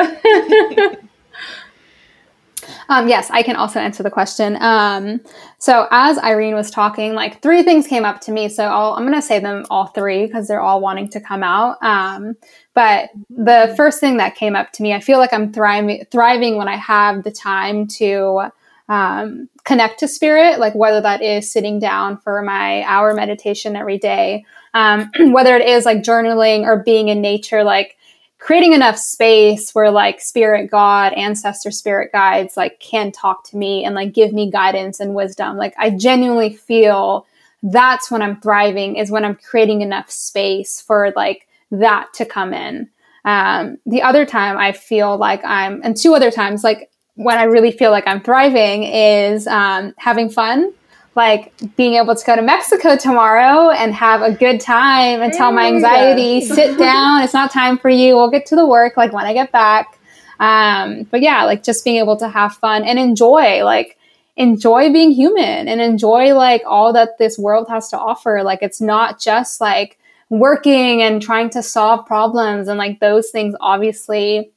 Um, 2.89 3.07
yes, 3.07 3.29
I 3.31 3.43
can 3.43 3.55
also 3.55 3.79
answer 3.79 4.03
the 4.03 4.11
question. 4.11 4.57
Um, 4.61 5.21
so 5.57 5.87
as 5.91 6.17
Irene 6.19 6.55
was 6.55 6.71
talking, 6.71 7.13
like 7.13 7.41
three 7.41 7.63
things 7.63 7.87
came 7.87 8.05
up 8.05 8.21
to 8.21 8.31
me. 8.31 8.49
So 8.49 8.65
i 8.65 8.97
am 8.97 9.03
going 9.03 9.13
to 9.13 9.21
say 9.21 9.39
them 9.39 9.65
all 9.69 9.87
three 9.87 10.25
because 10.25 10.47
they're 10.47 10.61
all 10.61 10.81
wanting 10.81 11.09
to 11.09 11.19
come 11.19 11.43
out. 11.43 11.81
Um, 11.81 12.35
but 12.73 13.09
the 13.29 13.73
first 13.77 13.99
thing 13.99 14.17
that 14.17 14.35
came 14.35 14.55
up 14.55 14.71
to 14.73 14.83
me, 14.83 14.93
I 14.93 14.99
feel 14.99 15.17
like 15.17 15.33
I'm 15.33 15.51
thriving, 15.51 16.05
thriving 16.11 16.57
when 16.57 16.67
I 16.67 16.75
have 16.75 17.23
the 17.23 17.31
time 17.31 17.87
to 17.87 18.51
um, 18.87 19.49
connect 19.63 19.99
to 19.99 20.07
spirit, 20.07 20.59
like 20.59 20.75
whether 20.75 21.01
that 21.01 21.21
is 21.21 21.51
sitting 21.51 21.79
down 21.79 22.17
for 22.17 22.41
my 22.41 22.83
hour 22.83 23.13
meditation 23.13 23.75
every 23.75 23.97
day, 23.97 24.45
um, 24.73 25.09
whether 25.31 25.55
it 25.55 25.67
is 25.67 25.85
like 25.85 26.03
journaling 26.03 26.63
or 26.63 26.83
being 26.83 27.07
in 27.07 27.21
nature, 27.21 27.63
like 27.63 27.97
creating 28.45 28.73
enough 28.73 28.95
space 28.95 29.73
where 29.73 29.89
like 29.89 30.21
spirit 30.21 30.69
god 30.69 31.11
ancestor 31.13 31.71
spirit 31.71 32.11
guides 32.11 32.55
like 32.55 32.79
can 32.79 33.11
talk 33.11 33.43
to 33.43 33.57
me 33.57 33.83
and 33.83 33.95
like 33.95 34.13
give 34.13 34.31
me 34.33 34.51
guidance 34.51 34.99
and 34.99 35.15
wisdom. 35.15 35.57
Like 35.57 35.73
i 35.79 35.89
genuinely 35.89 36.53
feel 36.53 37.25
that's 37.63 38.11
when 38.11 38.21
i'm 38.21 38.39
thriving 38.41 38.97
is 38.97 39.09
when 39.09 39.25
i'm 39.25 39.33
creating 39.33 39.81
enough 39.81 40.11
space 40.11 40.79
for 40.79 41.11
like 41.15 41.47
that 41.71 42.13
to 42.13 42.23
come 42.23 42.53
in. 42.53 42.87
Um, 43.25 43.79
the 43.87 44.03
other 44.03 44.27
time 44.27 44.59
i 44.59 44.73
feel 44.73 45.17
like 45.17 45.43
i'm 45.43 45.81
and 45.83 45.97
two 45.97 46.13
other 46.13 46.29
times 46.29 46.63
like 46.63 46.91
when 47.15 47.39
i 47.39 47.45
really 47.45 47.71
feel 47.71 47.89
like 47.89 48.05
i'm 48.05 48.21
thriving 48.21 48.83
is 48.83 49.47
um, 49.47 49.95
having 49.97 50.29
fun 50.29 50.71
like 51.15 51.53
being 51.77 51.93
able 51.93 52.13
to 52.13 52.25
go 52.25 52.35
to 52.35 52.41
Mexico 52.41 52.97
tomorrow 52.97 53.69
and 53.69 53.93
have 53.93 54.21
a 54.21 54.31
good 54.31 54.59
time 54.59 55.21
and 55.21 55.31
tell 55.31 55.51
my 55.51 55.67
anxiety, 55.67 56.41
sit 56.41 56.77
down, 56.79 57.23
it's 57.23 57.33
not 57.33 57.51
time 57.51 57.77
for 57.77 57.89
you. 57.89 58.15
We'll 58.15 58.29
get 58.29 58.45
to 58.47 58.55
the 58.55 58.65
work 58.65 58.97
like 58.97 59.13
when 59.13 59.25
I 59.25 59.33
get 59.33 59.51
back. 59.51 59.97
Um, 60.39 61.03
but 61.03 61.21
yeah, 61.21 61.45
like 61.45 61.63
just 61.63 61.85
being 61.85 61.97
able 61.97 62.17
to 62.17 62.27
have 62.27 62.55
fun 62.55 62.83
and 62.83 62.99
enjoy, 62.99 63.63
like 63.63 63.97
enjoy 64.35 64.91
being 64.91 65.11
human 65.11 65.69
and 65.69 65.79
enjoy 65.79 66.33
like 66.33 66.61
all 66.67 66.91
that 66.91 67.17
this 67.17 67.39
world 67.39 67.67
has 67.69 67.87
to 67.89 67.97
offer. 67.97 68.41
Like 68.43 68.61
it's 68.61 68.81
not 68.81 69.19
just 69.19 69.61
like 69.61 69.97
working 70.29 71.01
and 71.01 71.21
trying 71.21 71.49
to 71.51 71.63
solve 71.63 72.05
problems 72.05 72.67
and 72.67 72.77
like 72.77 72.99
those 72.99 73.29
things 73.29 73.55
obviously 73.61 74.51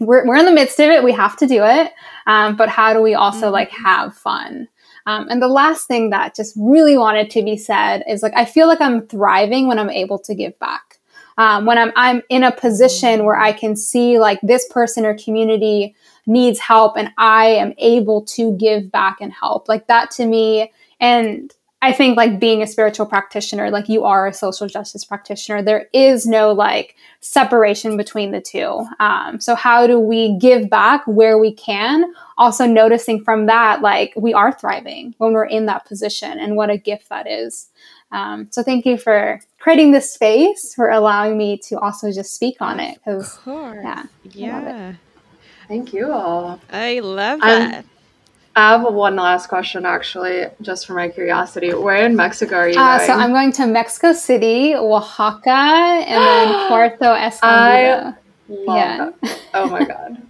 we're, 0.00 0.26
we're 0.26 0.36
in 0.36 0.46
the 0.46 0.52
midst 0.52 0.80
of 0.80 0.88
it. 0.88 1.04
We 1.04 1.12
have 1.12 1.36
to 1.36 1.46
do 1.46 1.62
it. 1.62 1.92
Um, 2.26 2.56
but 2.56 2.68
how 2.68 2.92
do 2.92 3.02
we 3.02 3.14
also 3.14 3.46
mm-hmm. 3.46 3.52
like 3.52 3.70
have 3.70 4.16
fun? 4.16 4.66
Um, 5.06 5.28
and 5.28 5.40
the 5.40 5.48
last 5.48 5.86
thing 5.86 6.10
that 6.10 6.34
just 6.34 6.54
really 6.56 6.96
wanted 6.96 7.30
to 7.30 7.42
be 7.42 7.56
said 7.56 8.02
is 8.08 8.22
like, 8.22 8.32
I 8.36 8.44
feel 8.44 8.66
like 8.66 8.80
I'm 8.80 9.06
thriving 9.06 9.66
when 9.66 9.78
I'm 9.78 9.90
able 9.90 10.18
to 10.20 10.34
give 10.34 10.58
back. 10.58 10.98
Um, 11.38 11.64
when 11.64 11.78
I'm, 11.78 11.92
I'm 11.96 12.22
in 12.28 12.44
a 12.44 12.52
position 12.52 13.24
where 13.24 13.38
I 13.38 13.52
can 13.52 13.74
see 13.74 14.18
like 14.18 14.40
this 14.42 14.68
person 14.68 15.06
or 15.06 15.16
community 15.16 15.94
needs 16.26 16.58
help 16.58 16.96
and 16.96 17.10
I 17.16 17.46
am 17.46 17.72
able 17.78 18.22
to 18.26 18.52
give 18.56 18.92
back 18.92 19.18
and 19.20 19.32
help 19.32 19.68
like 19.68 19.86
that 19.86 20.10
to 20.12 20.26
me. 20.26 20.70
And 21.00 21.52
I 21.82 21.92
think 21.92 22.16
like 22.16 22.38
being 22.38 22.62
a 22.62 22.66
spiritual 22.66 23.06
practitioner, 23.06 23.70
like 23.70 23.88
you 23.88 24.04
are 24.04 24.26
a 24.26 24.34
social 24.34 24.66
justice 24.66 25.02
practitioner, 25.04 25.62
there 25.62 25.88
is 25.94 26.26
no 26.26 26.52
like 26.52 26.94
separation 27.20 27.96
between 27.96 28.32
the 28.32 28.40
two. 28.40 28.86
Um, 28.98 29.40
so 29.40 29.54
how 29.54 29.86
do 29.86 29.98
we 29.98 30.36
give 30.38 30.68
back 30.68 31.02
where 31.06 31.38
we 31.38 31.54
can? 31.54 32.12
Also 32.36 32.66
noticing 32.66 33.24
from 33.24 33.46
that, 33.46 33.80
like 33.80 34.12
we 34.14 34.34
are 34.34 34.52
thriving 34.52 35.14
when 35.18 35.32
we're 35.32 35.46
in 35.46 35.64
that 35.66 35.86
position 35.86 36.38
and 36.38 36.54
what 36.54 36.68
a 36.68 36.76
gift 36.76 37.08
that 37.08 37.26
is. 37.26 37.68
Um, 38.12 38.48
so 38.50 38.62
thank 38.62 38.84
you 38.84 38.98
for 38.98 39.40
creating 39.58 39.92
this 39.92 40.12
space, 40.12 40.74
for 40.74 40.90
allowing 40.90 41.38
me 41.38 41.56
to 41.68 41.78
also 41.78 42.12
just 42.12 42.34
speak 42.34 42.60
on 42.60 42.78
it. 42.80 42.98
Because 42.98 43.38
yeah, 43.82 44.04
yeah. 44.32 44.94
Thank 45.68 45.92
you 45.94 46.12
all. 46.12 46.60
I 46.70 46.98
love 47.00 47.40
that. 47.40 47.74
I'm- 47.74 47.84
I 48.60 48.72
have 48.72 48.92
one 48.92 49.16
last 49.16 49.46
question, 49.48 49.86
actually, 49.86 50.44
just 50.60 50.86
for 50.86 50.92
my 50.92 51.08
curiosity. 51.08 51.72
Where 51.72 52.04
in 52.04 52.14
Mexico 52.14 52.56
are 52.56 52.68
you 52.68 52.78
uh, 52.78 52.98
going? 52.98 53.06
So 53.06 53.14
I'm 53.14 53.32
going 53.32 53.52
to 53.52 53.66
Mexico 53.66 54.12
City, 54.12 54.74
Oaxaca, 54.74 55.50
and 55.50 56.22
then 56.22 56.68
Puerto 56.68 57.14
Escondido. 57.14 58.14
yeah. 58.48 59.10
That. 59.22 59.40
Oh 59.54 59.66
my 59.70 59.84
god, 59.84 60.20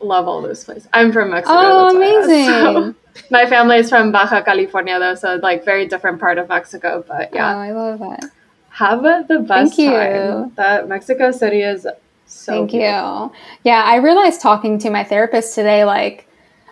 love 0.00 0.26
all 0.26 0.40
those 0.40 0.64
places. 0.64 0.88
I'm 0.94 1.12
from 1.12 1.30
Mexico. 1.30 1.54
Oh, 1.54 1.96
amazing! 1.96 2.46
So 2.46 2.94
my 3.30 3.44
family 3.46 3.76
is 3.76 3.90
from 3.90 4.10
Baja 4.10 4.40
California, 4.42 4.98
though, 4.98 5.14
so 5.14 5.34
like 5.42 5.62
very 5.62 5.86
different 5.86 6.20
part 6.20 6.38
of 6.38 6.48
Mexico. 6.48 7.04
But 7.06 7.34
yeah, 7.34 7.54
oh, 7.54 7.58
I 7.58 7.72
love 7.72 7.98
that. 7.98 8.30
Have 8.70 9.02
the 9.02 9.40
best 9.40 9.76
Thank 9.76 9.78
you. 9.78 9.90
time. 9.90 10.52
That 10.56 10.88
Mexico 10.88 11.32
City 11.32 11.60
is 11.60 11.86
so. 12.24 12.52
Thank 12.52 12.70
beautiful. 12.70 13.32
you. 13.34 13.40
Yeah, 13.64 13.84
I 13.84 13.96
realized 13.96 14.40
talking 14.40 14.78
to 14.78 14.88
my 14.88 15.04
therapist 15.04 15.54
today, 15.54 15.84
like 15.84 16.28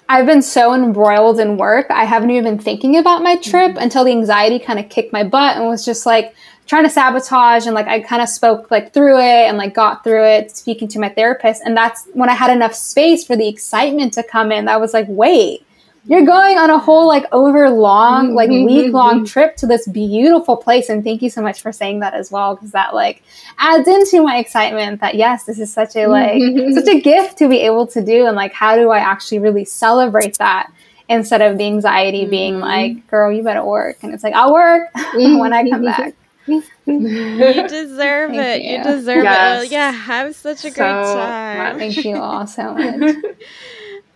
I've 0.08 0.26
been 0.26 0.42
so 0.42 0.74
embroiled 0.74 1.40
in 1.40 1.56
work. 1.56 1.86
I 1.90 2.04
haven't 2.04 2.30
even 2.30 2.44
been 2.44 2.58
thinking 2.58 2.96
about 2.98 3.22
my 3.22 3.36
trip 3.36 3.72
mm-hmm. 3.72 3.82
until 3.82 4.04
the 4.04 4.10
anxiety 4.10 4.58
kind 4.58 4.78
of 4.78 4.88
kicked 4.88 5.12
my 5.12 5.24
butt 5.24 5.56
and 5.56 5.66
was 5.66 5.84
just 5.84 6.06
like 6.06 6.34
trying 6.66 6.84
to 6.84 6.90
sabotage. 6.90 7.66
And 7.66 7.74
like 7.74 7.86
I 7.86 8.00
kind 8.00 8.22
of 8.22 8.28
spoke 8.28 8.70
like 8.70 8.92
through 8.92 9.18
it 9.18 9.48
and 9.48 9.56
like 9.56 9.74
got 9.74 10.04
through 10.04 10.24
it 10.24 10.56
speaking 10.56 10.88
to 10.88 10.98
my 10.98 11.08
therapist. 11.08 11.62
And 11.64 11.76
that's 11.76 12.06
when 12.12 12.28
I 12.28 12.34
had 12.34 12.50
enough 12.50 12.74
space 12.74 13.24
for 13.24 13.36
the 13.36 13.48
excitement 13.48 14.12
to 14.14 14.22
come 14.22 14.52
in. 14.52 14.66
That 14.66 14.80
was 14.80 14.92
like, 14.92 15.06
wait, 15.08 15.64
you're 16.04 16.26
going 16.26 16.58
on 16.58 16.68
a 16.70 16.78
whole 16.78 17.06
like 17.06 17.24
over 17.32 17.70
long 17.70 18.34
like 18.34 18.50
mm-hmm. 18.50 18.66
week 18.66 18.92
long 18.92 19.24
trip 19.24 19.56
to 19.56 19.66
this 19.66 19.86
beautiful 19.88 20.56
place 20.56 20.88
and 20.88 21.04
thank 21.04 21.22
you 21.22 21.30
so 21.30 21.40
much 21.40 21.62
for 21.62 21.70
saying 21.72 22.00
that 22.00 22.14
as 22.14 22.30
well 22.30 22.54
because 22.54 22.72
that 22.72 22.94
like 22.94 23.22
adds 23.58 23.86
into 23.86 24.22
my 24.22 24.38
excitement 24.38 25.00
that 25.00 25.14
yes 25.14 25.44
this 25.44 25.58
is 25.58 25.72
such 25.72 25.94
a 25.94 26.06
like 26.06 26.32
mm-hmm. 26.32 26.72
such 26.72 26.88
a 26.88 27.00
gift 27.00 27.38
to 27.38 27.48
be 27.48 27.60
able 27.60 27.86
to 27.86 28.02
do 28.04 28.26
and 28.26 28.36
like 28.36 28.52
how 28.52 28.74
do 28.74 28.90
i 28.90 28.98
actually 28.98 29.38
really 29.38 29.64
celebrate 29.64 30.36
that 30.38 30.72
instead 31.08 31.40
of 31.40 31.58
the 31.58 31.64
anxiety 31.64 32.22
mm-hmm. 32.22 32.30
being 32.30 32.60
like 32.60 33.06
girl 33.08 33.30
you 33.30 33.42
better 33.42 33.64
work 33.64 33.98
and 34.02 34.12
it's 34.12 34.24
like 34.24 34.34
i'll 34.34 34.52
work 34.52 34.88
when 35.14 35.52
i 35.52 35.68
come 35.68 35.84
back 35.84 36.14
you 36.46 37.68
deserve 37.68 38.32
it. 38.34 38.62
You. 38.62 38.78
you. 38.78 38.82
deserve 38.82 39.22
yes. 39.22 39.36
it. 39.36 39.62
Well, 39.62 39.64
yeah, 39.64 39.92
have 39.92 40.34
such 40.34 40.64
a 40.64 40.70
so 40.70 40.74
great 40.74 41.14
time. 41.14 41.78
Thank 41.78 42.04
you 42.04 42.16
all 42.16 42.48
so 42.48 42.74
much. 42.74 43.16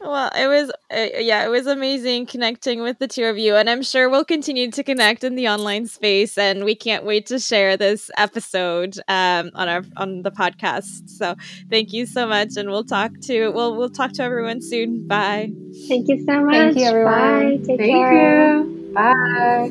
Well, 0.01 0.31
it 0.37 0.47
was 0.47 0.71
uh, 0.91 1.19
yeah, 1.21 1.45
it 1.45 1.49
was 1.49 1.67
amazing 1.67 2.27
connecting 2.27 2.81
with 2.81 2.99
the 2.99 3.09
two 3.09 3.25
of 3.25 3.39
you, 3.39 3.57
and 3.57 3.69
I'm 3.69 3.83
sure 3.83 4.09
we'll 4.09 4.25
continue 4.25 4.71
to 4.71 4.83
connect 4.83 5.25
in 5.25 5.35
the 5.35 5.49
online 5.49 5.87
space. 5.87 6.39
And 6.39 6.65
we 6.65 6.75
can't 6.75 7.05
wait 7.05 7.27
to 7.27 7.39
share 7.39 7.77
this 7.77 8.11
episode 8.17 8.99
um, 9.09 9.51
on 9.55 9.69
our 9.69 9.83
on 9.97 10.23
the 10.23 10.31
podcast. 10.31 11.09
So 11.09 11.35
thank 11.71 11.93
you 11.93 12.07
so 12.07 12.27
much, 12.27 12.57
and 12.57 12.69
we'll 12.69 12.85
talk 12.85 13.19
to 13.23 13.49
we'll 13.51 13.77
we'll 13.77 13.91
talk 13.91 14.13
to 14.13 14.23
everyone 14.23 14.63
soon. 14.63 15.07
Bye. 15.07 15.53
Thank 15.89 16.09
you 16.09 16.25
so 16.27 16.41
much. 16.45 16.55
Thank 16.55 16.77
you, 16.77 16.85
everyone. 16.85 17.59
Bye. 17.59 17.65
Take 17.67 17.79
thank 17.79 17.93
care. 17.93 18.59
you. 18.59 18.93
Bye. 18.95 19.71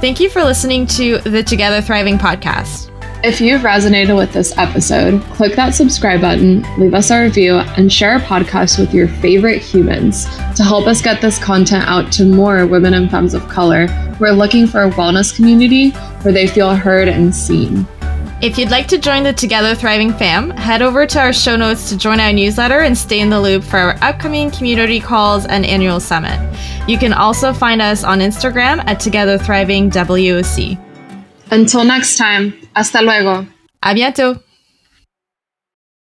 Thank 0.00 0.20
you 0.20 0.28
for 0.28 0.44
listening 0.44 0.86
to 0.88 1.18
the 1.18 1.42
Together 1.42 1.80
Thriving 1.80 2.18
podcast. 2.18 2.92
If 3.26 3.40
you've 3.40 3.62
resonated 3.62 4.16
with 4.16 4.32
this 4.32 4.56
episode, 4.56 5.20
click 5.32 5.56
that 5.56 5.74
subscribe 5.74 6.20
button, 6.20 6.62
leave 6.78 6.94
us 6.94 7.10
a 7.10 7.24
review, 7.24 7.56
and 7.56 7.92
share 7.92 8.12
our 8.12 8.20
podcast 8.20 8.78
with 8.78 8.94
your 8.94 9.08
favorite 9.08 9.60
humans 9.60 10.26
to 10.54 10.62
help 10.62 10.86
us 10.86 11.02
get 11.02 11.20
this 11.20 11.36
content 11.36 11.88
out 11.88 12.12
to 12.12 12.24
more 12.24 12.68
women 12.68 12.94
and 12.94 13.10
femmes 13.10 13.34
of 13.34 13.48
color 13.48 13.88
who 13.88 14.26
are 14.26 14.32
looking 14.32 14.68
for 14.68 14.84
a 14.84 14.90
wellness 14.90 15.34
community 15.34 15.90
where 16.22 16.32
they 16.32 16.46
feel 16.46 16.72
heard 16.76 17.08
and 17.08 17.34
seen. 17.34 17.84
If 18.42 18.56
you'd 18.58 18.70
like 18.70 18.86
to 18.88 18.98
join 18.98 19.24
the 19.24 19.32
Together 19.32 19.74
Thriving 19.74 20.12
fam, 20.12 20.50
head 20.50 20.80
over 20.80 21.04
to 21.04 21.18
our 21.18 21.32
show 21.32 21.56
notes 21.56 21.88
to 21.88 21.98
join 21.98 22.20
our 22.20 22.32
newsletter 22.32 22.82
and 22.82 22.96
stay 22.96 23.18
in 23.18 23.28
the 23.28 23.40
loop 23.40 23.64
for 23.64 23.78
our 23.78 23.98
upcoming 24.02 24.52
community 24.52 25.00
calls 25.00 25.46
and 25.46 25.66
annual 25.66 25.98
summit. 25.98 26.38
You 26.86 26.96
can 26.96 27.12
also 27.12 27.52
find 27.52 27.82
us 27.82 28.04
on 28.04 28.20
Instagram 28.20 28.84
at 28.86 29.00
Together 29.00 29.36
Thriving 29.36 29.90
WOC. 29.90 30.85
Until 31.50 31.84
next 31.84 32.16
time, 32.16 32.54
hasta 32.74 33.02
luego. 33.02 33.46
A! 33.80 34.45